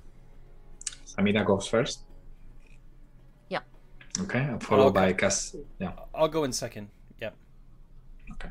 [1.06, 2.00] Samira goes first.
[3.48, 3.60] Yeah.
[4.20, 5.00] Okay, followed Okay.
[5.00, 5.56] by Cass.
[5.78, 5.92] Yeah.
[6.14, 6.88] I'll go in second.
[7.20, 7.34] Yep.
[8.32, 8.48] Okay.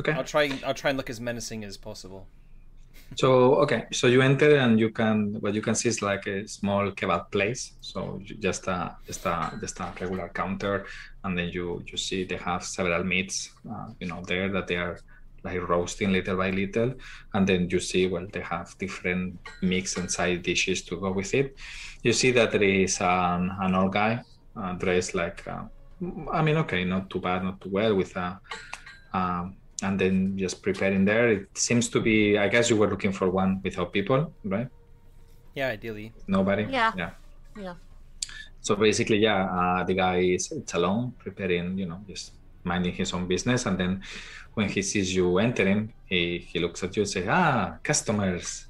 [0.00, 0.12] Okay.
[0.12, 0.50] I'll try.
[0.66, 2.26] I'll try and look as menacing as possible.
[3.14, 6.46] So okay, so you enter and you can what you can see is like a
[6.46, 7.72] small kebab place.
[7.80, 10.86] So just a just a just a regular counter,
[11.24, 14.76] and then you you see they have several meats, uh, you know, there that they
[14.76, 14.98] are
[15.44, 16.92] like roasting little by little,
[17.32, 21.32] and then you see well they have different mix and side dishes to go with
[21.32, 21.56] it.
[22.02, 24.20] You see that there is an an old guy
[24.56, 25.64] uh, dressed like, uh,
[26.32, 28.40] I mean, okay, not too bad, not too well, with a.
[29.14, 31.28] Um, and then just preparing there.
[31.28, 32.38] It seems to be.
[32.38, 34.68] I guess you were looking for one without people, right?
[35.54, 36.12] Yeah, ideally.
[36.26, 36.64] Nobody.
[36.64, 36.92] Yeah.
[36.96, 37.10] Yeah.
[37.58, 37.74] Yeah.
[38.60, 42.32] So basically, yeah, uh, the guy is it's alone, preparing, you know, just
[42.64, 44.02] minding his own business, and then
[44.54, 48.66] when he sees you entering, he he looks at you and say, "Ah, customers."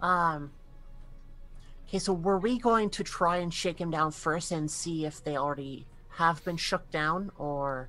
[0.00, 0.52] Um.
[1.88, 5.24] Okay, so were we going to try and shake him down first and see if
[5.24, 7.88] they already have been shook down, or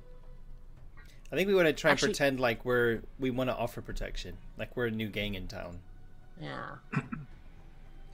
[1.32, 3.80] I think we want to try Actually- and pretend like we're we want to offer
[3.80, 5.80] protection, like we're a new gang in town.
[6.40, 6.76] yeah?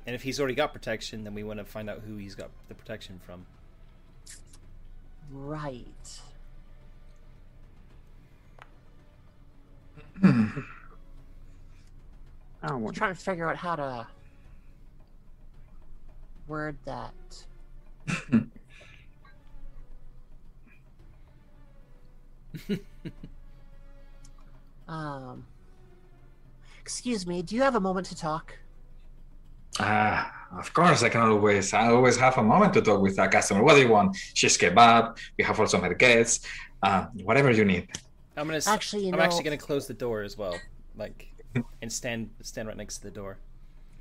[0.07, 2.51] And if he's already got protection, then we want to find out who he's got
[2.69, 3.47] the protection from.
[5.33, 6.21] Right.
[10.23, 10.63] I
[12.63, 14.07] I'm want trying to figure out how to
[16.49, 17.15] word that.
[24.89, 25.44] um.
[26.81, 27.43] Excuse me.
[27.43, 28.56] Do you have a moment to talk?
[29.81, 31.74] Ah, of course, I can always.
[31.74, 33.62] I always have a moment to talk with a customer.
[33.62, 34.16] What do you want?
[34.35, 35.18] Shish kebab.
[35.36, 36.47] We have also merguez.
[36.82, 37.89] Uh, whatever you need.
[38.36, 38.60] I'm gonna.
[38.66, 40.56] Actually, you I'm know- actually gonna close the door as well,
[40.97, 41.27] like,
[41.82, 43.39] and stand stand right next to the door.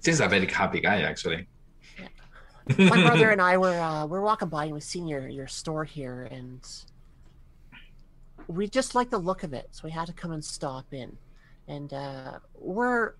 [0.03, 1.47] He's a very happy guy, actually.
[2.77, 5.83] My brother and I were uh, we're walking by and we seen your your store
[5.83, 6.61] here, and
[8.47, 11.17] we just like the look of it, so we had to come and stop in.
[11.67, 13.13] And uh, we're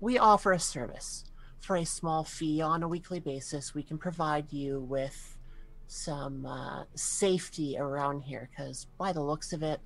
[0.00, 1.24] we offer a service
[1.60, 3.74] for a small fee on a weekly basis.
[3.74, 5.38] We can provide you with
[5.86, 9.80] some uh, safety around here, because by the looks of it,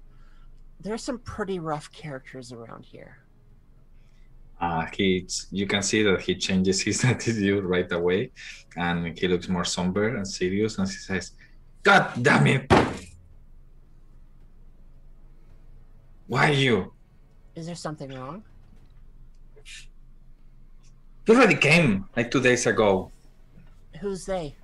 [0.81, 3.19] there's some pretty rough characters around here.
[4.61, 8.31] Uh, he, you can see that he changes his attitude right away,
[8.77, 11.33] and he looks more somber and serious, and he says,
[11.83, 12.73] "God damn it!
[16.29, 16.93] Why you?
[17.57, 18.45] Is there something wrong?
[21.27, 23.11] You already came like two days ago.
[24.01, 24.57] Who's they?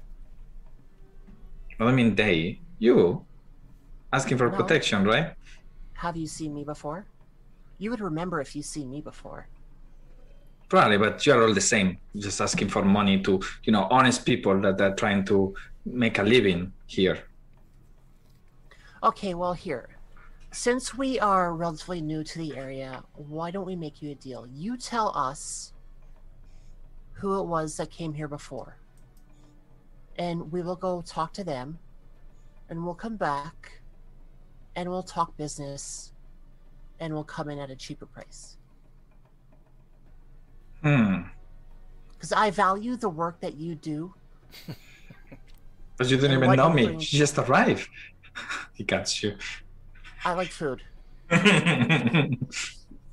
[1.79, 3.27] Well, I mean, they, you,
[4.13, 4.57] asking for No.
[4.57, 5.35] protection, right?
[5.95, 7.07] Have you seen me before?
[7.79, 9.49] You would remember if you've seen me before.
[10.69, 11.99] Probably, but you're all the same.
[12.17, 15.55] Just asking for money to, you know, honest people that are trying to
[15.85, 17.19] make a living here.
[19.03, 19.94] Okay, well, here.
[20.55, 24.47] Since we are relatively new to the area, why don't we make you a deal?
[24.47, 25.73] You tell us
[27.15, 28.77] who it was that came here before.
[30.17, 31.81] And we will go talk to them.
[32.71, 33.83] And we'll come back.
[34.77, 36.13] And we'll talk business.
[37.01, 38.57] and we'll come in at a cheaper price.
[40.83, 41.23] Hmm.
[42.13, 44.15] Because I value the work that you do.
[45.97, 46.93] But you didn't even know me.
[46.93, 47.89] You just arrived.
[48.73, 49.37] he got you.
[50.25, 50.83] I like food.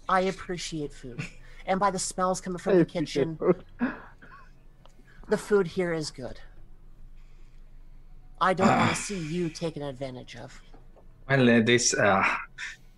[0.09, 1.19] I appreciate food.
[1.65, 3.37] And by the smells coming from the kitchen,
[5.29, 6.39] the food here is good.
[8.39, 10.59] I don't want to see you taken advantage of.
[11.29, 12.23] Well, uh, this uh,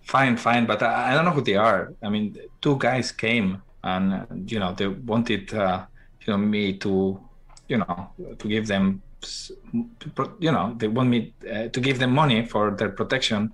[0.05, 1.93] fine, fine, but I, I don't know who they are.
[2.01, 5.85] I mean, two guys came and uh, you know they wanted uh,
[6.25, 7.19] you know me to
[7.67, 9.51] you know to give them s-
[9.99, 13.51] to pro- you know they want me uh, to give them money for their protection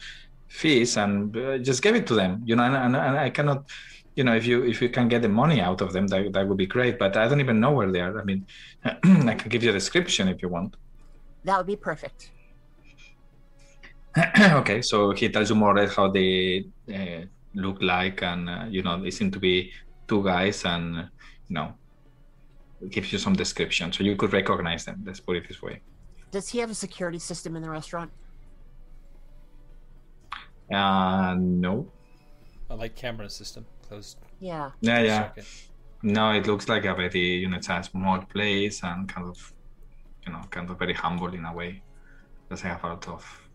[0.50, 2.42] fees and uh, just give it to them.
[2.46, 3.70] You know, and, and, and I cannot.
[4.16, 6.48] You know, if you if you can get the money out of them, that, that
[6.48, 7.00] would be great.
[7.00, 8.20] But I don't even know where they are.
[8.20, 8.46] I mean,
[8.84, 10.76] I can give you a description if you want.
[11.46, 12.32] That would be perfect.
[14.40, 17.22] okay, so he tells you more or less how they uh,
[17.54, 19.72] look like, and uh, you know they seem to be
[20.08, 21.04] two guys, and uh,
[21.48, 21.74] you know
[22.90, 25.04] gives you some description, so you could recognize them.
[25.06, 25.82] Let's put it this way.
[26.32, 28.12] Does he have a security system in the restaurant?
[30.72, 31.92] Uh, no,
[32.70, 34.18] A light camera system closed.
[34.40, 34.72] Yeah.
[34.82, 35.48] yeah, yeah, circuit.
[36.04, 36.32] no.
[36.32, 39.54] It looks like a very you know it's a small place and kind of
[40.26, 41.84] you know kind of very humble in a way.
[42.50, 43.50] Doesn't have a lot of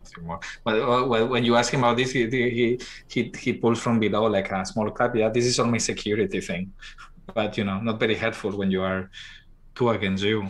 [0.00, 0.40] nothing more.
[0.64, 3.98] But uh, well, when you ask him about this, he he he he pulls from
[4.00, 5.14] below like a small clap.
[5.16, 6.72] Yeah, this is all my security thing.
[7.34, 9.10] But you know, not very helpful when you are
[9.74, 10.42] two against you.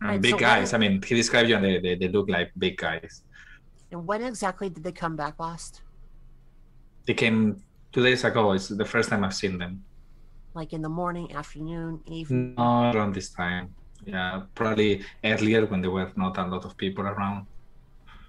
[0.00, 0.72] And Right, big so guys.
[0.74, 3.22] I mean, he described you, and they, they, they look like big guys.
[3.90, 5.82] And when exactly did they come back last?
[7.06, 8.52] They came two days ago.
[8.52, 9.84] It's the first time I've seen them.
[10.54, 12.54] Like in the morning, afternoon, evening?
[12.56, 13.74] Not around this time.
[14.04, 17.46] Yeah, probably earlier when there were not a lot of people around.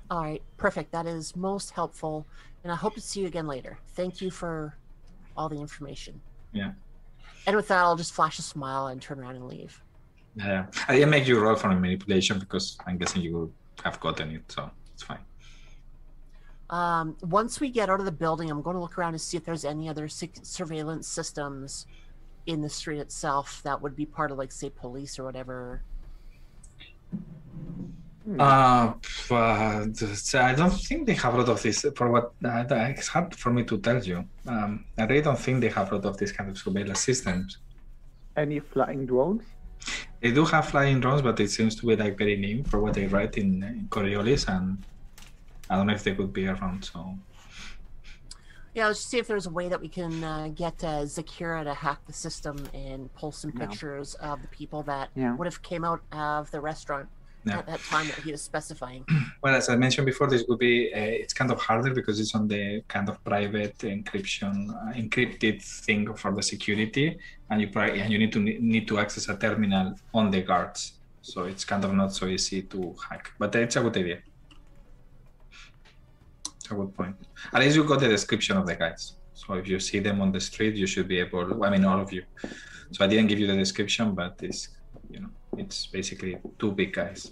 [0.10, 0.92] All right, perfect.
[0.92, 2.26] That is most helpful.
[2.64, 3.78] And I hope to see you again later.
[3.96, 4.78] Thank you for
[5.36, 6.22] all the information.
[6.54, 6.72] Yeah.
[7.46, 9.82] And with that, I'll just flash a smile and turn around and leave.
[10.36, 13.52] Yeah, I didn't make you roll for manipulation because I'm guessing you
[13.84, 15.20] have gotten it, so it's fine.
[16.70, 19.38] Um, once we get out of the building, I'm going to look around and see
[19.38, 21.86] if there's any other sec- surveillance systems
[22.46, 25.82] in the street itself that would be part of, like, say, police or whatever.
[28.38, 28.94] Uh,
[29.30, 30.04] but
[30.36, 31.86] I don't think they have a lot of this.
[31.96, 34.26] For what uh, it's hard for me to tell you.
[34.46, 37.60] Um, I really don't think they have a lot of this kind of surveillance systems.
[38.36, 39.44] Any flying drones?
[40.20, 42.96] They do have flying drones, but it seems to be like very new for what
[42.96, 44.84] they write in, in Coriolis, and
[45.70, 46.84] I don't know if they would be around.
[46.86, 47.18] So
[48.74, 51.74] Yeah, let's see if there's a way that we can uh, get uh, Zakira to
[51.74, 53.66] hack the system and pull some Yeah.
[53.66, 55.36] pictures of the people that Yeah.
[55.36, 57.10] would have came out of the restaurant
[57.44, 57.58] Yeah.
[57.60, 59.04] at that time that he was specifying.
[59.44, 62.34] Well, as I mentioned before, this would be uh, it's kind of harder because it's
[62.36, 67.18] on the kind of private encryption, uh, encrypted thing for the security,
[67.50, 68.40] and you probably and you need to
[68.74, 70.82] need to access a terminal on the guards,
[71.22, 72.80] so it's kind of not so easy to
[73.10, 73.24] hack.
[73.40, 74.18] But it's a good idea.
[76.68, 77.16] It's a good point.
[77.54, 79.14] At least you got the description of the guys.
[79.34, 81.64] So if you see them on the street, you should be able.
[81.64, 82.24] I mean, all of you.
[82.92, 84.68] So I didn't give you the description, but it's
[85.10, 87.32] you know it's basically two big guys.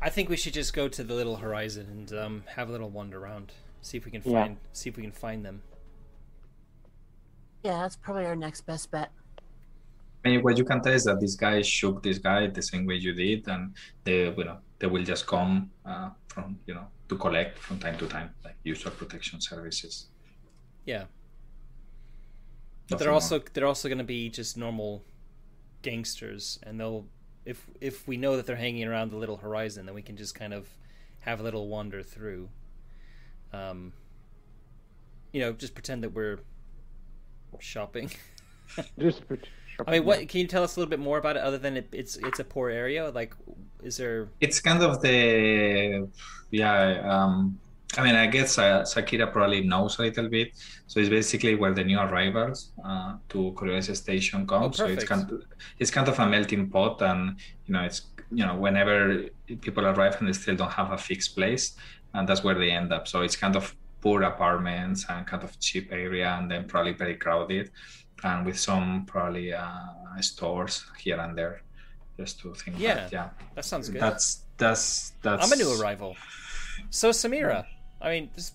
[0.00, 2.88] I think we should just go to the little horizon and um, have a little
[2.88, 3.52] wander around.
[3.82, 4.44] See if we can Yeah.
[4.44, 5.60] find see if we can find them.
[7.62, 9.10] Yeah, that's probably our next best bet.
[10.24, 12.94] And what you can tell is that this guy shook this guy the same way
[12.96, 13.74] you did, and
[14.04, 17.96] they, you know, they will just come uh, from, you know, to collect from time
[17.96, 20.08] to time, like user protection services.
[20.84, 21.04] Yeah.
[22.88, 23.14] But Nothing they're more.
[23.14, 25.02] also they're also going to be just normal
[25.80, 27.06] gangsters, and they'll
[27.46, 30.34] if if we know that they're hanging around the little horizon, then we can just
[30.34, 30.68] kind of
[31.20, 32.50] have a little wander through.
[33.52, 33.94] Um,
[35.32, 36.38] you know, just pretend that we're
[37.60, 38.10] shopping.
[38.98, 39.48] Just put
[39.86, 41.76] I mean, what can you tell us a little bit more about it, other than
[41.76, 43.10] it, it's it's a poor area?
[43.10, 43.34] Like,
[43.82, 44.28] is there?
[44.40, 46.08] It's kind of the,
[46.50, 47.00] yeah.
[47.08, 47.58] Um,
[47.96, 50.52] I mean, I guess uh, Sakira probably knows a little bit.
[50.86, 54.64] So it's basically where the new arrivals uh, to Coriolis Station come.
[54.64, 55.42] Oh, so it's kind of,
[55.78, 59.24] it's kind of a melting pot, and you know, it's you know, whenever
[59.60, 61.76] people arrive and they still don't have a fixed place,
[62.14, 63.06] and that's where they end up.
[63.06, 67.16] So it's kind of poor apartments and kind of cheap area, and then probably very
[67.16, 67.70] crowded,
[68.24, 71.62] and with some probably uh, stores here and there,
[72.16, 72.78] just to think.
[72.78, 72.94] Yeah.
[72.94, 73.28] that, yeah.
[73.54, 74.00] That sounds good.
[74.00, 75.44] That's that's that's.
[75.44, 76.16] I'm a new arrival.
[76.90, 77.64] So Samira,
[78.00, 78.52] I mean, this,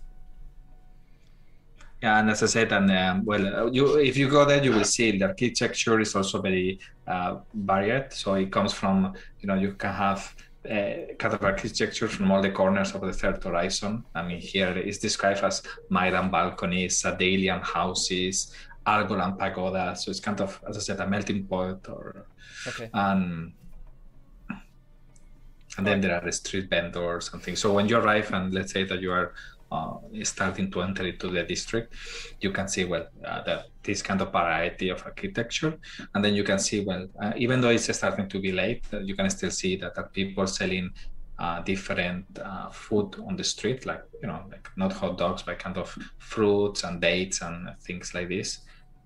[2.02, 4.72] Yeah, and as I said, and um, well, uh, you if you go there, you
[4.72, 8.14] will see the architecture is also very uh, varied.
[8.14, 10.36] So it comes from you know you can have
[10.70, 14.04] uh, kind of architecture from all the corners of the third horizon.
[14.16, 18.54] I mean, here it's described as Myran balconies, Sadalian houses,
[18.86, 19.96] Argolan pagoda.
[19.96, 21.88] So it's kind of, as I said, a melting pot.
[21.90, 22.28] Or
[22.68, 22.90] Okay.
[22.94, 23.54] and
[25.78, 27.60] and then there are the street vendors and things.
[27.60, 29.34] So when you arrive and let's say that you are
[29.72, 29.94] uh,
[30.24, 31.96] starting to enter into the district,
[32.42, 35.78] you can see well uh, that this kind of variety of architecture,
[36.14, 39.00] and then you can see well uh, even though it's starting to be late, uh,
[39.00, 40.92] you can still see that are people selling
[41.40, 45.58] uh, different uh, food on the street, like you know, like not hot dogs, but
[45.58, 48.60] kind of fruits and dates and things like this.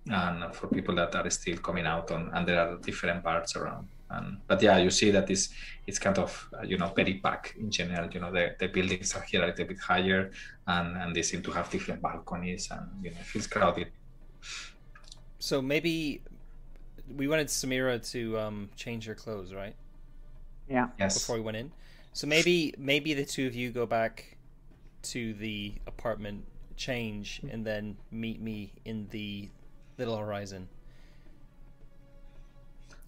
[0.09, 3.87] And for people that are still coming out on, and there are different parts around.
[4.09, 5.49] And but yeah, you see that it's
[5.87, 8.07] it's kind of uh, you know very packed in general.
[8.11, 10.31] You know, the, the buildings are here a little bit higher,
[10.67, 13.87] and and they seem to have different balconies, and you know, it feels crowded.
[15.39, 16.21] So maybe
[17.15, 19.75] we wanted Samira to um, change her clothes, right?
[20.69, 20.89] Yeah.
[20.99, 21.19] Yes.
[21.19, 21.71] Before we went in.
[22.13, 24.37] So maybe maybe the two of you go back
[25.03, 26.45] to the apartment,
[26.77, 29.49] change, and then meet me in the
[29.97, 30.67] Little Horizon.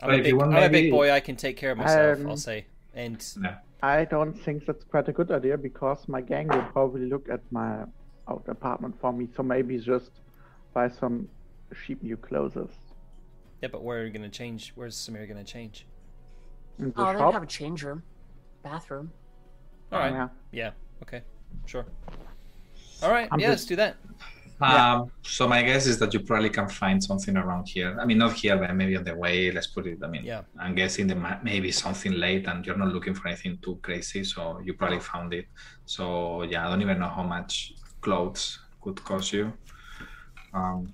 [0.02, 1.12] I'm, Well, a if big, you want, I'm a big boy.
[1.12, 2.20] I can take care of myself.
[2.20, 2.66] Um, I'll say.
[2.94, 3.58] And Yeah.
[3.82, 7.42] I don't think that's quite a good idea because my gang will probably look at
[7.52, 7.84] my
[8.28, 9.28] out apartment for me.
[9.36, 10.12] So maybe just
[10.74, 11.28] buy some
[11.86, 12.70] cheap new clothes
[13.62, 14.72] yeah, but where are you gonna change?
[14.76, 15.86] Where's Samir gonna change?
[16.80, 18.04] in the Oh, they have a change room,
[18.62, 19.12] bathroom.
[19.92, 20.12] All right.
[20.12, 20.28] Yeah.
[20.52, 20.72] Yeah.
[21.02, 21.22] Okay.
[21.66, 21.86] Sure.
[23.02, 23.28] All right.
[23.32, 23.98] I'm yeah, just- let's do that.
[24.60, 27.98] Um, so my guess is that you probably can find something around here.
[28.02, 29.52] I mean, not here, but maybe on the way.
[29.52, 30.00] Let's put it.
[30.04, 30.42] I mean, Yeah.
[30.60, 34.24] I'm guessing there might maybe something late, and you're not looking for anything too crazy,
[34.24, 35.46] so you probably found it.
[35.86, 39.54] So yeah, I don't even know how much clothes could cost you.
[40.54, 40.94] Um,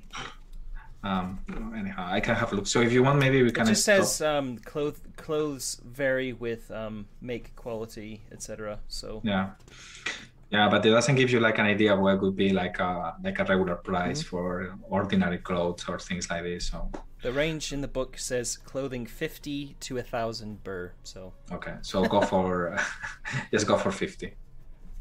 [1.04, 1.40] um,
[1.78, 2.68] anyhow, I can have a look.
[2.68, 3.66] So if you want, maybe we It can.
[3.68, 8.80] just says um, clothes clothes vary with um, make, quality, etc.
[8.88, 9.52] So Yeah.
[10.54, 13.16] Yeah, but it doesn't give you like an idea of what would be like a
[13.24, 14.30] like a regular price mm-hmm.
[14.30, 16.68] for ordinary clothes or things like this.
[16.68, 16.92] So
[17.24, 20.94] the range in the book says clothing fifty to a thousand birr.
[21.02, 22.84] So okay, so go for uh,
[23.52, 24.36] just go for fifty.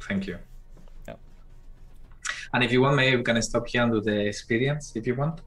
[0.01, 0.39] Thank you.
[1.07, 1.17] Yeah.
[2.55, 5.17] And if you want, maybe we can stop here and do the experience if you
[5.17, 5.43] want.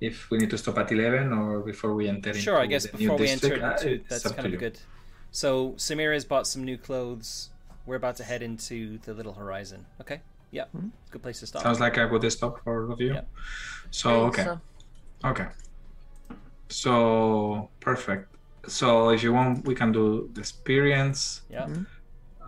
[0.00, 3.16] If we need to stop at eleven or before we enter sure, I guess before
[3.16, 4.80] we enter district, uh, into that's kind of good.
[5.30, 7.50] So Samira's bought some new clothes.
[7.86, 9.86] We're about to head into the Little Horizon.
[10.00, 10.20] Okay.
[10.50, 10.64] Yeah.
[11.10, 11.62] Good place to stop.
[11.62, 13.14] Sounds like a good stop for all of you.
[13.14, 13.22] Yeah.
[13.90, 14.44] So okay.
[14.44, 14.60] so.
[15.24, 15.46] Okay.
[16.68, 18.34] So perfect.
[18.66, 21.68] So if you want, we can do the experience yeah.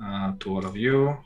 [0.03, 1.19] uh, to all of you.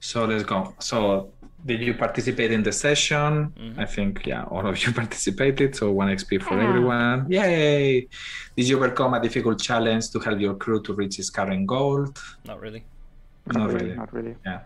[0.00, 0.74] So let's go.
[0.80, 1.30] So
[1.64, 3.52] did you participate in the session?
[3.56, 3.78] Mhm.
[3.78, 5.76] I think yeah, all of you participated.
[5.76, 7.30] So one XP for everyone.
[7.30, 8.08] Yay!
[8.56, 12.08] Did you overcome a difficult challenge to help your crew to reach its current goal?
[12.44, 12.84] Not really.
[13.46, 13.94] Not really.
[13.94, 14.36] Not really.
[14.46, 14.60] Yeah.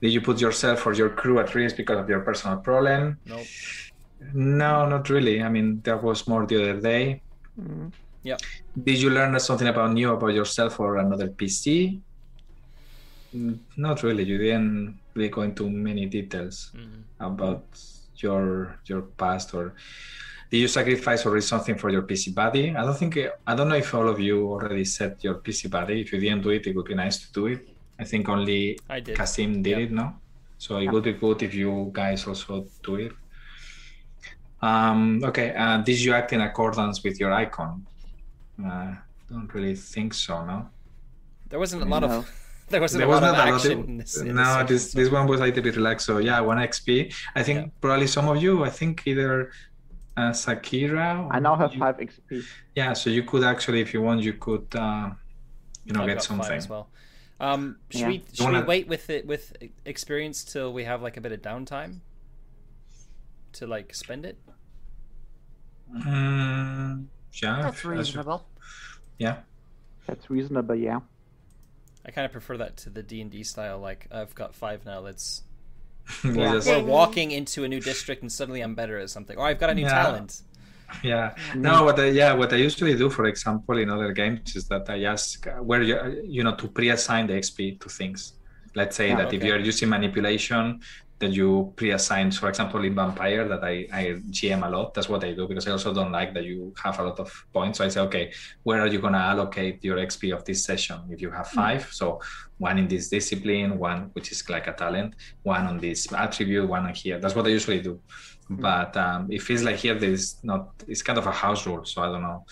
[0.00, 3.18] Did you put yourself or your crew at risk because of your personal problem?
[3.26, 3.46] Nope.
[4.32, 5.42] No, not really.
[5.42, 7.22] I mean, that was more the other day.
[7.60, 7.92] Mm.
[8.22, 8.40] Yep.
[8.84, 12.00] Did you learn something about new about yourself or another PC?
[13.34, 14.22] Mm, Not really.
[14.24, 17.02] You didn't really go into many details Mhm.
[17.20, 17.64] about
[18.16, 19.74] your your past or
[20.50, 22.70] did you sacrifice or risk something for your PC buddy?
[22.70, 26.00] I don't think I don't know if all of you already set your PC buddy.
[26.02, 27.68] If you didn't do it, it would be nice to do it.
[27.98, 29.16] I think only I did.
[29.16, 29.84] Kasim did Yeah.
[29.84, 30.14] it, no?
[30.58, 33.12] So it would be good if you guys also do it.
[34.62, 37.86] Um, okay, uh, did you act in accordance with your icon?
[38.64, 38.94] Uh,
[39.30, 40.68] don't really think so, no?
[41.48, 42.08] There wasn't a lot No.
[42.18, 42.30] of
[42.70, 44.16] there wasn't There a lot was of not a lot action of- in this.
[44.20, 46.06] in no, section, this this one was a little bit relaxed.
[46.06, 47.12] So yeah, one XP.
[47.34, 47.70] I think Yeah.
[47.80, 48.64] probably some of you.
[48.64, 49.50] I think either
[50.16, 51.28] uh, Sakira.
[51.30, 52.42] I now have you- five XP.
[52.74, 55.10] Yeah, so you could actually, if you want, you could, uh,
[55.84, 56.56] you know, I've get got five something.
[56.56, 56.88] as well.
[57.40, 58.06] Um, should Yeah.
[58.08, 61.42] we should wanna- wait with it with experience till we have like a bit of
[61.42, 62.00] downtime
[63.54, 64.38] to like spend it?
[65.92, 68.46] Mm, yeah, That's if- as you- reasonable.
[69.18, 69.42] yeah.
[70.06, 71.00] That's reasonable, yeah.
[72.06, 73.78] I kind of prefer that to the D and D style.
[73.78, 75.00] Like I've got five now.
[75.00, 75.42] Let's
[76.24, 79.46] You just- we're walking into a new district and suddenly I'm better at something, or
[79.46, 80.02] I've got a new Yeah.
[80.02, 80.42] talent.
[81.02, 81.30] Yeah.
[81.30, 81.62] Mm-hmm.
[81.62, 84.88] No, what I, yeah, what I usually do, for example, in other games is that
[84.88, 88.34] I ask uh, where you you know to pre-assign the XP to things.
[88.74, 90.80] Let's say Yeah, that if you're using manipulation,
[91.20, 92.30] that you pre-assign.
[92.32, 94.94] For example, in Vampire, that I I GM a lot.
[94.94, 97.30] That's what I do because I also don't like that you have a lot of
[97.52, 97.78] points.
[97.78, 100.98] So I say, okay, where are you gonna allocate your XP of this session?
[101.10, 101.60] If you have mm-hmm.
[101.60, 102.20] five, so
[102.58, 106.86] one in this discipline, one which is like a talent, one on this attribute, one
[106.86, 107.18] on here.
[107.18, 108.00] That's what I usually do.
[108.50, 110.70] But um, it feels like here there's not.
[110.86, 112.44] It's kind of a house rule, so I don't know.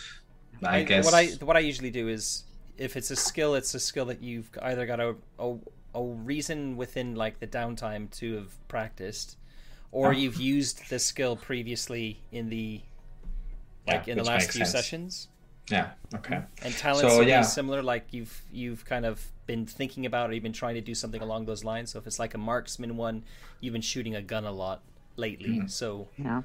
[0.65, 1.05] I, guess.
[1.05, 2.45] what I what I usually do is
[2.79, 5.57] if it's a skill, it's a skill that you've either got a a,
[5.95, 9.37] a reason within like the downtime to have practiced,
[9.91, 10.11] or Oh.
[10.13, 12.81] you've used the skill previously in the
[13.87, 14.71] like Yeah, in the last few sense.
[14.71, 15.29] sessions.
[15.71, 15.91] Yeah.
[16.15, 16.41] Okay.
[16.63, 17.43] And talents So, would yeah.
[17.43, 20.95] similar, like you've you've kind of been thinking about or you've been trying to do
[20.95, 21.91] something along those lines.
[21.91, 23.25] So if it's like a marksman one,
[23.61, 24.83] you've been shooting a gun a lot
[25.17, 25.59] lately.
[25.61, 25.67] Hmm.
[25.67, 26.43] So Yeah.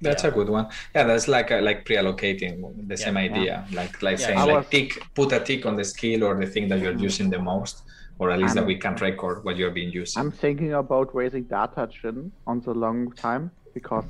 [0.00, 0.30] That's Yeah.
[0.30, 0.66] a good one.
[0.94, 2.54] Yeah, that's like uh, like pre-allocating
[2.88, 3.64] the same idea.
[3.72, 4.26] Like like Yeah.
[4.26, 6.94] saying I like tick, put a tick on the skill or the thing that you're
[7.08, 7.82] using the most,
[8.20, 10.20] or at least that I'm- we can record what you're being using.
[10.22, 14.04] I'm thinking about raising data djinn on the long time because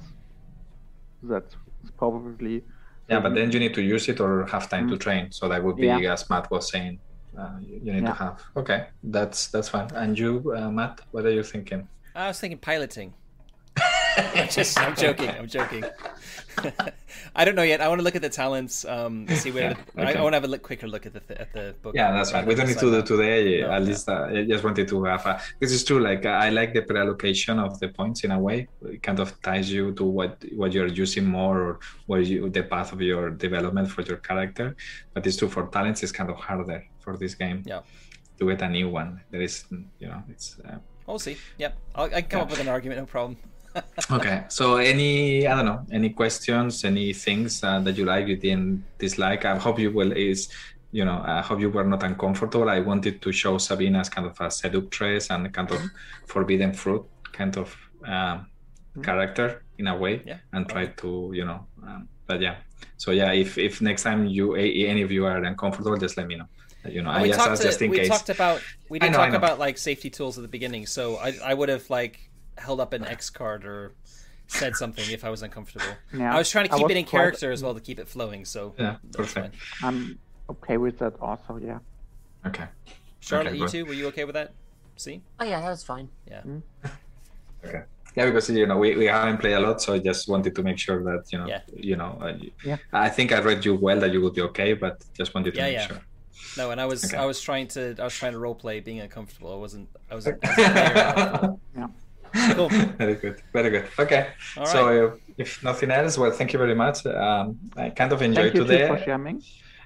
[1.23, 1.57] that's
[1.97, 2.65] probably
[3.09, 5.01] Yeah, but then you need to use it or have time to Mm.
[5.01, 5.33] train.
[5.33, 6.13] So that would be, Yeah.
[6.13, 6.99] as Matt was saying,
[7.39, 8.13] uh, you you need Yeah.
[8.13, 8.35] to have.
[8.61, 9.89] Okay, that's that's fine.
[10.03, 11.89] And you, uh, Matt, what are you thinking?
[12.15, 13.15] I was thinking piloting.
[14.35, 15.31] I'm just I'm joking.
[15.31, 15.85] I'm joking.
[17.37, 17.81] I don't know yet.
[17.81, 18.85] I want to look at the talents.
[18.85, 20.19] Um, see where Yeah, the, I, okay.
[20.19, 21.95] I want to have a quicker look at the at the book.
[21.95, 22.45] Yeah, that's right.
[22.47, 23.61] We don't need to do today.
[23.61, 23.89] No, At yeah.
[23.89, 25.41] least uh, I just wanted to have a.
[25.61, 26.01] This is true.
[26.01, 28.69] Like I like the pre-allocation of the points in a way.
[28.83, 32.63] It kind of ties you to what what you're using more or what you the
[32.65, 34.77] path of your development for your character.
[35.15, 36.03] But it's true for talents.
[36.03, 37.63] It's kind of harder for this game.
[37.67, 37.83] Yeah.
[38.39, 39.65] To get a new one, there is,
[39.99, 40.59] you know, it's.
[40.61, 40.79] Uh,
[41.09, 41.39] We'll see.
[41.57, 42.45] Yep, I'll, I can come Yeah.
[42.45, 43.01] up with an argument.
[43.01, 43.39] No problem.
[44.11, 48.37] Okay so any i don't know any questions any things uh, that you like you
[48.37, 49.45] didn't dislike?
[49.45, 50.49] I hope you will is
[50.93, 52.69] you know i hope you were not uncomfortable.
[52.71, 55.81] I wanted to show sabina as kind of a seductress and kind of
[56.27, 57.77] forbidden fruit kind of
[58.07, 58.47] um,
[59.03, 60.39] character in a way Yeah.
[60.53, 62.57] and try to you know um, but yeah.
[62.97, 66.37] So yeah if if next time you any of you are uncomfortable just let me
[66.37, 66.47] know.
[66.89, 68.09] You know And i we just talked, asked to- just in we case.
[68.09, 70.87] talked about we I did know, talk about like safety tools at the beginning.
[70.87, 72.28] So I I would have like
[72.59, 73.93] held up an X card or
[74.47, 75.87] said something if I was uncomfortable.
[76.13, 76.35] Yeah.
[76.35, 78.45] I was trying to keep it in quite- character as well to keep it flowing.
[78.45, 79.89] So yeah that's perfect fine.
[79.89, 80.19] I'm
[80.51, 81.59] okay with that also.
[81.59, 81.79] Yeah.
[82.47, 82.67] okay
[83.21, 83.85] Charlotte, Okay, you too?
[83.85, 84.53] Were you okay with that?
[84.97, 85.23] See?
[85.41, 86.09] Oh yeah, that was fine.
[86.27, 86.43] Yeah.
[87.65, 87.83] Okay.
[88.15, 90.63] Yeah, because you know we, we haven't played a lot, so I just wanted to
[90.63, 91.61] make sure that you know Yeah.
[91.77, 92.17] you know.
[92.21, 92.77] Uh, Yeah.
[92.93, 95.59] I think I read you well that you would be okay, but just wanted to
[95.59, 95.87] Yeah, make yeah.
[95.89, 96.01] sure.
[96.57, 97.17] No, and I was Okay.
[97.17, 99.53] I was trying to I was trying to role play being uncomfortable.
[99.53, 100.39] I wasn't I wasn't.
[100.45, 101.61] I wasn't very uncomfortable.
[102.55, 102.69] Cool.
[102.69, 103.87] very good, very good.
[103.99, 105.13] Okay, All so right.
[105.13, 107.07] uh, if nothing else, well, thank you very much.
[107.07, 108.89] Um, I kind of enjoyed Thank you today.
[108.89, 109.43] too for sharing.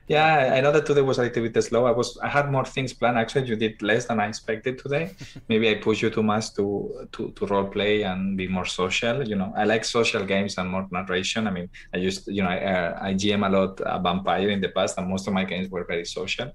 [0.08, 1.86] Yeah, I know that today was a little bit slow.
[1.86, 3.18] I was I had more things planned.
[3.18, 5.10] Actually, you did less than I expected today.
[5.48, 9.26] Maybe I pushed you too much to to to role play and be more social.
[9.26, 11.46] You know, I like social games and more narration.
[11.46, 14.60] I mean, I used you know I, uh, I GM a lot uh, Vampire in
[14.60, 16.50] the past, and most of my games were very social.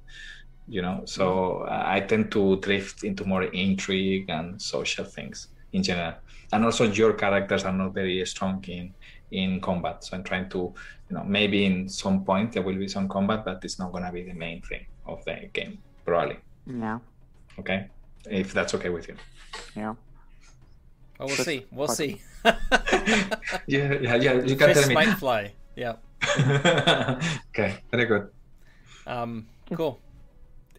[0.68, 5.48] You know, so I tend to drift into more intrigue and social things
[5.78, 6.14] in general.
[6.54, 8.94] And also, your characters are not very strong in
[9.32, 10.04] in combat.
[10.06, 10.60] So I'm trying to,
[11.10, 14.12] you know, maybe in some point there will be some combat, but it's not gonna
[14.12, 16.38] be the main thing of the game, probably.
[16.66, 17.00] Yeah.
[17.60, 17.80] Okay,
[18.30, 19.16] if that's okay with you.
[19.76, 19.96] Yeah.
[21.20, 21.66] Well, we'll That's see.
[21.72, 22.22] We'll quite- see.
[23.68, 24.34] Yeah, yeah, yeah.
[24.50, 24.94] You can Fists tell me.
[24.96, 25.52] might fly.
[25.76, 25.96] Yeah.
[27.50, 28.30] okay, very good.
[29.06, 30.00] Um, cool.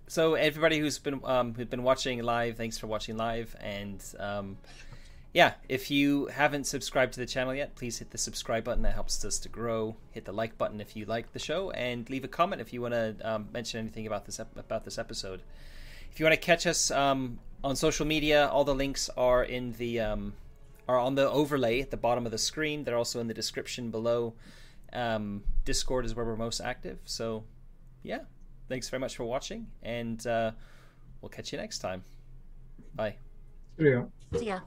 [0.06, 4.56] So everybody who's been um, who's been watching live, thanks for watching live, and um,
[5.38, 8.82] yeah, if you haven't subscribed to the channel yet, please hit the subscribe button.
[8.82, 9.94] That helps us to grow.
[10.10, 12.82] Hit the like button if you like the show, and leave a comment if you
[12.82, 15.42] want to um, mention anything about this ep- about this episode.
[16.10, 19.74] If you want to catch us um, on social media, all the links are in
[19.74, 20.32] the um,
[20.88, 22.82] are on the overlay at the bottom of the screen.
[22.82, 24.34] They're also in the description below.
[24.92, 26.98] Um, Discord is where we're most active.
[27.04, 27.44] So,
[28.02, 28.22] yeah,
[28.68, 30.50] thanks very much for watching, and uh,
[31.20, 32.02] we'll catch you next time.
[32.92, 33.18] Bye.
[33.76, 34.10] Cheerio.
[34.34, 34.58] See ya.